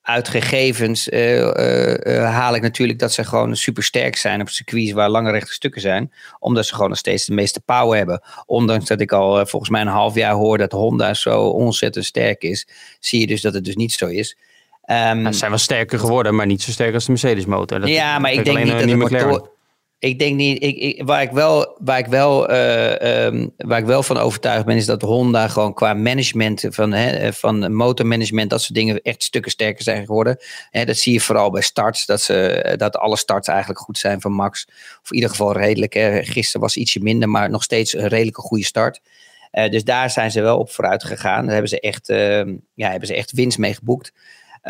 uit 0.01 0.27
gegevens 0.27 1.07
uh, 1.07 1.51
haal 2.23 2.55
ik 2.55 2.61
natuurlijk 2.61 2.99
dat 2.99 3.13
ze 3.13 3.23
gewoon 3.23 3.55
super 3.55 3.83
sterk 3.83 4.15
zijn 4.15 4.41
op 4.41 4.49
circuits 4.49 4.91
waar 4.91 5.09
lange 5.09 5.31
rechte 5.31 5.53
stukken 5.53 5.81
zijn. 5.81 6.11
Omdat 6.39 6.65
ze 6.65 6.73
gewoon 6.73 6.89
nog 6.89 6.97
steeds 6.97 7.25
de 7.25 7.33
meeste 7.33 7.61
power 7.61 7.97
hebben. 7.97 8.21
Ondanks 8.45 8.85
dat 8.85 9.01
ik 9.01 9.11
al 9.11 9.45
volgens 9.45 9.71
mij 9.71 9.81
een 9.81 9.87
half 9.87 10.15
jaar 10.15 10.33
hoor 10.33 10.57
dat 10.57 10.71
Honda 10.71 11.13
zo 11.13 11.41
ontzettend 11.41 12.05
sterk 12.05 12.43
is, 12.43 12.67
zie 12.99 13.19
je 13.19 13.27
dus 13.27 13.41
dat 13.41 13.53
het 13.53 13.63
dus 13.63 13.75
niet 13.75 13.93
zo 13.93 14.07
is. 14.07 14.37
Um, 14.91 15.25
ze 15.25 15.37
zijn 15.37 15.49
wel 15.49 15.59
sterker 15.59 15.99
geworden, 15.99 16.35
maar 16.35 16.45
niet 16.45 16.61
zo 16.61 16.71
sterk 16.71 16.93
als 16.93 17.05
de 17.05 17.11
Mercedes 17.11 17.45
motor. 17.45 17.87
ja, 17.87 18.19
maar 18.19 18.31
ik 18.31 18.45
denk 18.45 18.57
niet 18.57 18.67
dat 18.67 18.81
het 18.81 18.95
motor, 18.95 19.49
ik 19.99 20.19
denk 20.19 20.35
niet, 20.35 20.63
ik, 20.63 20.77
ik, 20.77 21.03
waar, 21.05 21.21
ik 21.21 21.31
wel, 21.31 21.77
waar, 21.79 21.97
ik 21.97 22.05
wel, 22.05 22.51
uh, 22.51 23.25
um, 23.25 23.53
waar 23.57 23.79
ik 23.79 23.85
wel 23.85 24.03
van 24.03 24.17
overtuigd 24.17 24.65
ben, 24.65 24.75
is 24.75 24.85
dat 24.85 25.01
Honda 25.01 25.47
gewoon 25.47 25.73
qua 25.73 25.93
management 25.93 26.65
van, 26.69 26.91
hè, 26.91 27.33
van 27.33 27.75
motormanagement, 27.75 28.49
dat 28.49 28.61
soort 28.61 28.73
dingen 28.73 29.01
echt 29.01 29.23
stukken 29.23 29.51
sterker 29.51 29.83
zijn 29.83 30.05
geworden. 30.05 30.37
Hè, 30.69 30.85
dat 30.85 30.97
zie 30.97 31.13
je 31.13 31.21
vooral 31.21 31.51
bij 31.51 31.61
starts, 31.61 32.05
dat, 32.05 32.21
ze, 32.21 32.73
dat 32.77 32.97
alle 32.97 33.17
starts 33.17 33.47
eigenlijk 33.47 33.79
goed 33.79 33.97
zijn 33.97 34.21
van 34.21 34.31
Max. 34.31 34.67
Of 35.01 35.09
in 35.09 35.15
ieder 35.15 35.29
geval 35.29 35.57
redelijk. 35.57 35.93
Hè. 35.93 36.23
Gisteren 36.23 36.61
was 36.61 36.77
ietsje 36.77 36.99
minder, 36.99 37.29
maar 37.29 37.49
nog 37.49 37.63
steeds 37.63 37.93
een 37.93 38.07
redelijke 38.07 38.41
goede 38.41 38.65
start. 38.65 39.01
Uh, 39.51 39.69
dus 39.69 39.83
daar 39.83 40.09
zijn 40.09 40.31
ze 40.31 40.41
wel 40.41 40.57
op 40.57 40.71
vooruit 40.71 41.03
gegaan. 41.03 41.43
Daar 41.43 41.53
hebben 41.53 41.69
ze 41.69 41.79
echt, 41.79 42.09
uh, 42.09 42.43
ja, 42.73 42.89
hebben 42.89 43.07
ze 43.07 43.15
echt 43.15 43.31
winst 43.31 43.57
mee 43.57 43.73
geboekt. 43.73 44.13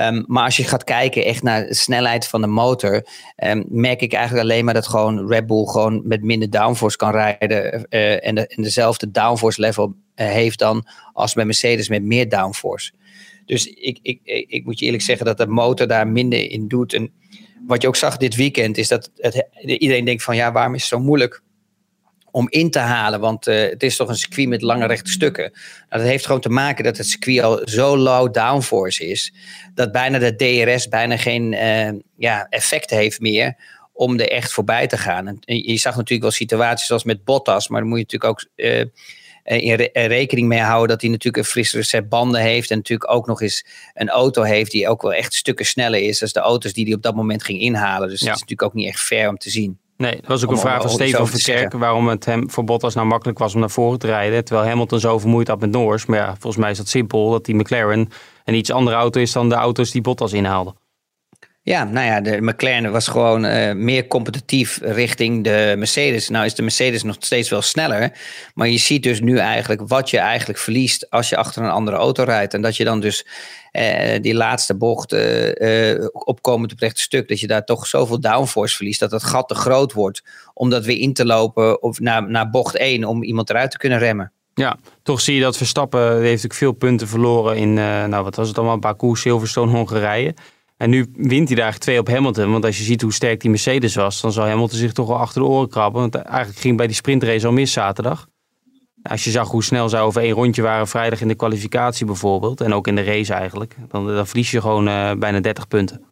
Um, 0.01 0.23
maar 0.27 0.43
als 0.43 0.57
je 0.57 0.63
gaat 0.63 0.83
kijken 0.83 1.25
echt 1.25 1.43
naar 1.43 1.67
de 1.67 1.73
snelheid 1.73 2.27
van 2.27 2.41
de 2.41 2.47
motor, 2.47 3.07
um, 3.43 3.65
merk 3.67 4.01
ik 4.01 4.13
eigenlijk 4.13 4.43
alleen 4.43 4.65
maar 4.65 4.73
dat 4.73 4.87
gewoon 4.87 5.27
Red 5.27 5.47
Bull 5.47 5.65
gewoon 5.65 6.01
met 6.07 6.23
minder 6.23 6.49
downforce 6.49 6.97
kan 6.97 7.11
rijden 7.11 7.87
uh, 7.89 8.27
en, 8.27 8.35
de, 8.35 8.53
dezelfde 8.55 9.11
downforce 9.11 9.61
level 9.61 9.95
uh, 10.15 10.27
heeft 10.27 10.59
dan 10.59 10.87
als 11.13 11.33
bij 11.33 11.45
Mercedes 11.45 11.89
met 11.89 12.03
meer 12.03 12.29
downforce. 12.29 12.91
Dus 13.45 13.67
ik, 13.67 13.99
ik, 14.01 14.19
ik, 14.23 14.65
moet 14.65 14.79
je 14.79 14.85
eerlijk 14.85 15.03
zeggen 15.03 15.25
dat 15.25 15.37
de 15.37 15.47
motor 15.47 15.87
daar 15.87 16.07
minder 16.07 16.51
in 16.51 16.67
doet. 16.67 16.93
En 16.93 17.11
wat 17.67 17.81
je 17.81 17.87
ook 17.87 17.95
zag 17.95 18.17
dit 18.17 18.35
weekend 18.35 18.77
is 18.77 18.87
dat 18.87 19.11
het, 19.15 19.47
iedereen 19.61 20.05
denkt 20.05 20.23
van 20.23 20.35
ja, 20.35 20.51
waarom 20.51 20.73
is 20.73 20.79
het 20.79 20.89
zo 20.89 20.99
moeilijk? 20.99 21.41
Om 22.35 22.47
in 22.49 22.71
te 22.71 22.79
halen. 22.79 23.19
Want 23.19 23.47
uh, 23.47 23.69
het 23.69 23.83
is 23.83 23.95
toch 23.95 24.09
een 24.09 24.15
circuit 24.15 24.47
met 24.47 24.61
lange 24.61 24.87
rechte 24.87 25.11
stukken. 25.11 25.51
Nou, 25.89 26.01
dat 26.01 26.11
heeft 26.11 26.25
gewoon 26.25 26.41
te 26.41 26.49
maken 26.49 26.83
dat 26.83 26.97
het 26.97 27.07
circuit 27.07 27.41
al 27.41 27.61
zo 27.63 27.97
low 27.97 28.33
downforce 28.33 29.07
is. 29.07 29.33
Dat 29.73 29.91
bijna 29.91 30.19
de 30.19 30.35
DRS 30.35 30.87
bijna 30.87 31.17
geen 31.17 31.51
uh, 31.51 32.01
ja, 32.17 32.47
effect 32.49 32.89
heeft 32.89 33.19
meer 33.19 33.55
om 33.93 34.19
er 34.19 34.29
echt 34.29 34.51
voorbij 34.51 34.87
te 34.87 34.97
gaan. 34.97 35.27
En 35.27 35.39
je 35.45 35.77
zag 35.77 35.95
natuurlijk 35.95 36.21
wel 36.21 36.31
situaties 36.31 36.87
zoals 36.87 37.03
met 37.03 37.23
Bottas. 37.23 37.67
Maar 37.67 37.79
dan 37.79 37.89
moet 37.89 37.97
je 37.97 38.03
natuurlijk 38.03 38.31
ook 38.31 38.49
in 39.43 39.73
re 39.73 39.89
rekening 39.93 40.47
mee 40.47 40.59
houden 40.59 40.89
dat 40.89 41.01
hij 41.01 41.09
natuurlijk 41.09 41.43
een 41.43 41.51
frissere 41.51 41.83
set 41.83 42.09
banden 42.09 42.41
heeft. 42.41 42.71
En 42.71 42.77
natuurlijk 42.77 43.11
ook 43.11 43.27
nog 43.27 43.41
eens 43.41 43.65
een 43.93 44.09
auto 44.09 44.41
heeft 44.41 44.71
die 44.71 44.87
ook 44.87 45.01
wel 45.01 45.13
echt 45.13 45.33
stukken 45.33 45.65
sneller 45.65 45.99
is. 45.99 46.19
dan 46.19 46.29
de 46.31 46.39
auto's 46.39 46.73
die 46.73 46.85
hij 46.85 46.93
op 46.93 47.01
dat 47.01 47.15
moment 47.15 47.43
ging 47.43 47.59
inhalen. 47.59 48.09
Dus 48.09 48.19
ja. 48.19 48.25
dat 48.25 48.35
is 48.35 48.41
natuurlijk 48.41 48.69
ook 48.69 48.81
niet 48.81 48.87
echt 48.87 48.99
fair 48.99 49.29
om 49.29 49.37
te 49.37 49.49
zien. 49.49 49.79
Nee, 49.97 50.15
dat 50.15 50.25
was 50.25 50.43
ook 50.43 50.51
een 50.51 50.57
vraag 50.57 50.81
van 50.81 50.89
Steven 50.89 51.27
Verkerk. 51.27 51.73
Waarom 51.73 52.07
het 52.07 52.25
hem 52.25 52.49
voor 52.49 52.63
Bottas 52.63 52.95
nou 52.95 53.07
makkelijk 53.07 53.37
was 53.37 53.53
om 53.53 53.59
naar 53.59 53.69
voren 53.69 53.99
te 53.99 54.07
rijden. 54.07 54.45
Terwijl 54.45 54.67
Hamilton 54.67 54.99
zo 54.99 55.19
vermoeid 55.19 55.47
had 55.47 55.59
met 55.59 55.71
Norris. 55.71 56.05
Maar 56.05 56.19
ja, 56.19 56.35
volgens 56.39 56.57
mij 56.57 56.71
is 56.71 56.77
dat 56.77 56.87
simpel. 56.87 57.31
Dat 57.31 57.45
die 57.45 57.55
McLaren 57.55 58.09
een 58.43 58.53
iets 58.53 58.71
andere 58.71 58.95
auto 58.95 59.21
is 59.21 59.31
dan 59.31 59.49
de 59.49 59.55
auto's 59.55 59.91
die 59.91 60.01
Bottas 60.01 60.33
inhaalde. 60.33 60.73
Ja, 61.61 61.83
nou 61.83 62.05
ja, 62.05 62.21
de 62.21 62.41
McLaren 62.41 62.91
was 62.91 63.07
gewoon 63.07 63.45
uh, 63.45 63.71
meer 63.73 64.07
competitief 64.07 64.79
richting 64.81 65.43
de 65.43 65.73
Mercedes. 65.77 66.29
Nou 66.29 66.45
is 66.45 66.55
de 66.55 66.61
Mercedes 66.61 67.03
nog 67.03 67.15
steeds 67.19 67.49
wel 67.49 67.61
sneller. 67.61 68.11
Maar 68.53 68.67
je 68.67 68.77
ziet 68.77 69.03
dus 69.03 69.19
nu 69.19 69.37
eigenlijk 69.37 69.81
wat 69.87 70.09
je 70.09 70.17
eigenlijk 70.17 70.59
verliest 70.59 71.09
als 71.09 71.29
je 71.29 71.37
achter 71.37 71.63
een 71.63 71.69
andere 71.69 71.97
auto 71.97 72.23
rijdt. 72.23 72.53
En 72.53 72.61
dat 72.61 72.77
je 72.77 72.83
dan 72.83 72.99
dus 72.99 73.25
uh, 73.75 74.21
die 74.21 74.33
laatste 74.33 74.75
bocht 74.75 75.13
uh, 75.13 76.05
opkomend 76.11 76.71
op 76.71 76.89
stuk, 76.93 77.27
dat 77.27 77.39
je 77.39 77.47
daar 77.47 77.65
toch 77.65 77.87
zoveel 77.87 78.19
downforce 78.19 78.75
verliest, 78.75 78.99
dat 78.99 79.11
het 79.11 79.23
gat 79.23 79.47
te 79.47 79.55
groot 79.55 79.93
wordt 79.93 80.23
om 80.53 80.69
dat 80.69 80.85
weer 80.85 80.99
in 80.99 81.13
te 81.13 81.25
lopen 81.25 81.81
of 81.81 81.99
naar, 81.99 82.29
naar 82.29 82.49
bocht 82.49 82.75
1 82.75 83.03
om 83.03 83.23
iemand 83.23 83.49
eruit 83.49 83.71
te 83.71 83.77
kunnen 83.77 83.99
remmen. 83.99 84.31
Ja, 84.53 84.77
toch 85.03 85.21
zie 85.21 85.35
je 85.35 85.41
dat 85.41 85.57
Verstappen 85.57 86.21
heeft 86.21 86.45
ook 86.45 86.53
veel 86.53 86.71
punten 86.71 87.07
verloren 87.07 87.57
in, 87.57 87.73
nou 87.73 88.23
wat 88.23 88.35
was 88.35 88.47
het 88.47 88.57
allemaal, 88.57 88.79
Baku, 88.79 89.15
Silverstone, 89.15 89.71
Hongarije. 89.71 90.33
En 90.77 90.89
nu 90.89 91.11
wint 91.13 91.47
hij 91.47 91.57
daar 91.57 91.77
twee 91.77 91.99
op 91.99 92.07
Hamilton. 92.07 92.51
Want 92.51 92.65
als 92.65 92.77
je 92.77 92.83
ziet 92.83 93.01
hoe 93.01 93.13
sterk 93.13 93.41
die 93.41 93.49
Mercedes 93.49 93.95
was, 93.95 94.21
dan 94.21 94.31
zou 94.31 94.49
Hamilton 94.49 94.77
zich 94.77 94.91
toch 94.91 95.07
wel 95.07 95.17
achter 95.17 95.41
de 95.41 95.47
oren 95.47 95.69
krabben. 95.69 96.01
Want 96.01 96.15
eigenlijk 96.15 96.59
ging 96.59 96.77
bij 96.77 96.87
die 96.87 96.95
sprintrace 96.95 97.45
al 97.45 97.53
mis 97.53 97.71
zaterdag. 97.71 98.27
Als 99.09 99.23
je 99.23 99.31
zag 99.31 99.49
hoe 99.49 99.63
snel 99.63 99.89
ze 99.89 99.97
over 99.97 100.21
één 100.21 100.33
rondje 100.33 100.61
waren 100.61 100.87
vrijdag 100.87 101.21
in 101.21 101.27
de 101.27 101.35
kwalificatie 101.35 102.05
bijvoorbeeld. 102.05 102.61
En 102.61 102.73
ook 102.73 102.87
in 102.87 102.95
de 102.95 103.03
race 103.03 103.33
eigenlijk. 103.33 103.75
Dan, 103.87 104.07
dan 104.07 104.27
verlies 104.27 104.51
je 104.51 104.61
gewoon 104.61 104.87
uh, 104.87 105.11
bijna 105.13 105.39
30 105.39 105.67
punten. 105.67 106.05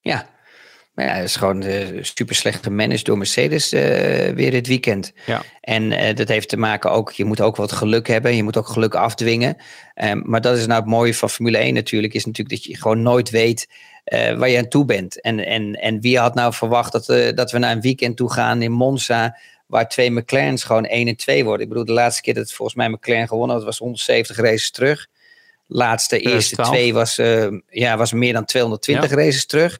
Ja, 0.00 0.28
Maar 0.94 1.04
ja, 1.04 1.12
het 1.12 1.24
is 1.24 1.36
gewoon 1.36 1.62
uh, 1.62 2.02
super 2.02 2.34
slecht 2.34 2.62
gemanaged 2.62 3.04
door 3.04 3.18
Mercedes 3.18 3.72
uh, 3.72 3.80
weer 4.28 4.50
dit 4.50 4.66
weekend. 4.66 5.12
Ja. 5.26 5.42
En 5.60 5.82
uh, 5.82 6.14
dat 6.14 6.28
heeft 6.28 6.48
te 6.48 6.56
maken 6.56 6.90
ook, 6.90 7.12
je 7.12 7.24
moet 7.24 7.40
ook 7.40 7.56
wat 7.56 7.72
geluk 7.72 8.06
hebben. 8.06 8.36
Je 8.36 8.42
moet 8.42 8.56
ook 8.56 8.68
geluk 8.68 8.94
afdwingen. 8.94 9.56
Um, 9.94 10.22
maar 10.24 10.40
dat 10.40 10.56
is 10.56 10.66
nou 10.66 10.80
het 10.80 10.90
mooie 10.90 11.14
van 11.14 11.30
Formule 11.30 11.58
1 11.58 11.74
natuurlijk. 11.74 12.14
Is 12.14 12.24
natuurlijk 12.24 12.56
dat 12.56 12.64
je 12.64 12.76
gewoon 12.76 13.02
nooit 13.02 13.30
weet 13.30 13.68
waar 14.10 14.48
je 14.48 14.58
aan 14.58 14.68
toe 14.68 14.84
bent. 14.84 15.20
En, 15.20 15.46
en, 15.46 15.74
en 15.74 16.00
wie 16.00 16.18
had 16.18 16.34
nou 16.34 16.52
verwacht 16.52 16.92
dat, 16.92 17.36
dat 17.36 17.50
we 17.50 17.58
naar 17.58 17.72
een 17.72 17.80
weekend 17.80 18.16
toe 18.16 18.32
gaan 18.32 18.62
in 18.62 18.72
Monza. 18.72 19.36
Waar 19.66 19.88
twee 19.88 20.10
McLaren's 20.10 20.64
gewoon 20.64 20.84
1 20.84 21.08
en 21.08 21.16
2 21.16 21.44
worden. 21.44 21.62
Ik 21.62 21.68
bedoel, 21.68 21.84
de 21.84 21.92
laatste 21.92 22.22
keer 22.22 22.34
dat 22.34 22.52
volgens 22.52 22.76
mij 22.76 22.88
McLaren 22.88 23.28
gewonnen 23.28 23.56
had, 23.56 23.64
was 23.64 23.78
170 23.78 24.36
races 24.36 24.70
terug. 24.70 25.06
Laatste, 25.66 26.18
eerste 26.18 26.62
twee 26.62 26.94
was, 26.94 27.16
ja, 27.68 27.96
was 27.96 28.12
meer 28.12 28.32
dan 28.32 28.44
220 28.44 29.10
ja. 29.10 29.16
races 29.16 29.46
terug. 29.46 29.78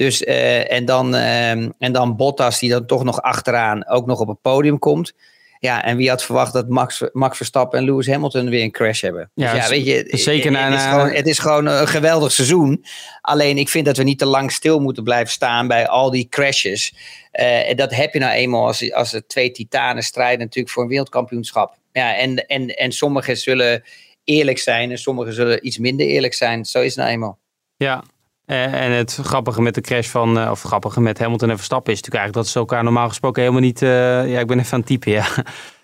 Dus, 0.00 0.22
uh, 0.22 0.72
en, 0.72 0.84
dan, 0.84 1.14
uh, 1.14 1.50
en 1.50 1.92
dan 1.92 2.16
Bottas, 2.16 2.58
die 2.58 2.70
dan 2.70 2.86
toch 2.86 3.04
nog 3.04 3.22
achteraan 3.22 3.86
ook 3.88 4.06
nog 4.06 4.20
op 4.20 4.28
het 4.28 4.40
podium 4.42 4.78
komt. 4.78 5.14
Ja, 5.60 5.84
en 5.84 5.96
wie 5.96 6.08
had 6.08 6.24
verwacht 6.24 6.52
dat 6.52 6.68
Max, 6.68 7.02
Max 7.12 7.36
Verstappen 7.36 7.78
en 7.78 7.84
Lewis 7.84 8.06
Hamilton 8.06 8.48
weer 8.48 8.62
een 8.62 8.70
crash 8.70 9.00
hebben? 9.00 9.30
Ja, 9.34 9.52
dus 9.52 9.62
ja 9.62 9.68
weet 9.68 9.86
je, 9.86 10.08
zeker 10.10 10.56
het, 10.56 10.64
het, 10.64 10.74
is 10.74 10.86
gewoon, 10.86 11.10
het 11.10 11.26
is 11.26 11.38
gewoon 11.38 11.66
een 11.66 11.88
geweldig 11.88 12.32
seizoen. 12.32 12.84
Alleen 13.20 13.58
ik 13.58 13.68
vind 13.68 13.86
dat 13.86 13.96
we 13.96 14.02
niet 14.02 14.18
te 14.18 14.26
lang 14.26 14.52
stil 14.52 14.80
moeten 14.80 15.04
blijven 15.04 15.32
staan 15.32 15.68
bij 15.68 15.88
al 15.88 16.10
die 16.10 16.28
crashes. 16.28 16.94
Uh, 17.32 17.68
en 17.68 17.76
dat 17.76 17.94
heb 17.94 18.12
je 18.12 18.18
nou 18.18 18.32
eenmaal 18.32 18.66
als, 18.66 18.92
als 18.92 19.12
er 19.12 19.26
twee 19.26 19.50
titanen 19.50 20.02
strijden 20.02 20.38
natuurlijk 20.38 20.74
voor 20.74 20.82
een 20.82 20.88
wereldkampioenschap. 20.88 21.76
Ja, 21.92 22.16
en, 22.16 22.46
en, 22.46 22.68
en 22.68 22.92
sommigen 22.92 23.36
zullen 23.36 23.82
eerlijk 24.24 24.58
zijn 24.58 24.90
en 24.90 24.98
sommigen 24.98 25.32
zullen 25.32 25.66
iets 25.66 25.78
minder 25.78 26.06
eerlijk 26.06 26.34
zijn. 26.34 26.64
Zo 26.64 26.80
is 26.80 26.86
het 26.86 26.96
nou 26.96 27.10
eenmaal. 27.10 27.38
Ja, 27.76 27.96
eh, 27.96 28.19
en 28.50 28.92
het 28.92 29.18
grappige 29.22 29.62
met 29.62 29.74
de 29.74 29.80
crash 29.80 30.08
van, 30.08 30.38
uh, 30.38 30.50
of 30.50 30.62
grappige 30.62 31.00
met 31.00 31.18
Hamilton 31.18 31.50
en 31.50 31.56
Verstappen 31.56 31.92
is 31.92 31.98
natuurlijk 31.98 32.24
eigenlijk 32.24 32.46
dat 32.46 32.52
ze 32.52 32.58
elkaar 32.58 32.84
normaal 32.84 33.08
gesproken 33.08 33.42
helemaal 33.42 33.62
niet. 33.62 33.82
Uh, 33.82 33.88
ja, 34.30 34.40
ik 34.40 34.46
ben 34.46 34.58
even 34.58 34.72
aan 34.72 34.78
het 34.78 34.88
typen, 34.88 35.12
ja. 35.12 35.26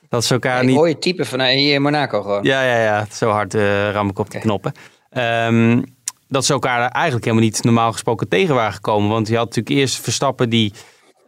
Dat 0.09 0.25
ze 0.25 0.35
elkaar 0.35 0.65
niet. 0.65 0.77
hoor 0.77 0.89
je 0.89 0.99
typen 0.99 1.27
van 1.27 1.41
hier 1.41 1.75
in 1.75 1.83
Monaco 1.83 2.23
gewoon. 2.23 2.43
Ja, 2.43 2.63
ja, 2.63 2.83
ja. 2.83 3.07
Zo 3.11 3.31
hard 3.31 3.55
ram 3.93 4.09
ik 4.09 4.19
op 4.19 4.31
de 4.31 4.39
knoppen. 4.39 4.73
Um, 5.11 5.85
dat 6.29 6.45
ze 6.45 6.53
elkaar 6.53 6.91
eigenlijk 6.91 7.25
helemaal 7.25 7.45
niet 7.45 7.65
normaal 7.65 7.93
gesproken 7.93 8.29
tegen 8.29 8.55
waren 8.55 8.73
gekomen. 8.73 9.09
Want 9.09 9.29
je 9.29 9.37
had 9.37 9.45
natuurlijk 9.45 9.77
eerst 9.77 10.01
Verstappen 10.01 10.51
die 10.51 10.73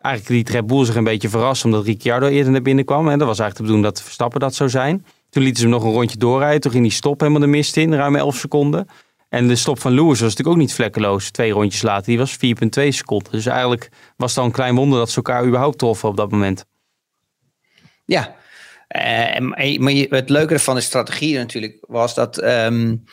eigenlijk 0.02 0.34
liet 0.34 0.50
Red 0.50 0.66
Bull 0.66 0.84
zich 0.84 0.94
een 0.94 1.04
beetje 1.04 1.28
verrassen 1.28 1.70
omdat 1.70 1.86
Ricciardo 1.86 2.26
eerder 2.26 2.52
naar 2.52 2.62
binnen 2.62 2.84
kwam. 2.84 3.08
En 3.08 3.18
dat 3.18 3.28
was 3.28 3.38
eigenlijk 3.38 3.56
de 3.56 3.62
bedoeling 3.62 3.94
dat 3.94 4.02
Verstappen 4.02 4.40
dat 4.40 4.54
zou 4.54 4.70
zijn. 4.70 5.04
Toen 5.30 5.42
lieten 5.42 5.60
ze 5.60 5.68
hem 5.68 5.78
nog 5.78 5.84
een 5.84 5.92
rondje 5.92 6.18
doorrijden. 6.18 6.60
Toen 6.60 6.70
ging 6.70 6.82
die 6.82 6.92
stop 6.92 7.20
helemaal 7.20 7.40
de 7.40 7.46
mist 7.46 7.76
in, 7.76 7.94
ruim 7.94 8.16
11 8.16 8.36
seconden. 8.36 8.88
En 9.28 9.48
de 9.48 9.56
stop 9.56 9.80
van 9.80 9.92
Lewis 9.92 10.08
was 10.08 10.20
natuurlijk 10.20 10.48
ook 10.48 10.56
niet 10.56 10.74
vlekkeloos. 10.74 11.30
Twee 11.30 11.52
rondjes 11.52 11.82
later, 11.82 12.06
die 12.06 12.18
was 12.18 12.36
4,2 12.36 12.88
seconden. 12.88 13.32
Dus 13.32 13.46
eigenlijk 13.46 13.90
was 14.16 14.30
het 14.30 14.38
al 14.38 14.44
een 14.44 14.52
klein 14.52 14.74
wonder 14.74 14.98
dat 14.98 15.10
ze 15.10 15.16
elkaar 15.16 15.46
überhaupt 15.46 15.78
troffen 15.78 16.08
op 16.08 16.16
dat 16.16 16.30
moment. 16.30 16.64
Ja, 18.04 18.34
uh, 18.96 19.78
maar 19.78 19.92
het 19.92 20.28
leuke 20.28 20.58
van 20.58 20.74
de 20.74 20.80
strategie 20.80 21.36
natuurlijk 21.36 21.84
was 21.86 22.14
dat 22.14 22.42
um, 22.42 23.04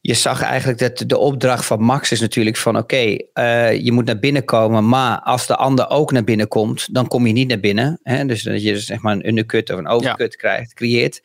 je 0.00 0.14
zag 0.14 0.42
eigenlijk 0.42 0.78
dat 0.78 1.04
de 1.06 1.18
opdracht 1.18 1.64
van 1.64 1.82
Max 1.82 2.12
is 2.12 2.20
natuurlijk 2.20 2.56
van 2.56 2.76
oké, 2.76 2.94
okay, 2.94 3.72
uh, 3.74 3.84
je 3.84 3.92
moet 3.92 4.04
naar 4.04 4.18
binnen 4.18 4.44
komen, 4.44 4.88
maar 4.88 5.20
als 5.20 5.46
de 5.46 5.56
ander 5.56 5.88
ook 5.88 6.12
naar 6.12 6.24
binnen 6.24 6.48
komt, 6.48 6.94
dan 6.94 7.08
kom 7.08 7.26
je 7.26 7.32
niet 7.32 7.48
naar 7.48 7.60
binnen. 7.60 8.00
Hè? 8.02 8.24
Dus 8.24 8.42
dat 8.42 8.62
je 8.62 8.78
zeg 8.78 9.00
maar 9.00 9.12
een 9.12 9.28
undercut 9.28 9.70
of 9.70 9.78
een 9.78 9.88
overcut 9.88 10.32
ja. 10.32 10.38
krijgt, 10.38 10.74
creëert. 10.74 11.22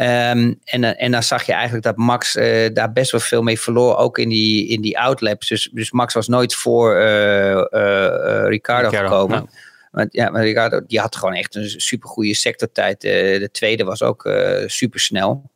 Um, 0.00 0.58
en, 0.64 0.98
en 0.98 1.10
dan 1.10 1.22
zag 1.22 1.46
je 1.46 1.52
eigenlijk 1.52 1.84
dat 1.84 1.96
Max 1.96 2.36
uh, 2.36 2.68
daar 2.72 2.92
best 2.92 3.10
wel 3.10 3.20
veel 3.20 3.42
mee 3.42 3.60
verloor, 3.60 3.96
ook 3.96 4.18
in 4.18 4.28
die, 4.28 4.68
in 4.68 4.80
die 4.80 4.98
outlaps. 4.98 5.48
Dus, 5.48 5.70
dus 5.72 5.90
Max 5.90 6.14
was 6.14 6.28
nooit 6.28 6.54
voor 6.54 7.00
uh, 7.00 7.66
uh, 7.70 8.44
Ricardo, 8.46 8.90
gekomen. 8.90 9.36
Nou. 9.36 9.48
Want, 9.90 10.12
ja, 10.12 10.30
maar 10.30 10.42
Ricardo 10.42 10.80
die 10.86 11.00
had 11.00 11.16
gewoon 11.16 11.34
echt 11.34 11.54
een 11.54 11.68
supergoeie 11.80 12.34
sectortijd. 12.34 13.00
de 13.00 13.48
tweede 13.52 13.84
was 13.84 14.02
ook 14.02 14.30
super 14.66 15.00
snel. 15.00 15.50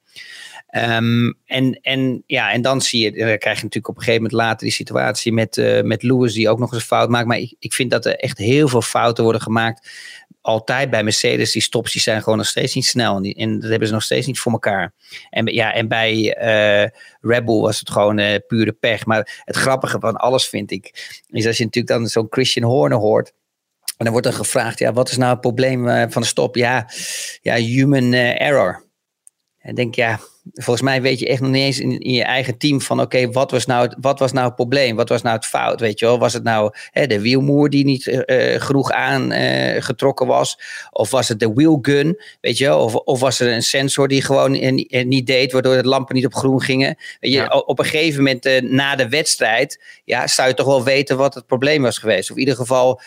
Um, 0.77 1.39
en, 1.47 1.79
en, 1.83 2.23
ja, 2.27 2.53
en 2.53 2.63
dan 2.63 2.81
zie 2.81 3.01
je, 3.01 3.11
dan 3.11 3.39
krijg 3.39 3.57
je 3.57 3.63
natuurlijk 3.63 3.89
op 3.89 3.97
een 3.97 4.03
gegeven 4.03 4.23
moment 4.23 4.41
later 4.43 4.67
die 4.67 4.73
situatie 4.73 5.33
met, 5.33 5.57
uh, 5.57 5.83
met 5.83 6.03
Lewis, 6.03 6.33
die 6.33 6.49
ook 6.49 6.59
nog 6.59 6.73
eens 6.73 6.81
een 6.81 6.87
fout 6.87 7.09
maakt. 7.09 7.27
Maar 7.27 7.39
ik, 7.39 7.55
ik 7.59 7.73
vind 7.73 7.91
dat 7.91 8.07
er 8.07 8.17
echt 8.17 8.39
heel 8.39 8.69
veel 8.69 8.83
fouten 8.83 9.25
worden 9.25 9.43
gemaakt 9.43 9.91
altijd 10.43 10.91
bij 10.91 11.03
Mercedes, 11.03 11.53
die 11.53 11.63
stops, 11.63 11.93
die 11.93 12.01
zijn 12.01 12.23
gewoon 12.23 12.39
nog 12.39 12.47
steeds 12.47 12.75
niet 12.75 12.87
snel. 12.87 13.17
En, 13.17 13.23
die, 13.23 13.35
en 13.35 13.61
dat 13.61 13.71
hebben 13.71 13.89
ze 13.89 13.95
nog 13.95 14.03
steeds 14.03 14.27
niet 14.27 14.39
voor 14.39 14.53
elkaar. 14.53 14.95
En, 15.31 15.47
ja, 15.47 15.73
en 15.75 15.89
bij 15.89 16.15
uh, 16.43 16.89
Red 17.21 17.45
Bull 17.45 17.61
was 17.61 17.79
het 17.79 17.91
gewoon 17.91 18.19
uh, 18.19 18.35
pure 18.47 18.73
pech. 18.73 19.07
Maar 19.07 19.43
het 19.45 19.57
grappige 19.57 20.01
van 20.01 20.17
alles 20.17 20.49
vind 20.49 20.71
ik, 20.71 20.85
is 21.29 21.47
als 21.47 21.57
je 21.57 21.65
natuurlijk 21.65 21.95
dan 21.95 22.07
zo'n 22.07 22.27
Christian 22.31 22.71
Horner 22.71 22.99
hoort. 22.99 23.33
En 23.97 24.05
dan 24.05 24.13
wordt 24.13 24.27
er 24.27 24.33
gevraagd, 24.33 24.79
ja, 24.79 24.93
wat 24.93 25.11
is 25.11 25.17
nou 25.17 25.31
het 25.31 25.41
probleem 25.41 25.89
uh, 25.89 26.05
van 26.09 26.23
de 26.23 26.29
stop? 26.29 26.57
Ja, 26.57 26.89
ja 27.43 27.55
human 27.55 28.13
error. 28.13 28.85
En 29.59 29.75
denk, 29.75 29.95
ja, 29.95 30.21
volgens 30.53 30.87
mij 30.87 31.03
weet 31.03 31.19
je 31.19 31.29
echt 31.29 31.41
nog 31.41 31.51
niet 31.51 31.63
eens 31.63 31.81
in, 31.81 31.99
in 31.99 32.13
je 32.13 32.23
eigen 32.23 32.59
team 32.59 32.81
van 32.81 33.01
oké, 33.01 33.31
wat 33.31 33.51
was 33.51 33.67
nou 33.67 33.83
het, 33.83 33.97
wat 34.01 34.19
was 34.19 34.33
nou 34.33 34.47
het 34.47 34.55
probleem? 34.55 34.97
Wat 34.97 35.09
was 35.09 35.23
nou 35.23 35.37
het 35.37 35.47
fout? 35.47 35.81
Weet 35.81 35.99
je 35.99 36.07
wel? 36.07 36.19
Was 36.19 36.33
het 36.33 36.43
nou 36.43 36.71
hè, 36.91 37.07
de 37.07 37.21
wielmoer 37.21 37.71
die 37.71 37.85
niet 37.85 38.07
uh, 38.07 38.61
genoeg 38.61 38.91
aangetrokken 38.91 40.27
uh, 40.27 40.33
was? 40.33 40.59
Of 40.91 41.11
was 41.11 41.29
het 41.29 41.41
de 41.41 41.53
wheelgun? 41.53 42.21
Weet 42.41 42.59
je 42.59 42.65
wel? 42.65 42.79
Of, 42.79 42.95
of 42.95 43.21
was 43.21 43.41
er 43.41 43.53
een 43.53 43.63
sensor 43.63 44.09
die 44.09 44.23
gewoon 44.23 44.53
niet 44.89 45.27
deed, 45.27 45.53
waardoor 45.53 45.83
de 45.83 45.89
lampen 45.89 46.15
niet 46.15 46.27
op 46.27 46.35
groen 46.35 46.63
gingen? 46.63 46.97
Weet 47.21 47.33
je, 47.33 47.39
ja. 47.39 47.47
Op 47.47 47.79
een 47.79 47.85
gegeven 47.85 48.23
moment 48.23 48.47
uh, 48.47 48.61
na 48.61 48.97
de 48.97 49.09
wedstrijd, 49.09 49.81
ja, 50.05 50.27
zou 50.27 50.49
je 50.49 50.55
toch 50.55 50.67
wel 50.67 50.85
weten 50.85 51.17
wat 51.17 51.35
het 51.35 51.47
probleem 51.47 51.83
was 51.83 51.99
geweest. 51.99 52.31
Of 52.31 52.37
in 52.37 52.43
ieder 52.43 52.57
geval 52.57 53.01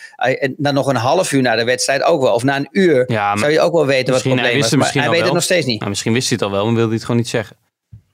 dan 0.56 0.74
nog 0.74 0.86
een 0.86 0.96
half 0.96 1.32
uur 1.32 1.42
na 1.42 1.56
de 1.56 1.64
wedstrijd 1.64 2.02
ook 2.02 2.22
wel. 2.22 2.34
Of 2.34 2.42
na 2.42 2.56
een 2.56 2.68
uur 2.70 3.04
ja, 3.12 3.36
zou 3.36 3.52
je 3.52 3.60
ook 3.60 3.72
wel 3.72 3.86
weten 3.86 4.12
wat 4.12 4.22
het 4.22 4.32
probleem 4.32 4.60
was. 4.60 4.74
Maar 4.74 4.92
hij 4.92 5.10
weet 5.10 5.22
het 5.22 5.32
nog 5.32 5.42
steeds 5.42 5.66
niet. 5.66 5.78
Nou, 5.78 5.90
misschien 5.90 6.12
wist 6.12 6.28
hij 6.28 6.38
het 6.40 6.46
al 6.46 6.52
wel, 6.52 6.64
maar 6.64 6.74
wilde 6.74 6.86
hij 6.86 6.94
het 6.94 7.04
gewoon 7.04 7.16
niet 7.16 7.25
zeggen. 7.28 7.56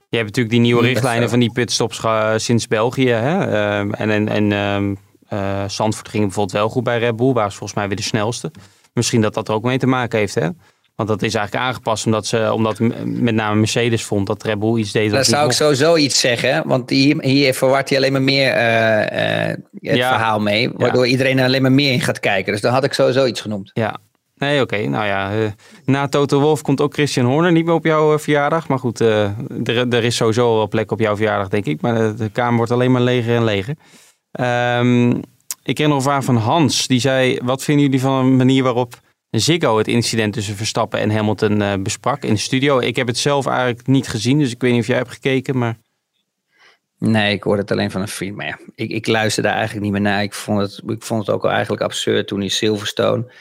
Je 0.09 0.17
hebt 0.17 0.29
natuurlijk 0.29 0.55
die 0.55 0.63
nieuwe 0.63 0.83
richtlijnen 0.83 1.29
van 1.29 1.39
die 1.39 1.51
pitstops 1.51 2.01
sinds 2.35 2.67
België. 2.67 3.09
Hè? 3.09 3.47
Uh, 3.47 3.77
en 3.79 4.09
en, 4.09 4.51
en 4.51 4.97
uh, 5.33 5.63
Zandvoort 5.67 6.09
ging 6.09 6.23
bijvoorbeeld 6.23 6.57
wel 6.57 6.69
goed 6.69 6.83
bij 6.83 6.99
Red 6.99 7.15
Bull. 7.15 7.33
Waar 7.33 7.51
ze 7.51 7.57
volgens 7.57 7.79
mij 7.79 7.87
weer 7.87 7.97
de 7.97 8.03
snelste. 8.03 8.51
Misschien 8.93 9.21
dat 9.21 9.33
dat 9.33 9.47
er 9.47 9.53
ook 9.53 9.63
mee 9.63 9.77
te 9.77 9.87
maken 9.87 10.19
heeft. 10.19 10.35
Hè? 10.35 10.49
Want 10.95 11.09
dat 11.09 11.21
is 11.21 11.35
eigenlijk 11.35 11.65
aangepast 11.65 12.05
omdat, 12.05 12.25
ze, 12.25 12.53
omdat 12.53 12.79
met 13.05 13.35
name 13.35 13.59
Mercedes 13.59 14.03
vond 14.03 14.27
dat 14.27 14.43
Red 14.43 14.59
Bull 14.59 14.79
iets 14.79 14.91
deed. 14.91 15.11
Daar 15.11 15.25
zou 15.25 15.45
ik 15.45 15.51
sowieso 15.51 15.95
iets 15.95 16.19
zeggen. 16.19 16.67
Want 16.67 16.89
hier, 16.89 17.21
hier 17.21 17.53
verwart 17.53 17.89
hij 17.89 17.97
alleen 17.97 18.11
maar 18.11 18.21
meer 18.21 18.55
uh, 18.55 19.47
uh, 19.47 19.47
het 19.47 19.95
ja, 19.95 20.09
verhaal 20.09 20.39
mee. 20.39 20.69
Waardoor 20.73 21.05
ja. 21.05 21.11
iedereen 21.11 21.39
er 21.39 21.45
alleen 21.45 21.61
maar 21.61 21.71
meer 21.71 21.91
in 21.91 22.01
gaat 22.01 22.19
kijken. 22.19 22.51
Dus 22.51 22.61
dan 22.61 22.73
had 22.73 22.83
ik 22.83 22.93
sowieso 22.93 23.25
iets 23.25 23.41
genoemd. 23.41 23.71
Ja, 23.73 23.97
Nee, 24.35 24.61
oké. 24.61 24.77
Nou 24.77 25.05
ja, 25.05 25.35
uh, 25.35 25.51
na 25.85 26.07
Toto 26.07 26.39
Wolf 26.39 26.61
komt 26.61 26.81
ook 26.81 26.93
Christian 26.93 27.25
Horner 27.25 27.51
niet 27.51 27.65
meer 27.65 27.73
op 27.73 27.85
jouw 27.85 28.13
uh, 28.13 28.19
verjaardag. 28.19 28.67
Maar 28.67 28.79
goed, 28.79 29.01
uh, 29.01 29.23
er, 29.63 29.93
er, 29.93 30.03
is 30.03 30.15
sowieso 30.15 30.55
wel 30.55 30.67
plek 30.67 30.91
op 30.91 30.99
jouw 30.99 31.15
verjaardag, 31.15 31.49
denk 31.49 31.65
ik. 31.65 31.81
Maar 31.81 32.15
de, 32.15 32.29
kamer 32.29 32.57
wordt 32.57 32.71
alleen 32.71 32.91
maar 32.91 33.01
leger 33.01 33.35
en 33.35 33.43
leger. 33.43 33.75
Um, 34.79 35.21
ik 35.63 35.75
ken 35.75 35.89
nog 35.89 36.05
een 36.05 36.23
van 36.23 36.35
Hans. 36.35 36.87
Die 36.87 36.99
zei, 36.99 37.39
wat 37.43 37.63
vinden 37.63 37.83
jullie 37.83 38.01
van 38.01 38.13
een 38.13 38.35
manier 38.35 38.63
waarop 38.63 38.99
Ziggo 39.29 39.77
het 39.77 39.87
incident 39.87 40.33
tussen 40.33 40.55
Verstappen 40.55 40.99
en 40.99 41.11
Hamilton 41.11 41.83
besprak 41.83 42.23
in 42.23 42.33
de 42.33 42.39
studio? 42.39 42.79
Ik 42.79 42.95
heb 42.95 43.07
het 43.07 43.17
zelf 43.17 43.45
eigenlijk 43.45 43.87
niet 43.87 44.07
gezien, 44.07 44.39
dus 44.39 44.51
ik 44.51 44.61
weet 44.61 44.71
niet 44.71 44.81
of 44.81 44.87
jij 44.87 44.97
hebt 44.97 45.11
gekeken, 45.11 45.57
maar... 45.57 45.77
Nee, 46.97 47.33
ik 47.33 47.43
hoorde 47.43 47.61
het 47.61 47.71
alleen 47.71 47.91
van 47.91 48.01
een 48.01 48.07
vriend. 48.07 48.35
Maar 48.35 48.45
ja, 48.45 48.59
ik, 48.75 48.89
ik 48.89 49.07
luisterde 49.07 49.49
eigenlijk 49.49 49.83
niet 49.83 49.91
meer 49.91 50.01
naar. 50.01 50.23
Ik 50.23 50.33
vond 50.33 50.59
het, 50.59 50.81
ik 50.87 51.03
vond 51.03 51.25
het 51.25 51.35
ook 51.35 51.45
eigenlijk 51.45 51.81
absurd 51.81 52.27
toen 52.27 52.41
in 52.41 52.51
Silverstone 52.51 53.31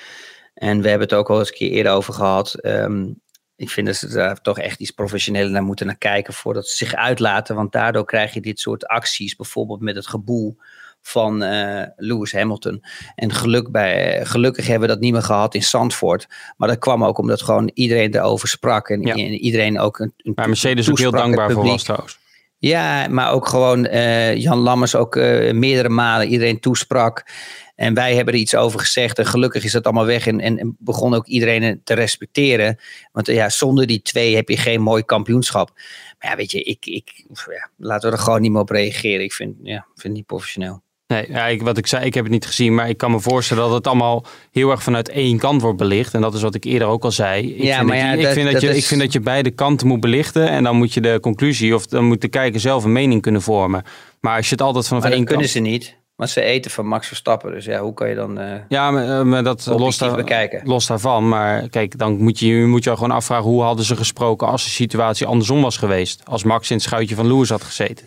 en 0.54 0.82
we 0.82 0.88
hebben 0.88 1.08
het 1.08 1.16
ook 1.16 1.30
al 1.30 1.38
eens 1.38 1.48
een 1.48 1.54
keer 1.54 1.70
eerder 1.70 1.92
over 1.92 2.14
gehad. 2.14 2.66
Um, 2.66 3.20
ik 3.56 3.70
vind 3.70 3.86
dat 3.86 3.96
ze 3.96 4.08
daar 4.08 4.40
toch 4.40 4.58
echt 4.58 4.80
iets 4.80 4.90
professioneler 4.90 5.50
naar 5.50 5.62
moeten 5.62 5.86
naar 5.86 5.98
kijken 5.98 6.34
voordat 6.34 6.66
ze 6.66 6.76
zich 6.76 6.94
uitlaten. 6.94 7.54
Want 7.54 7.72
daardoor 7.72 8.04
krijg 8.04 8.34
je 8.34 8.40
dit 8.40 8.60
soort 8.60 8.86
acties, 8.86 9.36
bijvoorbeeld 9.36 9.80
met 9.80 9.96
het 9.96 10.06
geboel 10.06 10.56
van 11.02 11.42
uh, 11.42 11.82
Lewis 11.96 12.32
Hamilton. 12.32 12.84
En 13.14 13.32
geluk 13.32 13.70
bij, 13.70 14.24
gelukkig 14.26 14.66
hebben 14.66 14.88
we 14.88 14.94
dat 14.94 15.02
niet 15.02 15.12
meer 15.12 15.22
gehad 15.22 15.54
in 15.54 15.62
Zandvoort. 15.62 16.26
Maar 16.56 16.68
dat 16.68 16.78
kwam 16.78 17.04
ook 17.04 17.18
omdat 17.18 17.42
gewoon 17.42 17.70
iedereen 17.74 18.14
erover 18.14 18.48
sprak. 18.48 18.88
En, 18.88 19.02
ja. 19.02 19.14
en 19.14 19.32
iedereen 19.32 19.78
ook 19.78 19.98
een, 19.98 20.12
een 20.16 20.32
Maar 20.34 20.48
Mercedes 20.48 20.90
ook 20.90 20.98
heel 20.98 21.10
dankbaar 21.10 21.50
voor 21.50 21.64
was 21.64 21.82
trouwens. 21.82 22.20
Ja, 22.58 23.08
maar 23.08 23.32
ook 23.32 23.48
gewoon 23.48 23.86
uh, 23.86 24.36
Jan 24.36 24.58
Lammers 24.58 24.94
ook 24.94 25.16
uh, 25.16 25.52
meerdere 25.52 25.88
malen 25.88 26.28
iedereen 26.28 26.60
toesprak. 26.60 27.26
En 27.74 27.94
wij 27.94 28.14
hebben 28.14 28.34
er 28.34 28.40
iets 28.40 28.54
over 28.54 28.80
gezegd. 28.80 29.18
En 29.18 29.26
gelukkig 29.26 29.64
is 29.64 29.72
dat 29.72 29.84
allemaal 29.84 30.06
weg. 30.06 30.26
En, 30.26 30.40
en, 30.40 30.76
begon 30.78 31.14
ook 31.14 31.26
iedereen 31.26 31.80
te 31.84 31.94
respecteren. 31.94 32.78
Want 33.12 33.26
ja, 33.26 33.48
zonder 33.48 33.86
die 33.86 34.02
twee 34.02 34.34
heb 34.34 34.48
je 34.48 34.56
geen 34.56 34.80
mooi 34.80 35.02
kampioenschap. 35.02 35.70
Maar 36.18 36.30
ja, 36.30 36.36
weet 36.36 36.50
je, 36.50 36.62
ik, 36.62 36.86
ik, 36.86 37.24
ja, 37.28 37.70
laten 37.76 38.10
we 38.10 38.16
er 38.16 38.22
gewoon 38.22 38.40
niet 38.40 38.52
meer 38.52 38.60
op 38.60 38.70
reageren. 38.70 39.24
Ik 39.24 39.32
vind, 39.32 39.56
ja, 39.62 39.86
vind 39.86 40.02
het 40.02 40.12
niet 40.12 40.26
professioneel. 40.26 40.82
Nee, 41.12 41.26
ja, 41.28 41.46
ik, 41.46 41.62
wat 41.62 41.78
ik 41.78 41.86
zei, 41.86 42.04
ik 42.04 42.14
heb 42.14 42.24
het 42.24 42.32
niet 42.32 42.46
gezien, 42.46 42.74
maar 42.74 42.88
ik 42.88 42.96
kan 42.96 43.10
me 43.10 43.20
voorstellen 43.20 43.62
dat 43.62 43.72
het 43.72 43.86
allemaal 43.86 44.24
heel 44.50 44.70
erg 44.70 44.82
vanuit 44.82 45.08
één 45.08 45.38
kant 45.38 45.62
wordt 45.62 45.78
belicht. 45.78 46.14
En 46.14 46.20
dat 46.20 46.34
is 46.34 46.42
wat 46.42 46.54
ik 46.54 46.64
eerder 46.64 46.88
ook 46.88 47.04
al 47.04 47.10
zei. 47.10 47.54
Ik 47.54 47.62
ja, 47.62 47.76
vind 47.76 47.88
maar 47.88 47.96
dat, 47.96 48.06
ja, 48.06 48.12
ik, 48.12 48.22
dat, 48.22 48.32
vind 48.32 48.44
dat, 48.44 48.52
dat 48.52 48.62
je, 48.62 48.68
is... 48.68 48.76
ik 48.76 48.84
vind 48.84 49.00
dat 49.00 49.12
je 49.12 49.20
beide 49.20 49.50
kanten 49.50 49.86
moet 49.86 50.00
belichten. 50.00 50.48
En 50.48 50.64
dan 50.64 50.76
moet 50.76 50.94
je 50.94 51.00
de 51.00 51.18
conclusie, 51.20 51.74
of 51.74 51.86
dan 51.86 52.04
moet 52.04 52.20
de 52.20 52.28
kijker 52.28 52.60
zelf 52.60 52.84
een 52.84 52.92
mening 52.92 53.22
kunnen 53.22 53.42
vormen. 53.42 53.82
Maar 54.20 54.36
als 54.36 54.46
je 54.46 54.52
het 54.52 54.62
altijd 54.62 54.86
vanaf 54.86 55.02
maar 55.02 55.12
één 55.12 55.20
dat 55.20 55.28
kunnen 55.28 55.50
kant... 55.50 55.64
ze 55.64 55.70
niet. 55.70 56.00
Maar 56.22 56.30
ze 56.30 56.42
eten 56.42 56.70
van 56.70 56.86
Max 56.86 57.06
Verstappen. 57.06 57.52
Dus 57.52 57.64
ja, 57.64 57.80
hoe 57.80 57.94
kan 57.94 58.08
je 58.08 58.14
dan. 58.14 58.40
Uh, 58.40 58.54
ja, 58.68 58.90
maar, 58.90 59.26
maar 59.26 59.42
dat 59.42 59.66
los, 59.66 59.98
daar, 59.98 60.16
bekijken. 60.16 60.60
los 60.64 60.86
daarvan. 60.86 61.28
Maar 61.28 61.68
kijk, 61.68 61.98
dan 61.98 62.22
moet 62.22 62.38
je, 62.38 62.66
moet 62.66 62.84
je 62.84 62.90
gewoon 62.90 63.10
afvragen 63.10 63.50
hoe 63.50 63.62
hadden 63.62 63.84
ze 63.84 63.96
gesproken 63.96 64.46
als 64.46 64.64
de 64.64 64.70
situatie 64.70 65.26
andersom 65.26 65.62
was 65.62 65.76
geweest. 65.76 66.22
Als 66.24 66.44
Max 66.44 66.70
in 66.70 66.76
het 66.76 66.84
schuitje 66.84 67.14
van 67.14 67.26
Lewis 67.26 67.48
had 67.48 67.62
gezeten. 67.62 68.06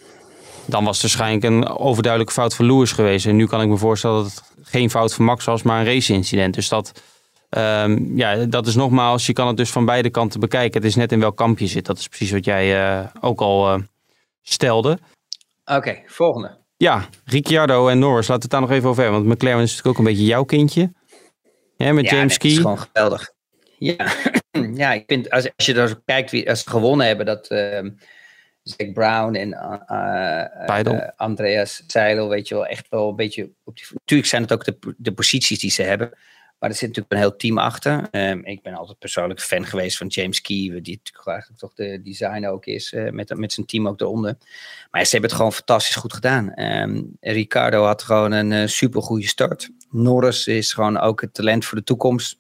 Dan 0.66 0.84
was 0.84 1.01
het 1.01 1.01
waarschijnlijk 1.01 1.43
een 1.43 1.78
overduidelijke 1.78 2.34
fout 2.34 2.55
van 2.55 2.66
Lewis 2.66 2.91
geweest. 2.91 3.26
En 3.26 3.36
nu 3.36 3.47
kan 3.47 3.61
ik 3.61 3.68
me 3.68 3.78
voorstellen 3.78 4.24
dat 4.24 4.32
het 4.32 4.43
geen 4.63 4.89
fout 4.89 5.13
van 5.13 5.26
Max 5.26 5.45
was, 5.45 5.63
maar 5.63 5.80
een 5.80 5.86
race-incident. 5.86 6.53
Dus 6.53 6.70
dat, 6.70 7.01
um, 7.49 8.18
ja, 8.18 8.36
dat 8.36 8.68
is 8.68 8.76
nogmaals, 8.76 9.26
je 9.26 9.34
kan 9.34 9.47
het 9.47 9.57
dus 9.57 9.72
van 9.72 9.86
beide 9.86 10.09
kanten 10.09 10.39
bekijken. 10.39 10.82
Het 10.82 10.89
is 10.89 10.95
net 10.95 11.11
in 11.11 11.20
welk 11.20 11.38
kamp 11.38 11.59
je 11.59 11.68
zit. 11.68 11.86
Dat 11.86 11.97
is 11.97 12.07
precies 12.07 12.32
wat 12.32 12.45
jij 12.45 12.99
uh, 12.99 13.05
ook 13.22 13.41
al 13.41 13.74
uh, 13.74 13.82
stelde. 14.41 14.99
Oké, 15.66 16.01
volgende. 16.05 16.63
Ja, 16.78 17.10
Ricciardo 17.26 17.88
en 17.88 18.00
Norris, 18.00 18.28
laten 18.28 18.36
we 18.36 18.42
het 18.42 18.52
daar 18.52 18.62
nog 18.62 18.72
even 18.72 18.90
over 18.90 19.04
hebben. 19.04 19.24
Want 19.24 19.34
McLaren 19.34 19.62
is 19.62 19.70
natuurlijk 19.70 20.00
ook 20.00 20.06
een 20.06 20.12
beetje 20.12 20.26
jouw 20.26 20.44
kindje. 20.44 20.94
Ja, 21.78 21.94
met 21.94 22.10
ja, 22.10 22.16
James 22.16 22.38
Key. 22.38 22.52
Is 22.52 22.58
gewoon 22.58 22.80
geweldig. 22.80 23.32
Ja, 23.78 24.14
ja 24.84 24.94
ik 24.94 25.04
vind, 25.08 25.30
als, 25.30 25.50
als 25.56 25.66
je 25.66 25.74
daar 25.74 25.88
zo 25.88 25.96
kijkt 26.06 26.32
wie 26.32 26.50
als 26.50 26.64
ze 26.64 26.70
gewonnen 26.70 27.08
hebben, 27.08 27.26
dat 27.26 27.52
uh, 27.52 27.80
Zack 28.64 28.94
Brown 28.94 29.36
en 29.36 29.50
uh, 29.50 30.84
uh, 30.86 31.10
Andreas 31.16 31.84
Seidel, 31.88 32.30
weet 32.30 32.48
je 32.48 32.56
wel, 32.56 32.66
echt 32.66 32.90
wel 32.90 33.10
een 33.10 33.16
beetje... 33.16 33.50
Op 33.64 33.76
die, 33.76 33.86
natuurlijk 33.94 34.30
zijn 34.30 34.42
het 34.42 34.54
ook 34.54 34.66
de, 34.66 34.96
de 34.98 35.14
posities 35.14 35.60
die 35.60 35.72
ze 35.72 35.82
hebben. 35.82 36.12
Maar 36.60 36.70
er 36.70 36.76
zit 36.76 36.88
natuurlijk 36.88 37.14
een 37.14 37.20
heel 37.20 37.36
team 37.36 37.58
achter. 37.58 38.08
Um, 38.12 38.45
ik 38.45 38.62
ben 38.62 38.74
altijd 38.74 38.99
persoonlijk 38.99 39.41
fan 39.41 39.66
geweest 39.66 39.97
van 39.97 40.08
James 40.08 40.41
Key, 40.41 40.80
die 40.82 41.01
eigenlijk 41.26 41.60
toch 41.60 41.74
de 41.74 42.01
designer 42.01 42.49
ook 42.49 42.66
is, 42.66 42.91
uh, 42.91 43.10
met, 43.12 43.38
met 43.38 43.53
zijn 43.53 43.66
team 43.66 43.88
ook 43.88 44.01
eronder. 44.01 44.38
Maar 44.91 45.06
ze 45.06 45.12
hebben 45.12 45.30
het 45.30 45.39
gewoon 45.39 45.53
fantastisch 45.53 45.95
goed 45.95 46.14
gedaan. 46.14 46.60
Um, 46.62 47.18
Ricardo 47.20 47.84
had 47.84 48.03
gewoon 48.03 48.32
een 48.32 48.51
uh, 48.51 48.68
super 48.68 49.01
goede 49.01 49.28
start. 49.28 49.70
Norris 49.89 50.47
is 50.47 50.74
gewoon 50.74 50.97
ook 50.99 51.22
het 51.22 51.34
talent 51.34 51.66
voor 51.66 51.78
de 51.78 51.84
toekomst. 51.84 52.38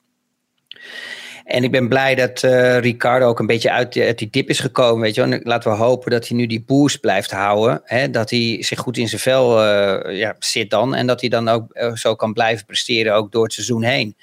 En 1.45 1.63
ik 1.63 1.71
ben 1.71 1.89
blij 1.89 2.15
dat 2.15 2.43
uh, 2.43 2.79
Ricardo 2.79 3.27
ook 3.27 3.39
een 3.39 3.45
beetje 3.45 3.71
uit, 3.71 3.97
uit, 3.97 4.17
die 4.17 4.29
dip 4.29 4.49
is 4.49 4.59
gekomen. 4.59 5.01
Weet 5.01 5.15
je 5.15 5.27
wel. 5.27 5.39
laten 5.43 5.71
we 5.71 5.77
hopen 5.77 6.11
dat 6.11 6.27
hij 6.27 6.37
nu 6.37 6.45
die 6.45 6.63
boost 6.63 6.99
blijft 6.99 7.31
houden. 7.31 7.81
Hè? 7.83 8.09
Dat 8.09 8.29
hij 8.29 8.57
zich 8.59 8.79
goed 8.79 8.97
in 8.97 9.07
zijn 9.07 9.21
vel 9.21 9.63
uh, 9.63 10.17
ja, 10.17 10.35
zit 10.39 10.69
dan. 10.69 10.95
En 10.95 11.07
dat 11.07 11.21
hij 11.21 11.29
dan 11.29 11.47
ook 11.47 11.65
uh, 11.73 11.93
zo 11.93 12.15
kan 12.15 12.33
blijven 12.33 12.65
presteren, 12.65 13.15
ook 13.15 13.31
door 13.31 13.43
het 13.43 13.53
seizoen 13.53 13.83
heen. 13.83 14.15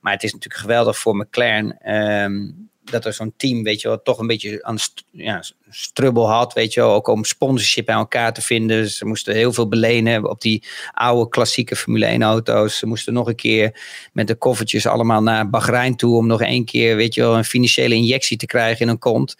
Maar 0.00 0.12
het 0.12 0.22
is 0.22 0.32
natuurlijk 0.32 0.60
geweldig 0.60 0.98
voor 0.98 1.16
McLaren. 1.16 1.92
Um, 1.94 2.68
dat 2.90 3.04
er 3.04 3.12
zo'n 3.12 3.32
team, 3.36 3.62
weet 3.62 3.80
je 3.80 3.88
wel, 3.88 4.02
toch 4.02 4.18
een 4.18 4.26
beetje 4.26 4.62
aan 4.62 4.76
ja, 5.10 5.42
strubbel 5.70 6.30
had, 6.30 6.52
weet 6.52 6.74
je 6.74 6.80
wel, 6.80 6.92
ook 6.92 7.08
om 7.08 7.24
sponsorship 7.24 7.86
bij 7.86 7.94
elkaar 7.94 8.32
te 8.32 8.42
vinden. 8.42 8.90
Ze 8.90 9.06
moesten 9.06 9.34
heel 9.34 9.52
veel 9.52 9.68
belenen 9.68 10.30
op 10.30 10.40
die 10.40 10.64
oude 10.92 11.28
klassieke 11.28 11.76
Formule 11.76 12.06
1 12.06 12.22
auto's. 12.22 12.78
Ze 12.78 12.86
moesten 12.86 13.12
nog 13.12 13.28
een 13.28 13.36
keer 13.36 13.80
met 14.12 14.26
de 14.26 14.34
koffertjes 14.34 14.86
allemaal 14.86 15.22
naar 15.22 15.50
Bahrein 15.50 15.96
toe 15.96 16.16
om 16.16 16.26
nog 16.26 16.42
één 16.42 16.64
keer, 16.64 16.96
weet 16.96 17.14
je 17.14 17.20
wel, 17.20 17.36
een 17.36 17.44
financiële 17.44 17.94
injectie 17.94 18.36
te 18.36 18.46
krijgen 18.46 18.80
in 18.80 18.88
een 18.88 18.98
kont. 18.98 19.36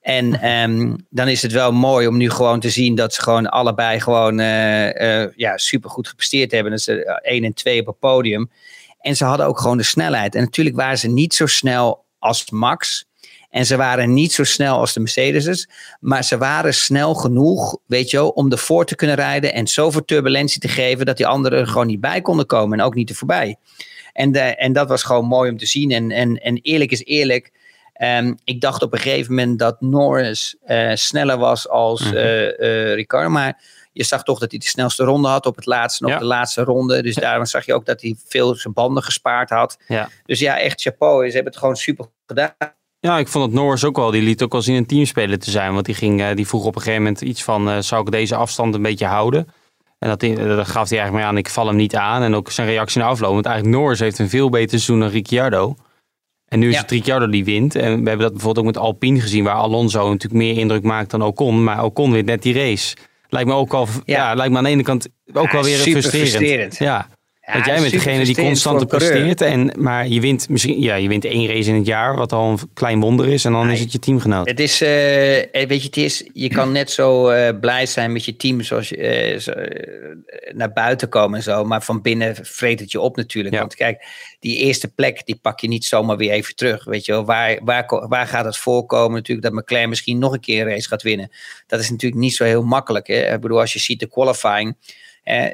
En 0.00 0.50
um, 0.50 0.96
dan 1.10 1.28
is 1.28 1.42
het 1.42 1.52
wel 1.52 1.72
mooi 1.72 2.06
om 2.06 2.16
nu 2.16 2.30
gewoon 2.30 2.60
te 2.60 2.70
zien 2.70 2.94
dat 2.94 3.14
ze 3.14 3.22
gewoon 3.22 3.46
allebei 3.46 4.00
gewoon 4.00 4.40
uh, 4.40 4.94
uh, 4.94 5.26
ja, 5.36 5.56
super 5.56 5.90
goed 5.90 6.08
gepresteerd 6.08 6.52
hebben. 6.52 6.72
Dat 6.72 6.80
ze 6.80 7.20
1 7.22 7.44
en 7.44 7.54
2 7.54 7.80
op 7.80 7.86
het 7.86 7.98
podium. 7.98 8.50
En 9.00 9.16
ze 9.16 9.24
hadden 9.24 9.46
ook 9.46 9.60
gewoon 9.60 9.76
de 9.76 9.82
snelheid. 9.82 10.34
En 10.34 10.42
natuurlijk 10.42 10.76
waren 10.76 10.98
ze 10.98 11.08
niet 11.08 11.34
zo 11.34 11.46
snel 11.46 12.06
als 12.18 12.50
Max. 12.50 13.06
En 13.50 13.66
ze 13.66 13.76
waren 13.76 14.14
niet 14.14 14.32
zo 14.32 14.44
snel 14.44 14.78
als 14.78 14.92
de 14.92 15.00
Mercedes's, 15.00 15.68
maar 16.00 16.24
ze 16.24 16.38
waren 16.38 16.74
snel 16.74 17.14
genoeg, 17.14 17.78
weet 17.86 18.10
je 18.10 18.16
wel, 18.16 18.28
om 18.28 18.50
ervoor 18.50 18.84
te 18.84 18.94
kunnen 18.94 19.16
rijden 19.16 19.52
en 19.52 19.66
zoveel 19.66 20.04
turbulentie 20.04 20.60
te 20.60 20.68
geven 20.68 21.06
dat 21.06 21.16
die 21.16 21.26
anderen 21.26 21.58
er 21.58 21.66
gewoon 21.66 21.86
niet 21.86 22.00
bij 22.00 22.20
konden 22.20 22.46
komen 22.46 22.78
en 22.78 22.84
ook 22.84 22.94
niet 22.94 23.10
er 23.10 23.16
voorbij. 23.16 23.56
En, 24.12 24.32
de, 24.32 24.40
en 24.40 24.72
dat 24.72 24.88
was 24.88 25.02
gewoon 25.02 25.24
mooi 25.24 25.50
om 25.50 25.58
te 25.58 25.66
zien. 25.66 25.90
En, 25.90 26.10
en, 26.10 26.36
en 26.36 26.58
eerlijk 26.62 26.90
is 26.90 27.04
eerlijk, 27.04 27.52
um, 28.02 28.38
ik 28.44 28.60
dacht 28.60 28.82
op 28.82 28.92
een 28.92 28.98
gegeven 28.98 29.34
moment 29.34 29.58
dat 29.58 29.80
Norris 29.80 30.56
uh, 30.66 30.94
sneller 30.94 31.38
was 31.38 31.68
als 31.68 32.12
uh, 32.12 32.42
uh, 32.42 32.94
Ricardo, 32.94 33.28
maar 33.28 33.62
je 33.98 34.04
zag 34.04 34.22
toch 34.22 34.38
dat 34.38 34.50
hij 34.50 34.58
de 34.58 34.66
snelste 34.66 35.04
ronde 35.04 35.28
had 35.28 35.46
op 35.46 35.56
het 35.56 35.66
laatste, 35.66 36.06
op 36.06 36.18
de 36.18 36.24
laatste 36.24 36.62
ronde. 36.62 37.02
Dus 37.02 37.14
daarom 37.14 37.46
zag 37.46 37.66
je 37.66 37.74
ook 37.74 37.86
dat 37.86 38.00
hij 38.00 38.16
veel 38.26 38.54
zijn 38.54 38.74
banden 38.74 39.02
gespaard 39.02 39.50
had. 39.50 39.78
Ja. 39.88 40.08
Dus 40.24 40.38
ja, 40.38 40.58
echt 40.58 40.80
chapeau. 40.80 41.26
Ze 41.26 41.34
hebben 41.34 41.52
het 41.52 41.60
gewoon 41.60 41.76
super 41.76 42.06
gedaan. 42.26 42.54
Ja, 43.00 43.18
ik 43.18 43.28
vond 43.28 43.44
het 43.44 43.54
Norris 43.54 43.84
ook 43.84 43.96
wel. 43.96 44.10
Die 44.10 44.22
liet 44.22 44.42
ook 44.42 44.52
wel 44.52 44.62
zien 44.62 44.76
een 44.76 44.86
teamspeler 44.86 45.38
te 45.38 45.50
zijn. 45.50 45.72
Want 45.72 45.86
die, 45.86 45.94
ging, 45.94 46.20
eh, 46.20 46.34
die 46.34 46.46
vroeg 46.46 46.64
op 46.64 46.74
een 46.74 46.82
gegeven 46.82 47.02
moment 47.02 47.20
iets 47.20 47.42
van... 47.42 47.68
Uh, 47.68 47.78
zou 47.78 48.02
ik 48.02 48.10
deze 48.10 48.34
afstand 48.34 48.74
een 48.74 48.82
beetje 48.82 49.06
houden? 49.06 49.48
En 49.98 50.08
dat, 50.08 50.20
dat 50.20 50.68
gaf 50.68 50.88
hij 50.88 50.98
eigenlijk 50.98 51.12
mee 51.12 51.24
aan, 51.24 51.36
ik 51.36 51.48
val 51.48 51.66
hem 51.66 51.76
niet 51.76 51.96
aan. 51.96 52.22
En 52.22 52.34
ook 52.34 52.50
zijn 52.50 52.68
reactie 52.68 53.00
naar 53.00 53.10
afloop. 53.10 53.32
Want 53.32 53.46
eigenlijk 53.46 53.76
Norris 53.76 54.00
heeft 54.00 54.18
een 54.18 54.28
veel 54.28 54.50
beter 54.50 54.68
seizoen 54.68 55.00
dan 55.00 55.08
Ricciardo. 55.08 55.76
En 56.48 56.58
nu 56.58 56.68
is 56.68 56.78
het 56.78 56.90
Ricciardo 56.90 57.28
die 57.28 57.44
wint. 57.44 57.74
En 57.74 58.02
we 58.02 58.08
hebben 58.08 58.18
dat 58.18 58.32
bijvoorbeeld 58.32 58.66
ook 58.66 58.72
met 58.72 58.82
Alpine 58.82 59.20
gezien... 59.20 59.44
waar 59.44 59.54
Alonso 59.54 60.08
natuurlijk 60.08 60.42
meer 60.42 60.58
indruk 60.58 60.82
maakt 60.82 61.10
dan 61.10 61.22
Ocon. 61.22 61.64
Maar 61.64 61.84
Ocon 61.84 62.12
wint 62.12 62.26
net 62.26 62.42
die 62.42 62.54
race. 62.54 62.96
Lijkt 63.28 63.48
me 63.48 63.54
ook 63.54 63.72
al, 63.72 63.88
ja. 64.04 64.34
lijkt 64.34 64.52
me 64.52 64.58
aan 64.58 64.64
de 64.64 64.70
ene 64.70 64.82
kant 64.82 65.08
ook 65.32 65.50
wel 65.50 65.62
weer 65.62 65.78
frustrerend. 65.78 66.06
frustrerend. 66.06 66.76
Ja. 66.76 67.08
Ja, 67.52 67.64
jij 67.64 67.80
bent 67.80 67.90
degene 67.90 68.24
die 68.24 68.36
constant 68.36 68.86
presteert. 68.86 69.40
En, 69.40 69.72
maar 69.76 70.08
je 70.08 70.20
wint 70.20 70.48
misschien 70.48 70.80
ja, 70.80 70.94
je 70.94 71.08
wint 71.08 71.24
één 71.24 71.46
race 71.46 71.68
in 71.68 71.74
het 71.74 71.86
jaar, 71.86 72.16
wat 72.16 72.32
al 72.32 72.50
een 72.50 72.58
klein 72.74 73.00
wonder 73.00 73.28
is. 73.28 73.44
En 73.44 73.52
dan 73.52 73.70
is 73.70 73.80
het 73.80 73.92
je 73.92 73.98
teamgenoot. 73.98 74.48
Het 74.48 74.60
is, 74.60 74.82
uh, 74.82 74.88
weet 74.88 75.80
je, 75.80 75.86
het 75.86 75.96
is, 75.96 76.28
je 76.32 76.48
kan 76.48 76.72
net 76.72 76.90
zo 76.90 77.30
uh, 77.30 77.48
blij 77.60 77.86
zijn 77.86 78.12
met 78.12 78.24
je 78.24 78.36
team 78.36 78.62
zoals 78.62 78.88
je 78.88 79.32
uh, 79.32 79.38
zo, 79.38 79.52
naar 80.52 80.72
buiten 80.72 81.08
komen 81.08 81.36
en 81.36 81.42
zo. 81.42 81.64
Maar 81.64 81.82
van 81.82 82.02
binnen 82.02 82.36
vreet 82.42 82.80
het 82.80 82.92
je 82.92 83.00
op 83.00 83.16
natuurlijk. 83.16 83.58
Want 83.58 83.74
kijk, 83.74 84.06
die 84.40 84.56
eerste 84.56 84.88
plek, 84.88 85.26
die 85.26 85.38
pak 85.42 85.60
je 85.60 85.68
niet 85.68 85.84
zomaar 85.84 86.16
weer 86.16 86.30
even 86.30 86.56
terug. 86.56 86.84
Weet 86.84 87.04
je 87.04 87.12
wel, 87.12 87.24
waar, 87.24 87.60
waar, 87.64 87.86
waar 88.08 88.26
gaat 88.26 88.44
het 88.44 88.56
voorkomen 88.56 89.16
natuurlijk 89.16 89.46
dat 89.46 89.56
McLaren 89.56 89.88
misschien 89.88 90.18
nog 90.18 90.32
een 90.32 90.40
keer 90.40 90.60
een 90.60 90.72
race 90.72 90.88
gaat 90.88 91.02
winnen? 91.02 91.30
Dat 91.66 91.80
is 91.80 91.90
natuurlijk 91.90 92.20
niet 92.20 92.34
zo 92.34 92.44
heel 92.44 92.62
makkelijk. 92.62 93.06
Hè? 93.06 93.34
Ik 93.34 93.40
bedoel, 93.40 93.60
als 93.60 93.72
je 93.72 93.78
ziet 93.78 94.00
de 94.00 94.08
qualifying. 94.08 94.76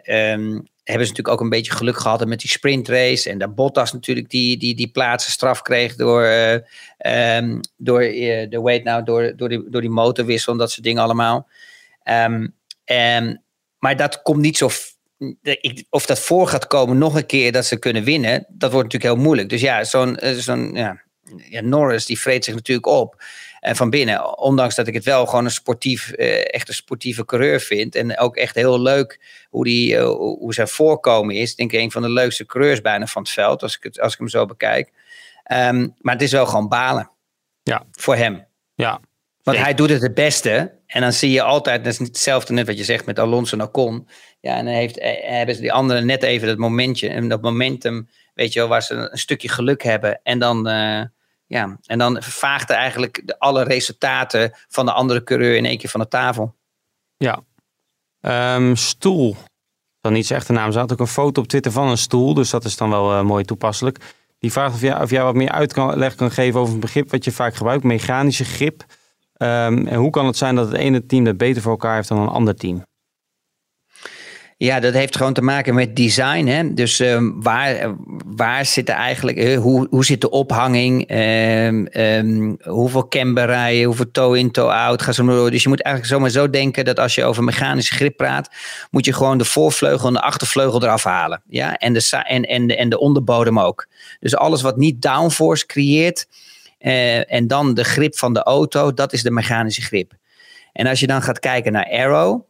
um, 0.07 0.73
hebben 0.85 1.07
ze 1.07 1.13
natuurlijk 1.13 1.29
ook 1.29 1.41
een 1.41 1.49
beetje 1.49 1.73
geluk 1.73 1.99
gehad 1.99 2.27
met 2.27 2.41
die 2.41 2.51
sprintrace. 2.51 3.31
En 3.31 3.39
dat 3.39 3.55
Bottas 3.55 3.93
natuurlijk 3.93 4.31
die, 4.31 4.57
die, 4.57 4.75
die 4.75 4.89
plaatsen 4.89 5.33
straf 5.33 5.63
kreeg 5.63 5.97
door, 5.97 6.23
uh, 6.23 7.37
um, 7.37 7.61
door 7.77 8.05
uh, 8.05 8.51
de 8.51 8.61
weight 8.63 8.85
nou, 8.85 9.05
door, 9.05 9.33
door, 9.37 9.49
die, 9.49 9.71
door 9.71 9.81
die 9.81 9.91
motorwissel 9.91 10.53
en 10.53 10.59
dat 10.59 10.71
soort 10.71 10.85
dingen 10.85 11.03
allemaal. 11.03 11.49
Um, 12.05 12.55
maar 13.79 13.97
dat 13.97 14.23
komt 14.23 14.41
niet 14.41 14.57
zo. 14.57 14.71
Of 15.91 16.07
dat 16.07 16.21
voor 16.21 16.49
gaat 16.49 16.67
komen 16.67 16.99
nog 16.99 17.15
een 17.15 17.27
keer 17.27 17.53
dat 17.53 17.65
ze 17.65 17.79
kunnen 17.79 18.05
winnen, 18.05 18.47
dat 18.49 18.73
wordt 18.73 18.93
natuurlijk 18.93 19.15
heel 19.15 19.25
moeilijk. 19.25 19.49
Dus 19.49 19.61
ja, 19.61 19.85
zo'n 19.85 20.17
eh, 20.17 20.35
zo'n 20.35 20.75
ja, 20.75 21.03
ja, 21.49 21.61
Norris 21.61 22.07
die 22.07 22.21
vreet 22.21 22.45
zich 22.45 22.55
natuurlijk 22.55 22.87
op. 22.87 23.23
En 23.65 23.77
van 23.77 23.91
binnen. 23.91 24.39
Ondanks 24.39 24.75
dat 24.75 24.87
ik 24.87 24.95
het 24.95 25.05
wel 25.05 25.27
gewoon 25.27 25.45
een 25.45 25.51
sportief, 25.51 26.13
uh, 26.17 26.55
echt 26.55 26.69
een 26.69 26.75
sportieve 26.75 27.25
coureur 27.25 27.61
vind. 27.61 27.95
En 27.95 28.19
ook 28.19 28.37
echt 28.37 28.55
heel 28.55 28.81
leuk 28.81 29.21
hoe, 29.49 29.65
die, 29.65 29.95
uh, 29.95 30.07
hoe 30.15 30.55
zijn 30.55 30.69
voorkomen 30.69 31.35
is. 31.35 31.51
Ik 31.51 31.57
denk 31.57 31.73
een 31.73 31.91
van 31.91 32.03
de 32.03 32.11
leukste 32.11 32.47
coureurs 32.47 32.81
bijna 32.81 33.07
van 33.07 33.23
het 33.23 33.31
veld. 33.31 33.63
Als 33.63 33.77
ik, 33.77 33.83
het, 33.83 34.01
als 34.01 34.13
ik 34.13 34.19
hem 34.19 34.29
zo 34.29 34.47
bekijk. 34.47 34.93
Um, 35.53 35.95
maar 35.99 36.13
het 36.15 36.23
is 36.23 36.33
wel 36.33 36.47
gewoon 36.47 36.69
balen. 36.69 37.11
Ja. 37.63 37.85
Voor 37.91 38.17
hem. 38.17 38.47
Ja. 38.75 39.01
Want 39.43 39.59
hij 39.59 39.75
doet 39.75 39.91
het 39.91 40.03
het 40.03 40.15
beste. 40.15 40.79
En 40.87 41.01
dan 41.01 41.13
zie 41.13 41.31
je 41.31 41.43
altijd, 41.43 41.85
dat 41.85 41.93
is 41.93 41.99
hetzelfde 41.99 42.53
net 42.53 42.67
wat 42.67 42.79
je 42.79 42.85
zegt 42.85 43.07
met 43.07 43.19
Alonso 43.19 43.57
en 43.57 43.63
Ocon. 43.63 44.09
Ja, 44.41 44.57
en 44.57 44.65
dan 44.65 44.75
heeft, 44.75 44.99
eh, 44.99 45.29
hebben 45.31 45.55
ze 45.55 45.61
die 45.61 45.73
anderen 45.73 46.07
net 46.07 46.23
even 46.23 46.49
dat 46.49 46.59
momentje. 46.59 47.09
En 47.09 47.29
dat 47.29 47.43
momentum, 47.43 48.09
weet 48.35 48.53
je 48.53 48.59
wel, 48.59 48.69
waar 48.69 48.83
ze 48.83 48.95
een 48.95 49.19
stukje 49.19 49.49
geluk 49.49 49.83
hebben. 49.83 50.21
En 50.23 50.39
dan, 50.39 50.69
uh, 50.69 51.03
ja, 51.55 51.77
en 51.87 51.99
dan 51.99 52.23
vervaagt 52.23 52.71
eigenlijk 52.71 53.23
de, 53.25 53.39
alle 53.39 53.63
resultaten 53.63 54.53
van 54.69 54.87
de 54.87 54.93
andere 54.93 55.25
coureur 55.25 55.57
in 55.57 55.65
één 55.65 55.79
keer 55.79 55.91
van 55.91 56.01
de 56.01 56.09
tafel. 56.09 56.55
Ja. 57.17 57.41
Um, 58.57 58.77
stoel. 58.77 59.37
Dan 60.01 60.13
niet 60.13 60.27
zijn 60.27 60.39
echte 60.39 60.53
naam. 60.53 60.73
Ze 60.73 60.79
had 60.79 60.93
ook 60.93 61.01
een 61.01 61.07
foto 61.07 61.41
op 61.41 61.49
Twitter 61.49 61.73
van 61.73 61.89
een 61.89 61.99
stoel. 61.99 62.35
Dus 62.35 62.51
dat 62.51 62.65
is 62.65 62.77
dan 62.77 62.91
wel 62.91 63.13
uh, 63.13 63.23
mooi 63.23 63.45
toepasselijk. 63.45 64.15
Die 64.39 64.53
vraagt 64.53 64.75
of 64.75 64.81
jij, 64.81 65.03
of 65.03 65.11
jij 65.11 65.23
wat 65.23 65.35
meer 65.35 65.51
uitleg 65.51 66.15
kan 66.15 66.31
geven 66.31 66.61
over 66.61 66.75
een 66.75 66.81
begrip 66.81 67.11
wat 67.11 67.25
je 67.25 67.33
vaak 67.33 67.55
gebruikt. 67.55 67.85
Mechanische 67.85 68.45
grip. 68.45 68.85
Um, 69.37 69.87
en 69.87 69.95
hoe 69.95 70.11
kan 70.11 70.27
het 70.27 70.37
zijn 70.37 70.55
dat 70.55 70.67
het 70.67 70.77
ene 70.77 71.07
team 71.07 71.25
dat 71.25 71.37
beter 71.37 71.63
voor 71.63 71.71
elkaar 71.73 71.95
heeft 71.95 72.09
dan 72.09 72.19
een 72.19 72.29
ander 72.29 72.55
team? 72.55 72.83
Ja, 74.65 74.81
dat 74.81 74.95
heeft 74.95 75.17
gewoon 75.17 75.33
te 75.33 75.43
maken 75.43 75.75
met 75.75 75.97
design. 75.97 76.47
Hè? 76.47 76.75
Dus 76.75 76.99
um, 76.99 77.43
waar, 77.43 77.95
waar 78.27 78.67
zit 78.67 78.89
er 78.89 78.95
eigenlijk, 78.95 79.39
uh, 79.39 79.59
hoe, 79.59 79.87
hoe 79.91 80.05
zit 80.05 80.21
de 80.21 80.31
ophanging? 80.31 81.11
Um, 81.11 81.89
um, 81.93 82.57
hoeveel 82.63 83.09
camberrijen, 83.09 83.85
hoeveel 83.85 84.11
toe-in, 84.11 84.51
toe-out? 84.51 85.03
Ga 85.03 85.13
zo 85.13 85.25
maar 85.25 85.35
door. 85.35 85.51
Dus 85.51 85.63
je 85.63 85.69
moet 85.69 85.83
eigenlijk 85.83 86.15
zomaar 86.15 86.31
zo 86.31 86.51
denken 86.51 86.85
dat 86.85 86.99
als 86.99 87.15
je 87.15 87.25
over 87.25 87.45
mechanische 87.45 87.95
grip 87.95 88.17
praat, 88.17 88.49
moet 88.91 89.05
je 89.05 89.13
gewoon 89.13 89.39
de 89.39 89.45
voorvleugel 89.45 90.09
en 90.09 90.15
de 90.15 90.21
achtervleugel 90.21 90.83
eraf 90.83 91.05
halen. 91.05 91.43
Ja? 91.49 91.77
En, 91.77 91.93
de, 91.93 92.23
en, 92.27 92.43
en, 92.43 92.67
de, 92.67 92.77
en 92.77 92.89
de 92.89 92.99
onderbodem 92.99 93.61
ook. 93.61 93.87
Dus 94.21 94.37
alles 94.37 94.63
wat 94.63 94.77
niet 94.77 95.03
downforce 95.03 95.67
creëert 95.67 96.27
uh, 96.81 97.33
en 97.33 97.47
dan 97.47 97.75
de 97.75 97.85
grip 97.85 98.17
van 98.17 98.33
de 98.33 98.43
auto, 98.43 98.95
dat 98.95 99.13
is 99.13 99.23
de 99.23 99.31
mechanische 99.31 99.83
grip. 99.83 100.13
En 100.73 100.87
als 100.87 101.01
je 101.01 101.07
dan 101.07 101.23
gaat 101.23 101.39
kijken 101.39 101.73
naar 101.73 101.85
aero, 101.91 102.47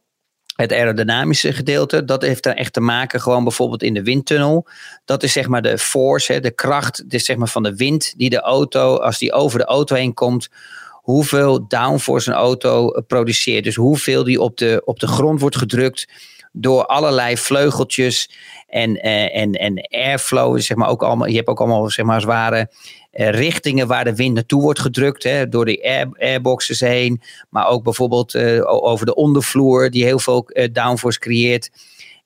het 0.55 0.71
aerodynamische 0.71 1.53
gedeelte, 1.53 2.05
dat 2.05 2.21
heeft 2.21 2.43
dan 2.43 2.53
echt 2.53 2.73
te 2.73 2.81
maken 2.81 3.21
gewoon 3.21 3.43
bijvoorbeeld 3.43 3.83
in 3.83 3.93
de 3.93 4.03
windtunnel. 4.03 4.67
Dat 5.05 5.23
is 5.23 5.31
zeg 5.31 5.47
maar 5.47 5.61
de 5.61 5.77
force, 5.77 6.33
hè, 6.33 6.39
de 6.39 6.51
kracht 6.51 7.09
dus 7.09 7.25
zeg 7.25 7.35
maar 7.35 7.47
van 7.47 7.63
de 7.63 7.75
wind 7.75 8.13
die 8.17 8.29
de 8.29 8.39
auto, 8.39 8.95
als 8.95 9.17
die 9.17 9.33
over 9.33 9.59
de 9.59 9.65
auto 9.65 9.95
heen 9.95 10.13
komt, 10.13 10.49
hoeveel 10.91 11.67
downforce 11.67 12.29
een 12.29 12.35
auto 12.35 13.01
produceert. 13.07 13.63
Dus 13.63 13.75
hoeveel 13.75 14.23
die 14.23 14.41
op 14.41 14.57
de, 14.57 14.81
op 14.85 14.99
de 14.99 15.07
grond 15.07 15.39
wordt 15.39 15.57
gedrukt 15.57 16.07
door 16.51 16.85
allerlei 16.85 17.37
vleugeltjes 17.37 18.29
en, 18.67 18.89
uh, 18.89 19.37
en, 19.37 19.51
en 19.51 19.87
airflow. 19.89 20.59
Zeg 20.59 20.77
maar 20.77 20.89
ook 20.89 21.03
allemaal, 21.03 21.27
je 21.27 21.35
hebt 21.35 21.47
ook 21.47 21.59
allemaal 21.59 21.89
zeg 21.89 22.05
maar, 22.05 22.21
zware 22.21 22.69
richtingen 23.15 23.87
waar 23.87 24.03
de 24.03 24.15
wind 24.15 24.33
naartoe 24.33 24.61
wordt 24.61 24.79
gedrukt. 24.79 25.23
Hè, 25.23 25.49
door 25.49 25.65
de 25.65 25.83
air, 25.83 26.07
airboxes 26.19 26.79
heen. 26.79 27.21
Maar 27.49 27.67
ook 27.67 27.83
bijvoorbeeld 27.83 28.33
uh, 28.33 28.61
over 28.65 29.05
de 29.05 29.15
ondervloer 29.15 29.89
die 29.89 30.03
heel 30.03 30.19
veel 30.19 30.49
downforce 30.71 31.19
creëert. 31.19 31.69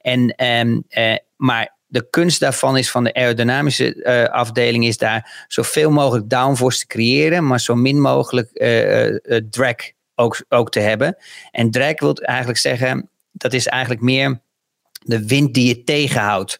En, 0.01 0.45
um, 0.45 0.83
maar 1.35 1.77
de 1.87 2.09
kunst 2.09 2.39
daarvan 2.39 2.77
is 2.77 2.91
van 2.91 3.03
de 3.03 3.13
aerodynamische 3.13 4.29
afdeling 4.31 4.85
is 4.85 4.97
daar 4.97 5.45
zoveel 5.47 5.91
mogelijk 5.91 6.29
downforce 6.29 6.79
te 6.79 6.87
creëren. 6.87 7.47
Maar 7.47 7.59
zo 7.59 7.75
min 7.75 8.01
mogelijk 8.01 8.49
drag 9.49 9.75
ook, 10.15 10.43
ook 10.49 10.71
te 10.71 10.79
hebben. 10.79 11.17
En 11.51 11.71
drag 11.71 11.99
wil 11.99 12.13
eigenlijk 12.13 12.59
zeggen 12.59 13.09
dat 13.31 13.53
is 13.53 13.67
eigenlijk 13.67 14.01
meer 14.01 14.41
de 15.09 15.25
wind 15.27 15.53
die 15.53 15.67
je 15.67 15.83
tegenhoudt. 15.83 16.59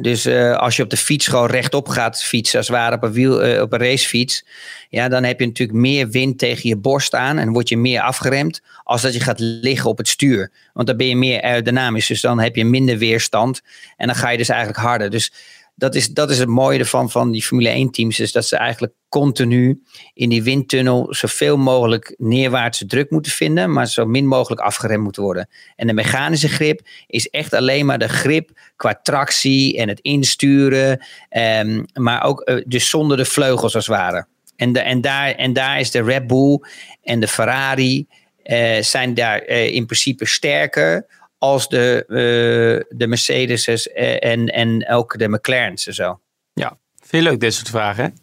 dus 0.00 0.26
uh, 0.26 0.56
als 0.56 0.76
je 0.76 0.82
op 0.82 0.90
de 0.90 0.96
fiets 0.96 1.26
gewoon 1.26 1.50
rechtop 1.50 1.88
gaat 1.88 2.22
fietsen, 2.22 2.58
als 2.58 2.68
het 2.68 2.76
ware 2.76 2.96
op 2.96 3.02
een, 3.02 3.12
wiel, 3.12 3.48
uh, 3.48 3.60
op 3.60 3.72
een 3.72 3.78
racefiets, 3.78 4.44
ja, 4.88 5.08
dan 5.08 5.24
heb 5.24 5.40
je 5.40 5.46
natuurlijk 5.46 5.78
meer 5.78 6.08
wind 6.08 6.38
tegen 6.38 6.68
je 6.68 6.76
borst 6.76 7.14
aan 7.14 7.38
en 7.38 7.52
word 7.52 7.68
je 7.68 7.76
meer 7.76 8.00
afgeremd 8.00 8.62
als 8.84 9.02
dat 9.02 9.14
je 9.14 9.20
gaat 9.20 9.40
liggen 9.40 9.90
op 9.90 9.98
het 9.98 10.08
stuur. 10.08 10.50
Want 10.72 10.86
dan 10.86 10.96
ben 10.96 11.06
je 11.06 11.16
meer 11.16 11.42
aerodynamisch, 11.42 12.06
dus 12.06 12.20
dan 12.20 12.40
heb 12.40 12.56
je 12.56 12.64
minder 12.64 12.98
weerstand 12.98 13.60
en 13.96 14.06
dan 14.06 14.16
ga 14.16 14.30
je 14.30 14.38
dus 14.38 14.48
eigenlijk 14.48 14.80
harder. 14.80 15.10
Dus 15.10 15.32
dat 15.74 15.94
is, 15.94 16.08
dat 16.08 16.30
is 16.30 16.38
het 16.38 16.48
mooie 16.48 16.78
ervan 16.78 17.10
van 17.10 17.30
die 17.30 17.42
Formule 17.42 17.68
1 17.68 17.90
teams. 17.90 18.20
Is 18.20 18.32
dat 18.32 18.46
ze 18.46 18.56
eigenlijk 18.56 18.92
continu 19.08 19.82
in 20.14 20.28
die 20.28 20.42
windtunnel 20.42 21.06
zoveel 21.10 21.56
mogelijk 21.56 22.14
neerwaartse 22.18 22.86
druk 22.86 23.10
moeten 23.10 23.32
vinden. 23.32 23.72
Maar 23.72 23.86
zo 23.86 24.06
min 24.06 24.26
mogelijk 24.26 24.60
afgeremd 24.60 25.02
moeten 25.02 25.22
worden. 25.22 25.48
En 25.76 25.86
de 25.86 25.92
mechanische 25.92 26.48
grip 26.48 26.80
is 27.06 27.28
echt 27.28 27.54
alleen 27.54 27.86
maar 27.86 27.98
de 27.98 28.08
grip 28.08 28.50
qua 28.76 29.00
tractie 29.02 29.76
en 29.78 29.88
het 29.88 30.00
insturen. 30.00 31.04
Um, 31.30 31.84
maar 31.92 32.24
ook 32.24 32.48
uh, 32.48 32.62
dus 32.66 32.88
zonder 32.88 33.16
de 33.16 33.24
vleugels 33.24 33.74
als 33.74 33.86
het 33.86 33.96
ware. 33.96 34.26
En, 34.56 34.72
de, 34.72 34.80
en, 34.80 35.00
daar, 35.00 35.30
en 35.30 35.52
daar 35.52 35.80
is 35.80 35.90
de 35.90 36.02
Red 36.02 36.26
Bull 36.26 36.60
en 37.02 37.20
de 37.20 37.28
Ferrari 37.28 38.06
uh, 38.44 38.80
zijn 38.80 39.14
daar 39.14 39.48
uh, 39.48 39.74
in 39.74 39.86
principe 39.86 40.26
sterker 40.26 41.06
als 41.42 41.68
de, 41.68 42.04
uh, 42.08 42.96
de 42.98 43.06
Mercedes 43.06 43.92
en, 43.92 44.46
en 44.46 44.88
ook 44.88 45.18
de 45.18 45.28
McLaren's 45.28 45.86
en 45.86 45.94
zo. 45.94 46.20
Ja, 46.52 46.78
vind 47.00 47.24
je 47.24 47.30
leuk 47.30 47.40
dit 47.40 47.54
soort 47.54 47.68
vragen? 47.68 48.16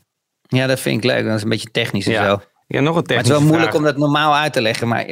Ja, 0.48 0.68
dat 0.68 0.80
vind 0.80 0.98
ik 0.98 1.04
leuk. 1.04 1.26
Dat 1.26 1.36
is 1.36 1.44
een 1.44 1.50
beetje 1.50 1.72
technisch 1.72 2.06
en 2.06 2.12
ja. 2.12 2.30
zo. 2.30 2.42
Ja, 2.68 2.80
nog 2.80 2.96
een 2.96 3.04
technische 3.04 3.14
maar 3.14 3.18
het 3.18 3.26
is 3.26 3.32
wel 3.32 3.42
moeilijk 3.42 3.76
om 3.76 3.84
dat 3.84 3.98
normaal 3.98 4.36
uit 4.36 4.54
te 4.54 4.62
leggen, 4.62 4.88
maar 4.88 5.06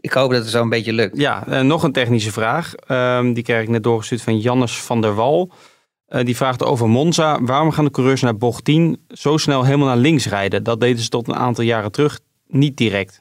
ik 0.00 0.12
hoop 0.12 0.30
dat 0.30 0.40
het 0.40 0.50
zo 0.50 0.62
een 0.62 0.68
beetje 0.68 0.92
lukt. 0.92 1.16
Ja, 1.16 1.44
uh, 1.48 1.60
nog 1.60 1.82
een 1.82 1.92
technische 1.92 2.32
vraag. 2.32 2.74
Um, 2.88 3.32
die 3.32 3.42
krijg 3.42 3.62
ik 3.62 3.68
net 3.68 3.82
doorgestuurd 3.82 4.22
van 4.22 4.38
Jannes 4.38 4.80
van 4.80 5.00
der 5.00 5.14
Wal. 5.14 5.52
Uh, 6.08 6.24
die 6.24 6.36
vraagt 6.36 6.64
over 6.64 6.88
Monza. 6.88 7.42
Waarom 7.42 7.72
gaan 7.72 7.84
de 7.84 7.90
coureurs 7.90 8.20
naar 8.20 8.36
bocht 8.36 8.64
10 8.64 9.04
zo 9.08 9.36
snel 9.36 9.64
helemaal 9.64 9.86
naar 9.86 9.96
links 9.96 10.26
rijden? 10.26 10.62
Dat 10.62 10.80
deden 10.80 11.02
ze 11.02 11.08
tot 11.08 11.28
een 11.28 11.36
aantal 11.36 11.64
jaren 11.64 11.92
terug 11.92 12.20
niet 12.46 12.76
direct. 12.76 13.20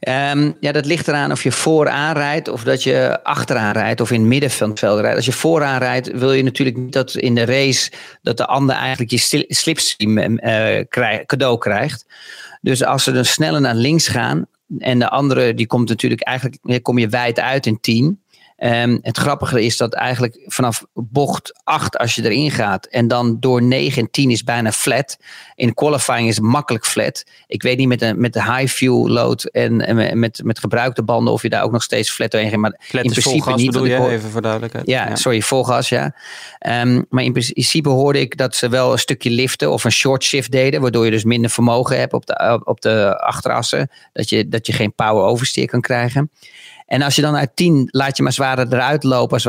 Um, 0.00 0.56
ja, 0.60 0.72
dat 0.72 0.86
ligt 0.86 1.08
eraan 1.08 1.32
of 1.32 1.42
je 1.42 1.52
vooraan 1.52 2.16
rijdt 2.16 2.48
of 2.48 2.62
dat 2.64 2.82
je 2.82 3.20
achteraan 3.22 3.72
rijdt 3.72 4.00
of 4.00 4.10
in 4.10 4.20
het 4.20 4.28
midden 4.28 4.50
van 4.50 4.70
het 4.70 4.78
veld 4.78 5.00
rijdt. 5.00 5.16
Als 5.16 5.26
je 5.26 5.32
vooraan 5.32 5.78
rijdt, 5.78 6.10
wil 6.10 6.32
je 6.32 6.42
natuurlijk 6.42 6.76
niet 6.76 6.92
dat 6.92 7.14
in 7.14 7.34
de 7.34 7.44
race 7.44 7.90
dat 8.22 8.36
de 8.36 8.46
ander 8.46 8.76
eigenlijk 8.76 9.10
je 9.10 9.44
slipstream 9.48 10.38
krijg, 10.88 11.24
cadeau 11.26 11.58
krijgt. 11.58 12.06
Dus 12.60 12.84
als 12.84 13.04
ze 13.04 13.12
dan 13.12 13.24
sneller 13.24 13.60
naar 13.60 13.74
links 13.74 14.08
gaan 14.08 14.46
en 14.78 14.98
de 14.98 15.08
andere 15.08 15.54
die 15.54 15.66
komt 15.66 15.88
natuurlijk 15.88 16.22
eigenlijk, 16.22 16.82
kom 16.82 16.98
je 16.98 17.08
wijd 17.08 17.40
uit 17.40 17.66
in 17.66 17.80
10. 17.80 18.23
Um, 18.58 18.98
het 19.02 19.16
grappige 19.16 19.64
is 19.64 19.76
dat 19.76 19.94
eigenlijk 19.94 20.42
vanaf 20.46 20.84
bocht 20.92 21.60
8 21.64 21.98
als 21.98 22.14
je 22.14 22.24
erin 22.24 22.50
gaat 22.50 22.86
en 22.86 23.08
dan 23.08 23.36
door 23.40 23.62
9 23.62 24.02
en 24.02 24.10
10 24.10 24.30
is 24.30 24.44
bijna 24.44 24.72
flat. 24.72 25.16
In 25.54 25.74
qualifying 25.74 26.28
is 26.28 26.36
het 26.36 26.44
makkelijk 26.44 26.86
flat. 26.86 27.24
Ik 27.46 27.62
weet 27.62 27.78
niet 27.78 27.88
met 27.88 27.98
de, 27.98 28.14
met 28.14 28.32
de 28.32 28.42
high 28.42 28.72
fuel 28.72 29.08
load 29.08 29.44
en, 29.44 29.80
en 29.80 30.18
met, 30.18 30.40
met 30.44 30.58
gebruikte 30.58 31.02
banden 31.02 31.32
of 31.32 31.42
je 31.42 31.48
daar 31.48 31.62
ook 31.62 31.72
nog 31.72 31.82
steeds 31.82 32.10
flat 32.10 32.30
doorheen 32.30 32.50
gaat. 32.50 32.58
Maar 32.58 32.76
flat 32.78 33.04
in 33.04 33.10
principe 33.10 33.54
niet. 33.54 33.66
Bedoel 33.66 33.86
je, 33.86 34.08
even 34.08 34.30
voor 34.30 34.42
duidelijkheid. 34.42 34.86
Ja, 34.86 35.08
ja. 35.08 35.16
sorry, 35.16 35.40
vol 35.40 35.64
gas 35.64 35.88
ja. 35.88 36.14
Um, 36.66 37.06
maar 37.08 37.24
in 37.24 37.32
principe 37.32 37.88
hoorde 37.88 38.20
ik 38.20 38.36
dat 38.36 38.54
ze 38.54 38.68
wel 38.68 38.92
een 38.92 38.98
stukje 38.98 39.30
liften 39.30 39.72
of 39.72 39.84
een 39.84 39.92
short 39.92 40.24
shift 40.24 40.50
deden. 40.50 40.80
Waardoor 40.80 41.04
je 41.04 41.10
dus 41.10 41.24
minder 41.24 41.50
vermogen 41.50 41.98
hebt 41.98 42.12
op 42.12 42.26
de, 42.26 42.60
op 42.64 42.80
de 42.80 43.18
achterassen. 43.20 43.90
Dat 44.12 44.28
je, 44.28 44.48
dat 44.48 44.66
je 44.66 44.72
geen 44.72 44.94
power 44.94 45.22
oversteer 45.24 45.66
kan 45.66 45.80
krijgen. 45.80 46.30
En 46.86 47.02
als 47.02 47.14
je 47.14 47.22
dan 47.22 47.36
uit 47.36 47.56
10 47.56 47.88
laat 47.90 48.16
je 48.16 48.22
maar 48.22 48.32
zwaarder 48.32 48.66
eruit 48.72 49.02
lopen, 49.02 49.40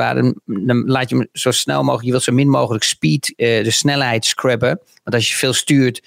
dan 0.45 0.83
laat 0.85 1.09
je 1.09 1.15
hem 1.15 1.27
zo 1.31 1.51
snel 1.51 1.79
mogelijk, 1.79 2.05
je 2.05 2.11
wilt 2.11 2.23
zo 2.23 2.31
min 2.31 2.49
mogelijk 2.49 2.83
speed, 2.83 3.33
uh, 3.37 3.63
de 3.63 3.71
snelheid 3.71 4.25
scrubben. 4.25 4.79
Want 5.03 5.15
als 5.15 5.29
je 5.29 5.35
veel 5.35 5.53
stuurt, 5.53 6.03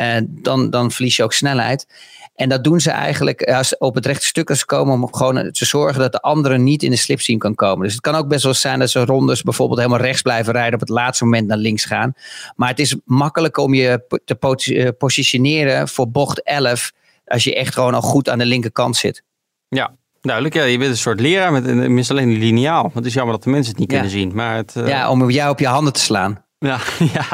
uh, 0.00 0.16
dan, 0.28 0.70
dan 0.70 0.90
verlies 0.90 1.16
je 1.16 1.22
ook 1.22 1.32
snelheid. 1.32 1.86
En 2.34 2.48
dat 2.48 2.64
doen 2.64 2.80
ze 2.80 2.90
eigenlijk 2.90 3.42
als 3.42 3.78
op 3.78 3.94
het 3.94 4.06
rechte 4.06 4.26
stuk 4.26 4.56
ze 4.56 4.66
komen 4.66 4.94
om 4.94 5.14
gewoon 5.14 5.50
te 5.50 5.64
zorgen 5.64 6.00
dat 6.00 6.12
de 6.12 6.20
andere 6.20 6.58
niet 6.58 6.82
in 6.82 6.90
de 6.90 6.96
slipstream 6.96 7.38
kan 7.38 7.54
komen. 7.54 7.84
Dus 7.84 7.92
het 7.92 8.00
kan 8.00 8.14
ook 8.14 8.28
best 8.28 8.44
wel 8.44 8.54
zijn 8.54 8.78
dat 8.78 8.90
ze 8.90 9.04
rondes 9.04 9.42
bijvoorbeeld 9.42 9.78
helemaal 9.78 10.00
rechts 10.00 10.22
blijven 10.22 10.52
rijden 10.52 10.74
op 10.74 10.80
het 10.80 10.88
laatste 10.88 11.24
moment 11.24 11.46
naar 11.46 11.56
links 11.56 11.84
gaan. 11.84 12.12
Maar 12.56 12.68
het 12.68 12.78
is 12.78 12.96
makkelijk 13.04 13.56
om 13.56 13.74
je 13.74 14.20
te 14.24 14.94
positioneren 14.98 15.88
voor 15.88 16.10
bocht 16.10 16.42
11 16.42 16.92
als 17.24 17.44
je 17.44 17.54
echt 17.54 17.74
gewoon 17.74 17.94
al 17.94 18.02
goed 18.02 18.28
aan 18.28 18.38
de 18.38 18.46
linkerkant 18.46 18.96
zit. 18.96 19.22
Ja, 19.68 19.96
Duidelijk, 20.20 20.54
ja. 20.54 20.64
Je 20.64 20.78
bent 20.78 20.90
een 20.90 20.96
soort 20.96 21.20
leraar 21.20 21.52
met 21.52 21.64
minstens 21.64 22.10
alleen 22.10 22.28
een 22.28 22.38
lineaal. 22.38 22.90
Het 22.94 23.06
is 23.06 23.14
jammer 23.14 23.34
dat 23.34 23.44
de 23.44 23.50
mensen 23.50 23.70
het 23.70 23.80
niet 23.80 23.90
ja. 23.90 23.98
kunnen 23.98 24.18
zien. 24.18 24.34
Maar 24.34 24.56
het, 24.56 24.74
uh... 24.76 24.88
Ja, 24.88 25.10
om 25.10 25.30
jou 25.30 25.50
op 25.50 25.58
je 25.58 25.66
handen 25.66 25.92
te 25.92 26.00
slaan. 26.00 26.44
Ja, 26.58 26.78
ja. 27.14 27.26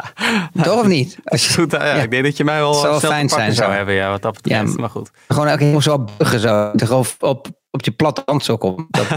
Toch 0.63 0.79
of 0.79 0.87
niet? 0.87 1.17
Als 1.23 1.47
je, 1.47 1.53
goed, 1.53 1.71
ja, 1.71 1.85
ja. 1.85 1.93
Ik 1.93 2.11
denk 2.11 2.23
dat 2.23 2.37
je 2.37 2.43
mij 2.43 2.59
wel 2.59 2.73
zou 2.73 2.99
fijn 2.99 3.29
zijn 3.29 3.53
zou 3.53 3.71
hebben, 3.71 3.93
ja, 3.93 4.09
wat 4.09 4.21
dat 4.21 4.33
betreft. 4.33 4.71
Ja, 4.71 4.79
maar 4.79 4.89
goed. 4.89 5.11
Gewoon 5.27 5.47
ook 5.47 5.59
helemaal 5.59 5.81
zo 5.81 6.05
buggen 6.17 6.39
zo. 6.39 6.71
Gewoon 6.75 7.05
op, 7.19 7.47
op 7.71 7.83
je 7.83 7.91
platte 7.91 8.21
hand 8.25 8.43
zo 8.43 8.57
komt. 8.57 8.85
Dat, 8.89 9.07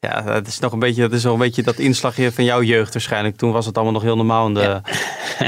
ja, 0.00 0.20
dat 0.20 0.46
is 0.46 0.58
nog 0.58 0.72
een 0.72 0.78
beetje, 0.78 1.02
dat 1.02 1.12
is 1.12 1.22
wel 1.22 1.32
een 1.32 1.38
beetje 1.38 1.62
dat 1.62 1.78
inslagje 1.78 2.32
van 2.32 2.44
jouw 2.44 2.62
jeugd 2.62 2.92
waarschijnlijk. 2.92 3.36
Toen 3.36 3.52
was 3.52 3.66
het 3.66 3.74
allemaal 3.74 3.94
nog 3.94 4.02
heel 4.02 4.16
normaal 4.16 4.46
in 4.46 4.54
de, 4.54 4.80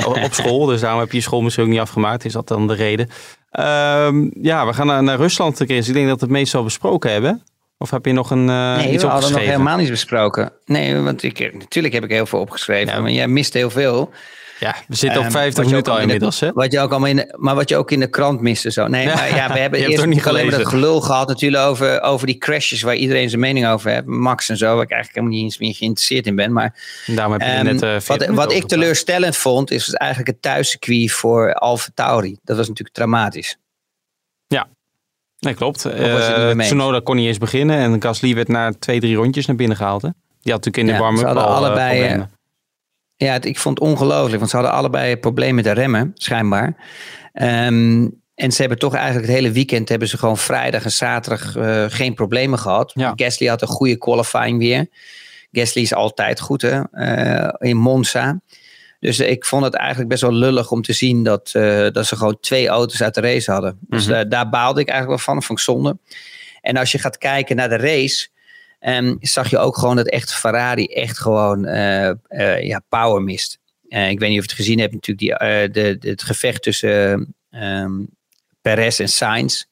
op 0.06 0.32
school. 0.34 0.66
Dus 0.66 0.80
daarom 0.80 1.00
heb 1.00 1.10
je 1.10 1.16
je 1.16 1.22
school 1.22 1.40
misschien 1.40 1.64
ook 1.64 1.70
niet 1.70 1.80
afgemaakt. 1.80 2.24
Is 2.24 2.32
dat 2.32 2.48
dan 2.48 2.66
de 2.66 2.74
reden? 2.74 3.08
Um, 3.52 4.30
ja, 4.42 4.66
we 4.66 4.72
gaan 4.72 4.86
naar, 4.86 5.02
naar 5.02 5.16
Rusland, 5.16 5.56
Chris. 5.56 5.88
Ik 5.88 5.94
denk 5.94 6.08
dat 6.08 6.20
we 6.20 6.24
het 6.24 6.34
meestal 6.34 6.62
besproken 6.62 7.12
hebben. 7.12 7.42
Of 7.78 7.90
heb 7.90 8.04
je 8.04 8.12
nog 8.12 8.30
een 8.30 8.48
uh, 8.48 8.76
nee, 8.76 8.92
iets 8.92 9.02
we 9.02 9.08
hadden 9.08 9.32
nog 9.32 9.40
helemaal 9.40 9.76
niet 9.76 9.90
besproken. 9.90 10.52
Nee, 10.64 10.96
want 10.96 11.22
ik, 11.22 11.52
natuurlijk 11.52 11.94
heb 11.94 12.04
ik 12.04 12.10
heel 12.10 12.26
veel 12.26 12.40
opgeschreven. 12.40 12.94
Ja. 12.94 13.00
Maar 13.00 13.10
jij 13.10 13.28
mist 13.28 13.52
heel 13.52 13.70
veel. 13.70 14.10
Ja, 14.58 14.76
we 14.88 14.96
zitten 14.96 15.20
op 15.20 15.30
50 15.30 15.64
um, 15.64 15.70
minuten 15.70 15.92
al 15.92 15.98
inmiddels. 15.98 16.40
hè? 16.40 16.52
Wat 16.52 16.72
je 16.72 16.80
ook 16.80 16.90
allemaal 16.90 17.08
in 17.08 17.16
de, 17.16 17.34
maar 17.36 17.54
wat 17.54 17.68
je 17.68 17.76
ook 17.76 17.90
in 17.90 18.00
de 18.00 18.10
krant 18.10 18.40
miste. 18.40 18.70
Zo. 18.70 18.86
Nee, 18.86 19.06
maar 19.14 19.34
ja, 19.34 19.52
we 19.52 19.58
hebben 19.58 19.80
eerst 19.80 20.06
niet 20.06 20.26
alleen 20.26 20.46
maar 20.46 20.58
dat 20.58 20.68
gelul 20.68 21.00
gehad 21.00 21.28
natuurlijk 21.28 21.62
over, 21.62 22.02
over 22.02 22.26
die 22.26 22.38
crashes 22.38 22.82
waar 22.82 22.94
iedereen 22.94 23.28
zijn 23.28 23.40
mening 23.40 23.66
over 23.66 23.90
heeft. 23.90 24.06
Max 24.06 24.48
en 24.48 24.56
zo, 24.56 24.74
waar 24.74 24.84
ik 24.84 24.90
eigenlijk 24.90 25.14
helemaal 25.14 25.36
niet 25.36 25.44
eens 25.44 25.58
meer 25.58 25.74
geïnteresseerd 25.74 26.26
in 26.26 26.36
ben. 26.36 26.52
Maar 26.52 26.74
Daarom 27.06 27.32
heb 27.32 27.42
je 27.42 27.58
um, 27.58 27.64
net, 27.64 27.82
uh, 27.82 28.00
wat, 28.06 28.26
wat 28.26 28.52
ik 28.52 28.64
teleurstellend 28.64 29.36
vond, 29.36 29.70
is 29.70 29.92
eigenlijk 29.92 30.30
het 30.30 30.42
thuiscircuit 30.42 31.12
voor 31.12 31.54
Alfa 31.54 31.88
Tauri. 31.94 32.38
Dat 32.44 32.56
was 32.56 32.68
natuurlijk 32.68 32.96
dramatisch. 32.96 33.58
Nee, 35.38 35.54
klopt. 35.54 35.86
Uh, 35.86 36.58
Tsunoda 36.58 37.00
kon 37.00 37.16
niet 37.16 37.26
eens 37.26 37.38
beginnen 37.38 37.78
en 37.78 38.02
Gasly 38.02 38.34
werd 38.34 38.48
na 38.48 38.72
twee, 38.78 39.00
drie 39.00 39.16
rondjes 39.16 39.46
naar 39.46 39.56
binnen 39.56 39.76
gehaald. 39.76 40.02
Hè? 40.02 40.08
Die 40.40 40.52
had 40.52 40.64
natuurlijk 40.64 40.76
in 40.76 40.86
de 40.86 40.92
ja, 40.92 40.98
warm-up 40.98 41.36
al 41.36 41.54
allebei, 41.54 42.14
uh, 42.14 42.22
Ja, 43.16 43.32
het, 43.32 43.44
ik 43.44 43.58
vond 43.58 43.78
het 43.78 43.88
ongelooflijk, 43.88 44.38
want 44.38 44.50
ze 44.50 44.56
hadden 44.56 44.74
allebei 44.74 45.16
problemen 45.16 45.54
met 45.54 45.64
de 45.64 45.70
remmen, 45.70 46.10
schijnbaar. 46.14 46.76
Um, 47.32 48.20
en 48.34 48.52
ze 48.52 48.60
hebben 48.60 48.78
toch 48.78 48.94
eigenlijk 48.94 49.26
het 49.26 49.36
hele 49.36 49.52
weekend 49.52 49.88
hebben 49.88 50.08
ze 50.08 50.18
gewoon 50.18 50.38
vrijdag 50.38 50.84
en 50.84 50.92
zaterdag 50.92 51.56
uh, 51.56 51.84
geen 51.88 52.14
problemen 52.14 52.58
gehad. 52.58 52.92
Ja. 52.94 53.12
Gasly 53.16 53.46
had 53.46 53.62
een 53.62 53.68
goede 53.68 53.98
qualifying 53.98 54.58
weer. 54.58 54.86
Gasly 55.52 55.82
is 55.82 55.94
altijd 55.94 56.40
goed 56.40 56.62
hè, 56.62 56.82
in 57.58 57.76
Monza. 57.76 58.40
Dus 59.00 59.18
ik 59.20 59.44
vond 59.44 59.64
het 59.64 59.74
eigenlijk 59.74 60.08
best 60.08 60.22
wel 60.22 60.32
lullig 60.32 60.70
om 60.70 60.82
te 60.82 60.92
zien 60.92 61.22
dat, 61.22 61.52
uh, 61.56 61.90
dat 61.90 62.06
ze 62.06 62.16
gewoon 62.16 62.40
twee 62.40 62.68
auto's 62.68 63.02
uit 63.02 63.14
de 63.14 63.20
race 63.20 63.50
hadden. 63.52 63.78
Dus 63.80 64.06
mm 64.06 64.12
-hmm. 64.12 64.22
uh, 64.22 64.30
daar 64.30 64.48
baalde 64.48 64.80
ik 64.80 64.88
eigenlijk 64.88 65.18
wel 65.24 65.34
van, 65.34 65.42
vond 65.42 65.58
ik 65.58 65.64
zonde. 65.64 65.98
En 66.60 66.76
als 66.76 66.92
je 66.92 66.98
gaat 66.98 67.18
kijken 67.18 67.56
naar 67.56 67.68
de 67.68 67.76
race, 67.76 68.28
um, 68.80 69.16
zag 69.20 69.50
je 69.50 69.58
ook 69.58 69.76
gewoon 69.76 69.96
dat 69.96 70.08
echt 70.08 70.34
Ferrari 70.34 70.86
echt 70.86 71.18
gewoon 71.18 71.66
uh, 71.68 72.12
ja, 72.62 72.82
power 72.88 73.22
mist. 73.22 73.58
ik 73.88 74.18
weet 74.18 74.28
niet 74.28 74.38
of 74.38 74.44
je 74.44 74.50
het 74.50 74.52
gezien 74.52 74.78
hebt, 74.78 74.92
natuurlijk 74.92 75.40
die, 75.40 75.70
de, 75.82 75.98
de, 75.98 76.08
het 76.08 76.22
gevecht 76.22 76.62
tussen 76.62 77.34
um, 77.50 78.08
Perez 78.60 79.00
en 79.00 79.08
Sainz 79.08 79.64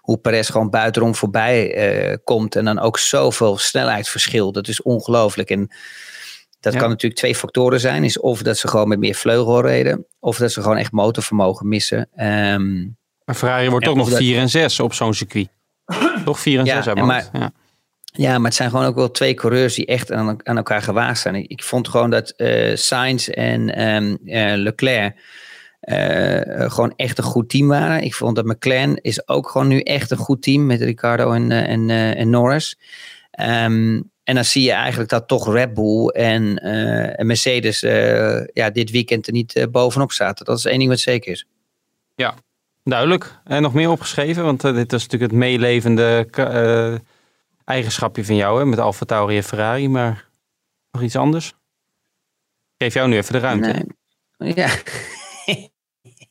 hoe 0.00 0.18
Perez 0.18 0.50
gewoon 0.50 0.70
buitenom 0.70 1.14
voorbij 1.14 2.18
komt. 2.24 2.56
En 2.56 2.64
dan 2.64 2.78
ook 2.78 2.98
zoveel 2.98 3.58
snelheidsverschil. 3.58 4.52
Dat 4.52 4.68
is 4.68 4.82
ongelooflijk. 4.82 5.50
En 5.50 5.70
dat 6.60 6.76
kan 6.76 6.88
natuurlijk 6.88 7.20
twee 7.20 7.34
factoren 7.34 7.80
zijn. 7.80 8.04
Is 8.04 8.20
of 8.20 8.42
dat 8.42 8.58
ze 8.58 8.68
gewoon 8.68 8.88
met 8.88 8.98
meer 8.98 9.14
vleugel 9.14 9.60
reden. 9.60 10.06
Of 10.18 10.36
dat 10.36 10.52
ze 10.52 10.62
gewoon 10.62 10.76
echt 10.76 10.92
motorvermogen 10.92 11.68
missen. 11.68 12.08
Um, 12.16 12.96
maar 13.24 13.34
Ferrari 13.34 13.68
wordt 13.68 13.84
toch 13.84 13.96
nog 13.96 14.10
4 14.10 14.38
en 14.38 14.48
6 14.48 14.80
op 14.80 14.94
zo'n 14.94 15.14
circuit. 15.14 15.48
toch 16.24 16.40
4 16.40 16.58
en 16.58 16.66
6 16.66 16.84
hebben 16.84 17.06
maar, 17.06 17.28
ja. 17.32 17.52
ja, 18.02 18.38
maar 18.38 18.46
het 18.46 18.54
zijn 18.54 18.70
gewoon 18.70 18.84
ook 18.84 18.94
wel 18.94 19.10
twee 19.10 19.34
coureurs 19.34 19.74
die 19.74 19.86
echt 19.86 20.12
aan, 20.12 20.46
aan 20.46 20.56
elkaar 20.56 20.82
gewaagd 20.82 21.20
zijn. 21.20 21.34
Ik, 21.34 21.62
vond 21.62 21.88
gewoon 21.88 22.10
dat 22.10 22.34
uh, 22.36 22.76
Sainz 22.76 23.28
en 23.28 23.88
um, 23.88 24.18
uh, 24.24 24.52
Leclerc 24.54 25.16
uh, 25.80 26.70
gewoon 26.70 26.92
echt 26.96 27.18
een 27.18 27.24
goed 27.24 27.48
team 27.48 27.68
waren. 27.68 28.02
Ik 28.02 28.14
vond 28.14 28.36
dat 28.36 28.44
McLaren 28.44 29.02
is 29.02 29.28
ook 29.28 29.48
gewoon 29.48 29.68
nu 29.68 29.80
echt 29.80 30.10
een 30.10 30.16
goed 30.16 30.42
team 30.42 30.66
met 30.66 30.80
Ricardo 30.80 31.32
en, 31.32 31.50
en, 31.50 31.90
en 31.90 32.30
Norris. 32.30 32.78
Um, 33.40 34.10
en 34.28 34.34
dan 34.34 34.44
zie 34.44 34.62
je 34.62 34.72
eigenlijk 34.72 35.10
dat 35.10 35.28
toch 35.28 35.52
Red 35.52 35.74
Bull 35.74 36.06
en, 36.06 36.66
uh, 36.66 37.24
Mercedes 37.24 37.82
uh, 37.82 38.46
ja, 38.46 38.70
dit 38.70 38.90
weekend 38.90 39.26
er 39.26 39.32
niet 39.32 39.56
uh, 39.56 39.64
bovenop 39.70 40.12
zaten. 40.12 40.44
Dat 40.44 40.58
is 40.58 40.64
één 40.64 40.78
ding 40.78 40.90
wat 40.90 40.98
zeker 40.98 41.32
is. 41.32 41.46
Ja, 42.14 42.34
duidelijk. 42.84 43.34
En 43.44 43.62
nog 43.62 43.74
meer 43.74 43.90
opgeschreven, 43.90 44.44
want 44.44 44.60
dit 44.60 44.92
is 44.92 45.02
natuurlijk 45.02 45.30
het 45.30 45.40
meelevende 45.40 46.28
eigenschapje 47.64 48.24
van 48.24 48.36
jou 48.36 48.58
hè, 48.58 48.64
met 48.64 48.78
Alfa 48.78 49.04
Tauri 49.04 49.36
en 49.36 49.44
Ferrari. 49.44 49.88
Maar 49.88 50.28
nog 50.90 51.02
iets 51.02 51.16
anders? 51.16 51.48
Ik 51.48 52.84
geef 52.84 52.94
jou 52.94 53.08
nu 53.08 53.16
even 53.16 53.32
de 53.32 53.38
ruimte. 53.38 53.86
Nee. 54.38 54.54
Ja. 54.54 54.70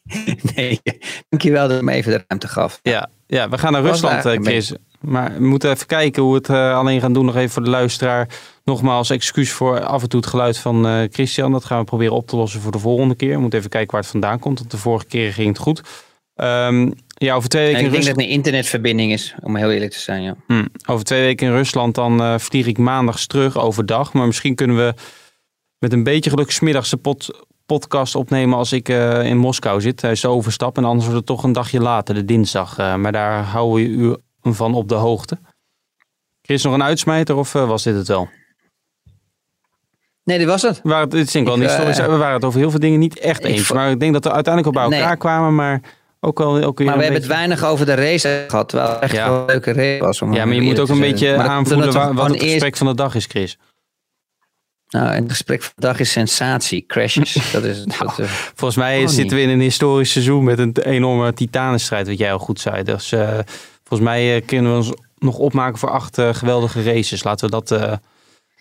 nee, 0.55 0.81
dankjewel 1.29 1.67
dat 1.67 1.77
je 1.77 1.83
me 1.83 1.91
even 1.91 2.11
de 2.11 2.23
ruimte 2.27 2.47
gaf. 2.47 2.79
Ja, 2.81 3.09
ja 3.27 3.49
we 3.49 3.57
gaan 3.57 3.71
naar 3.71 3.81
Rusland, 3.81 4.21
Chris. 4.21 4.73
Maar 4.99 5.33
we 5.33 5.47
moeten 5.47 5.71
even 5.71 5.87
kijken 5.87 6.23
hoe 6.23 6.31
we 6.31 6.37
het 6.37 6.49
uh, 6.49 6.77
alleen 6.77 7.01
gaan 7.01 7.13
doen. 7.13 7.25
Nog 7.25 7.35
even 7.35 7.49
voor 7.49 7.63
de 7.63 7.69
luisteraar. 7.69 8.27
Nogmaals, 8.63 9.09
excuus 9.09 9.51
voor 9.51 9.83
af 9.83 10.01
en 10.01 10.09
toe 10.09 10.19
het 10.19 10.29
geluid 10.29 10.57
van 10.57 10.87
uh, 10.87 11.03
Christian. 11.11 11.51
Dat 11.51 11.65
gaan 11.65 11.79
we 11.79 11.85
proberen 11.85 12.13
op 12.13 12.27
te 12.27 12.35
lossen 12.35 12.61
voor 12.61 12.71
de 12.71 12.79
volgende 12.79 13.15
keer. 13.15 13.33
We 13.33 13.39
moeten 13.39 13.59
even 13.59 13.71
kijken 13.71 13.91
waar 13.91 14.01
het 14.01 14.11
vandaan 14.11 14.39
komt. 14.39 14.59
Want 14.59 14.71
de 14.71 14.77
vorige 14.77 15.05
keer 15.05 15.33
ging 15.33 15.47
het 15.47 15.57
goed. 15.57 15.81
Um, 16.35 16.93
ja, 17.07 17.35
over 17.35 17.49
twee 17.49 17.65
weken. 17.65 17.85
ik 17.85 17.91
denk 17.91 18.03
dat 18.03 18.15
het 18.15 18.25
een 18.25 18.31
internetverbinding 18.31 19.11
is, 19.11 19.35
om 19.41 19.55
heel 19.55 19.71
eerlijk 19.71 19.91
te 19.91 19.99
zijn. 19.99 20.23
Ja. 20.23 20.35
Hmm. 20.47 20.67
Over 20.85 21.05
twee 21.05 21.21
weken 21.21 21.47
in 21.47 21.53
Rusland, 21.53 21.95
dan 21.95 22.21
uh, 22.21 22.37
vlieg 22.37 22.65
ik 22.65 22.77
maandags 22.77 23.27
terug 23.27 23.57
overdag. 23.57 24.13
Maar 24.13 24.25
misschien 24.25 24.55
kunnen 24.55 24.75
we 24.75 24.93
met 25.79 25.93
een 25.93 26.03
beetje 26.03 26.29
geluk 26.29 26.51
smiddags 26.51 26.93
pod 27.01 27.45
podcast 27.65 28.15
opnemen 28.15 28.57
als 28.57 28.71
ik 28.71 28.89
in 29.23 29.37
Moskou 29.37 29.81
zit. 29.81 30.01
Hij 30.01 30.11
is 30.11 30.19
zo 30.19 30.31
overstap. 30.31 30.77
En 30.77 30.83
anders 30.83 31.03
wordt 31.03 31.17
het 31.17 31.25
toch 31.27 31.43
een 31.43 31.51
dagje 31.51 31.79
later, 31.79 32.15
de 32.15 32.25
dinsdag. 32.25 32.77
maar 32.77 33.11
daar 33.11 33.43
houden 33.43 33.83
we 33.83 33.89
u 33.89 34.15
van 34.55 34.73
op 34.73 34.89
de 34.89 34.95
hoogte. 34.95 35.39
Chris, 36.41 36.63
nog 36.63 36.73
een 36.73 36.83
uitsmijter 36.83 37.35
of 37.35 37.53
uh, 37.53 37.67
was 37.67 37.83
dit 37.83 37.95
het 37.95 38.07
wel? 38.07 38.29
Nee, 40.23 40.37
dit 40.37 40.47
was 40.47 40.61
het. 40.61 40.79
We 40.83 40.89
waren, 40.89 41.09
dit 41.09 41.27
is 41.27 41.33
wel 41.33 41.57
niet 41.57 41.69
uh, 41.69 41.95
we 41.95 42.17
waren 42.17 42.33
het 42.33 42.43
over 42.43 42.59
heel 42.59 42.69
veel 42.69 42.79
dingen 42.79 42.99
niet 42.99 43.19
echt 43.19 43.43
eens. 43.43 43.71
Maar 43.71 43.91
ik 43.91 43.99
denk 43.99 44.13
dat 44.13 44.23
we 44.23 44.31
uiteindelijk 44.31 44.77
ook 44.77 44.89
bij 44.89 44.99
elkaar 44.99 45.17
kwamen. 45.17 45.55
Maar 45.55 45.81
ook 46.19 46.37
wel 46.37 46.63
ook 46.63 46.79
Maar 46.79 46.97
we 46.97 47.03
hebben 47.03 47.21
het 47.21 47.29
weinig 47.29 47.65
over 47.65 47.85
de 47.85 47.93
race 47.93 48.45
gehad. 48.47 48.69
Terwijl 48.69 48.91
het 48.91 48.99
echt 48.99 49.13
ja. 49.13 49.27
een 49.27 49.45
leuke 49.45 49.73
race 49.73 50.03
was. 50.03 50.21
Om 50.21 50.33
ja, 50.33 50.45
maar 50.45 50.55
je 50.55 50.61
moet 50.61 50.79
ook 50.79 50.89
een 50.89 50.99
beetje 50.99 51.35
aanvoelen 51.35 51.93
wat, 51.93 52.13
wat 52.13 52.29
het 52.29 52.43
gesprek 52.43 52.77
van 52.77 52.87
de 52.87 52.95
dag 52.95 53.15
is, 53.15 53.25
Chris. 53.25 53.57
Nou, 54.89 55.07
het 55.07 55.23
gesprek 55.27 55.63
van 55.63 55.71
de 55.75 55.81
dag 55.81 55.99
is 55.99 56.11
sensatie, 56.11 56.85
crashes. 56.85 57.37
Dat 57.51 57.63
is, 57.63 57.85
nou, 57.85 57.99
dat, 57.99 58.19
uh, 58.19 58.25
volgens 58.29 58.75
mij 58.75 59.07
zitten 59.07 59.37
we 59.37 59.43
in 59.43 59.49
een 59.49 59.59
historisch 59.59 60.11
seizoen 60.11 60.43
met 60.43 60.59
een 60.59 60.77
enorme 60.77 61.33
titanenstrijd, 61.33 62.07
wat 62.07 62.17
jij 62.17 62.33
al 62.33 62.39
goed 62.39 62.59
zei. 62.59 62.83
Dus 62.83 63.11
uh, 63.11 63.39
Volgens 63.87 64.09
mij 64.09 64.35
uh, 64.35 64.45
kunnen 64.45 64.71
we 64.71 64.77
ons 64.77 64.91
nog 65.17 65.37
opmaken 65.37 65.79
voor 65.79 65.89
acht 65.89 66.17
uh, 66.17 66.33
geweldige 66.33 66.83
races. 66.83 67.23
Laten 67.23 67.45
we 67.45 67.51
dat. 67.51 67.71
Uh, 67.71 67.79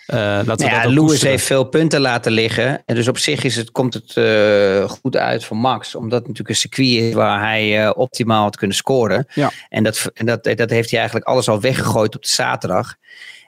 laten 0.07 0.47
nou 0.47 0.71
ja, 0.71 0.89
Lewis 0.89 1.23
heeft 1.23 1.45
veel 1.45 1.65
punten 1.65 2.01
laten 2.01 2.33
liggen. 2.33 2.83
En 2.85 2.95
dus 2.95 3.09
op 3.09 3.19
zich 3.19 3.45
is 3.45 3.57
het, 3.57 3.71
komt 3.71 3.95
het 3.95 4.13
goed 4.91 5.17
uit 5.17 5.45
voor 5.45 5.57
Max. 5.57 5.95
Omdat 5.95 6.19
het 6.19 6.29
natuurlijk 6.29 6.49
een 6.49 6.71
circuit 6.71 7.03
is 7.03 7.15
waar 7.15 7.41
hij 7.41 7.95
optimaal 7.95 8.43
had 8.43 8.57
kunnen 8.57 8.77
scoren. 8.77 9.27
Ja. 9.35 9.51
En, 9.69 9.83
dat, 9.83 10.11
en 10.15 10.27
dat, 10.27 10.45
dat 10.45 10.71
heeft 10.71 10.91
hij 10.91 10.99
eigenlijk 10.99 11.29
alles 11.29 11.49
al 11.49 11.61
weggegooid 11.61 12.17
op 12.17 12.23
de 12.23 12.29
zaterdag. 12.29 12.95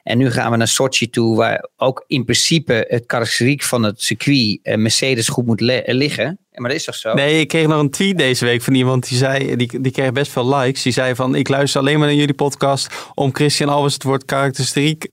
En 0.09 0.17
nu 0.17 0.31
gaan 0.31 0.51
we 0.51 0.57
naar 0.57 0.67
Sochi 0.67 1.09
toe, 1.09 1.35
waar 1.35 1.69
ook 1.77 2.03
in 2.07 2.23
principe 2.25 2.85
het 2.87 3.05
karakteriek 3.05 3.63
van 3.63 3.83
het 3.83 4.01
circuit 4.01 4.59
Mercedes 4.63 5.27
goed 5.27 5.45
moet 5.45 5.61
liggen. 5.85 6.39
Maar 6.53 6.69
dat 6.69 6.79
is 6.79 6.85
toch 6.85 6.95
zo? 6.95 7.13
Nee, 7.13 7.39
ik 7.39 7.47
kreeg 7.47 7.67
nog 7.67 7.79
een 7.79 7.89
tweet 7.89 8.17
deze 8.17 8.45
week 8.45 8.61
van 8.61 8.73
iemand 8.73 9.07
die 9.09 9.17
zei, 9.17 9.55
die, 9.55 9.81
die 9.81 9.91
kreeg 9.91 10.11
best 10.11 10.31
veel 10.31 10.55
likes. 10.55 10.81
Die 10.81 10.93
zei 10.93 11.15
van, 11.15 11.35
ik 11.35 11.49
luister 11.49 11.81
alleen 11.81 11.97
maar 11.99 12.07
naar 12.07 12.17
jullie 12.17 12.33
podcast 12.33 12.87
om 13.13 13.35
Christian 13.35 13.69
Albers 13.69 13.93
het 13.93 14.03
woord 14.03 14.25
karakteristiek 14.25 15.07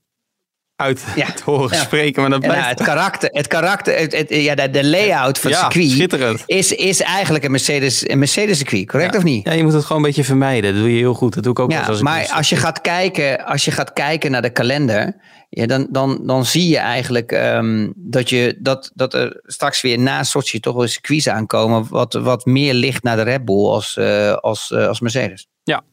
uit 0.77 1.05
ja. 1.15 1.31
te 1.31 1.43
horen 1.43 1.77
spreken. 1.77 2.21
Maar 2.21 2.31
dat 2.31 2.39
blijft... 2.39 2.61
Ja, 2.61 2.69
het 2.69 2.83
karakter, 2.83 3.29
het 3.31 3.47
karakter 3.47 3.99
het, 3.99 4.25
ja, 4.29 4.55
de, 4.55 4.69
de 4.69 4.85
layout 4.85 5.39
van 5.39 5.51
het 5.51 5.59
circuit. 5.59 6.43
Is, 6.45 6.71
is 6.71 7.01
eigenlijk 7.01 7.43
een 7.43 7.51
Mercedes, 7.51 8.09
een 8.09 8.19
Mercedes 8.19 8.57
circuit, 8.57 8.87
correct 8.87 9.15
of 9.15 9.23
niet? 9.23 9.45
Ja, 9.45 9.53
je 9.53 9.63
moet 9.63 9.73
het 9.73 9.85
gewoon 9.85 10.01
een 10.01 10.07
beetje 10.07 10.23
vermijden. 10.23 10.73
Dat 10.73 10.81
doe 10.81 10.91
je 10.91 10.97
heel 10.97 11.13
goed. 11.13 11.33
Dat 11.33 11.43
doe 11.43 11.51
ik 11.51 11.59
ook 11.59 11.71
ja, 11.71 11.85
als 11.85 12.01
Maar 12.01 12.31
als 12.33 12.49
je, 12.49 12.55
gaat 12.55 12.81
kijken, 12.81 13.45
als 13.45 13.65
je 13.65 13.71
gaat 13.71 13.93
kijken 13.93 14.31
naar 14.31 14.41
de 14.41 14.49
kalender, 14.49 15.15
ja, 15.49 15.65
dan, 15.65 15.87
dan, 15.89 16.19
dan 16.23 16.45
zie 16.45 16.67
je 16.67 16.77
eigenlijk 16.77 17.31
um, 17.31 17.93
dat, 17.95 18.29
je, 18.29 18.57
dat, 18.59 18.91
dat 18.93 19.13
er 19.13 19.39
straks 19.43 19.81
weer 19.81 19.99
na 19.99 20.23
Sochi 20.23 20.59
toch 20.59 20.75
wel 20.75 20.87
circuits 20.87 21.29
aankomen 21.29 21.87
wat, 21.89 22.13
wat 22.13 22.45
meer 22.45 22.73
ligt 22.73 23.03
naar 23.03 23.15
de 23.15 23.21
Red 23.21 23.45
Bull 23.45 23.65
als, 23.65 23.95
uh, 23.99 24.33
als, 24.33 24.71
uh, 24.71 24.87
als 24.87 24.99
Mercedes. 24.99 25.47
Ja. 25.63 25.83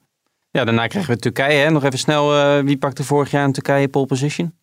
ja, 0.51 0.65
daarna 0.65 0.87
krijgen 0.87 1.15
we 1.15 1.21
Turkije. 1.21 1.59
Hè? 1.59 1.71
Nog 1.71 1.85
even 1.85 1.99
snel, 1.99 2.37
uh, 2.37 2.65
wie 2.65 2.79
pakte 2.79 3.05
vorig 3.05 3.31
jaar 3.31 3.45
in 3.45 3.53
Turkije 3.53 3.89
pole 3.89 4.07
position? 4.07 4.63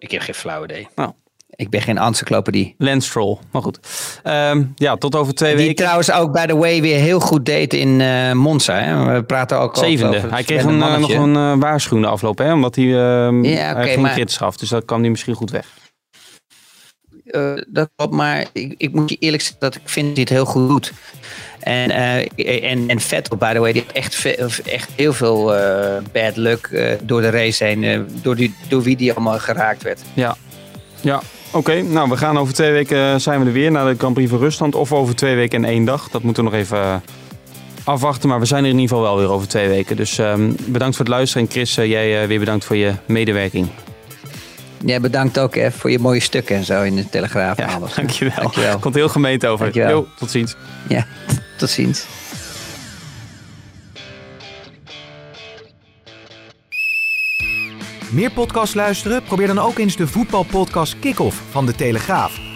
Ik 0.00 0.10
heb 0.10 0.20
geen 0.20 0.34
flauw 0.34 0.64
idee. 0.64 0.88
Nou. 0.94 1.12
Ik 1.50 1.70
ben 1.70 1.80
geen 1.80 1.98
encyclopedie. 1.98 2.74
Lance 2.78 3.08
Stroll, 3.08 3.38
maar 3.52 3.62
goed. 3.62 3.78
Um, 4.24 4.72
ja, 4.76 4.96
tot 4.96 5.14
over 5.14 5.34
twee 5.34 5.48
Die 5.48 5.58
weken. 5.58 5.74
Die 5.74 5.84
trouwens 5.84 6.12
ook, 6.12 6.32
by 6.32 6.46
the 6.46 6.56
way, 6.56 6.80
weer 6.80 6.98
heel 6.98 7.20
goed 7.20 7.46
deed 7.46 7.74
in 7.74 8.00
uh, 8.00 8.32
Monza. 8.32 8.78
Hè? 8.78 9.12
We 9.14 9.24
praten 9.24 9.58
ook 9.58 9.76
Zevende. 9.76 10.16
over... 10.16 10.32
Hij 10.32 10.42
kreeg 10.42 10.64
een, 10.64 10.78
nog 10.78 11.10
een 11.10 11.34
uh, 11.34 11.54
waarschuwende 11.58 12.08
afloop, 12.08 12.38
hè? 12.38 12.52
omdat 12.52 12.74
hij, 12.74 12.84
uh, 12.84 12.92
ja, 12.92 13.28
okay, 13.30 13.74
hij 13.74 13.88
ging 13.88 14.02
maar... 14.02 14.36
af. 14.38 14.56
Dus 14.56 14.68
dat 14.68 14.84
kwam 14.84 15.00
hij 15.00 15.10
misschien 15.10 15.34
goed 15.34 15.50
weg. 15.50 15.66
Uh, 17.24 17.62
dat 17.68 17.90
klopt, 17.96 18.14
maar 18.14 18.46
ik, 18.52 18.74
ik, 18.76 18.92
moet 18.92 19.10
je 19.10 19.16
eerlijk 19.16 19.42
zeggen 19.42 19.60
dat 19.60 19.74
ik 19.74 19.82
vind 19.84 20.06
dat 20.06 20.14
hij 20.14 20.22
het 20.22 20.32
heel 20.32 20.44
goed 20.44 20.68
doet. 20.68 20.92
En, 21.60 21.90
uh, 21.90 22.70
en, 22.70 22.88
en 22.88 23.00
Vettel, 23.00 23.36
by 23.36 23.52
the 23.52 23.58
way, 23.58 23.72
die 23.72 23.84
heeft 23.92 24.24
echt, 24.24 24.62
echt 24.62 24.90
heel 24.96 25.12
veel 25.12 25.56
uh, 25.56 25.62
bad 26.12 26.36
luck 26.36 26.68
uh, 26.72 26.92
door 27.02 27.20
de 27.20 27.30
race 27.30 27.64
heen. 27.64 28.08
door, 28.22 28.36
die, 28.36 28.54
door 28.68 28.82
wie 28.82 28.96
die 28.96 29.12
allemaal 29.12 29.38
geraakt 29.38 29.82
werd. 29.82 30.00
Ja, 30.14 30.36
ja. 31.00 31.16
oké. 31.16 31.56
Okay. 31.56 31.80
Nou, 31.80 32.08
we 32.08 32.16
gaan 32.16 32.38
over 32.38 32.54
twee 32.54 32.72
weken 32.72 33.20
zijn 33.20 33.40
we 33.40 33.46
er 33.46 33.52
weer 33.52 33.70
naar 33.70 33.86
de 33.86 33.98
Grand 33.98 34.14
Prix 34.14 34.30
van 34.30 34.38
Rusland. 34.38 34.74
Of 34.74 34.92
over 34.92 35.14
twee 35.14 35.34
weken 35.34 35.64
en 35.64 35.70
één 35.70 35.84
dag. 35.84 36.08
Dat 36.08 36.22
moeten 36.22 36.44
we 36.44 36.50
nog 36.50 36.58
even 36.58 37.02
afwachten. 37.84 38.28
Maar 38.28 38.40
we 38.40 38.46
zijn 38.46 38.64
er 38.64 38.70
in 38.70 38.78
ieder 38.78 38.96
geval 38.96 39.12
wel 39.12 39.18
weer 39.18 39.30
over 39.30 39.48
twee 39.48 39.68
weken. 39.68 39.96
Dus 39.96 40.18
um, 40.18 40.56
bedankt 40.66 40.96
voor 40.96 41.04
het 41.04 41.14
luisteren. 41.14 41.46
En 41.46 41.52
Chris, 41.52 41.74
jij 41.74 42.28
weer 42.28 42.38
bedankt 42.38 42.64
voor 42.64 42.76
je 42.76 42.92
medewerking. 43.06 43.68
Ja, 44.84 45.00
bedankt 45.00 45.38
ook 45.38 45.54
hè, 45.54 45.70
voor 45.70 45.90
je 45.90 45.98
mooie 45.98 46.20
stukken 46.20 46.56
en 46.56 46.64
zo 46.64 46.82
in 46.82 46.96
de 46.96 47.08
Telegraaf. 47.08 47.58
Ja, 47.58 47.78
dankjewel. 47.96 48.36
dankjewel. 48.36 48.78
Komt 48.78 48.94
heel 48.94 49.08
gemeend 49.08 49.46
over. 49.46 49.72
Tot 50.18 50.30
ziens. 50.30 50.56
Ja, 50.88 51.06
Meer 58.10 58.32
podcast 58.32 58.74
luisteren? 58.74 59.22
Probeer 59.22 59.46
dan 59.46 59.58
ook 59.58 59.78
eens 59.78 59.96
de 59.96 60.06
voetbalpodcast 60.06 60.98
Kick-Off 60.98 61.42
van 61.50 61.66
De 61.66 61.72
Telegraaf. 61.72 62.49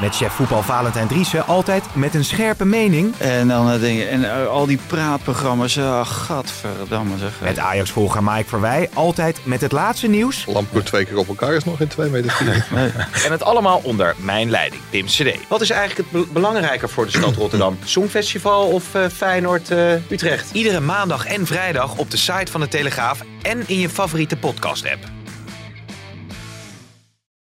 Met 0.00 0.16
chef 0.16 0.32
voetbal 0.32 0.62
Valentijn 0.62 1.08
Driessen 1.08 1.46
altijd 1.46 1.84
met 1.92 2.14
een 2.14 2.24
scherpe 2.24 2.64
mening. 2.64 3.14
En 3.18 3.48
dan 3.48 3.72
uh, 3.72 3.80
denk 3.80 3.98
je, 3.98 4.04
en 4.04 4.20
uh, 4.20 4.46
al 4.46 4.66
die 4.66 4.78
praatprogramma's, 4.86 5.76
uh, 5.76 6.06
gadverdamme 6.06 7.18
zeg. 7.18 7.40
Met 7.40 7.58
Ajax-volger 7.58 8.22
Mike 8.22 8.48
Verwij 8.48 8.90
altijd 8.94 9.46
met 9.46 9.60
het 9.60 9.72
laatste 9.72 10.06
nieuws. 10.06 10.44
Lampkoek 10.46 10.82
twee 10.82 11.04
keer 11.04 11.18
op 11.18 11.28
elkaar 11.28 11.54
is 11.54 11.64
nog 11.64 11.80
in 11.80 11.88
twee 11.88 12.10
meter 12.10 12.30
vier. 12.30 12.66
nee. 12.74 12.90
En 13.24 13.30
het 13.30 13.42
allemaal 13.42 13.80
onder 13.82 14.14
mijn 14.16 14.50
leiding, 14.50 14.82
Pim 14.90 15.06
CD. 15.06 15.48
Wat 15.48 15.60
is 15.60 15.70
eigenlijk 15.70 16.10
het 16.12 16.32
belangrijker 16.32 16.88
voor 16.88 17.04
de 17.04 17.10
stad 17.10 17.34
Rotterdam? 17.34 17.78
Songfestival 17.84 18.66
of 18.66 18.84
Feyenoord-Utrecht? 19.12 20.50
Iedere 20.52 20.80
maandag 20.80 21.26
en 21.26 21.46
vrijdag 21.46 21.96
op 21.96 22.10
de 22.10 22.16
site 22.16 22.52
van 22.52 22.60
de 22.60 22.68
Telegraaf 22.68 23.20
en 23.42 23.62
in 23.66 23.78
je 23.78 23.88
favoriete 23.88 24.36
podcast-app. 24.36 25.13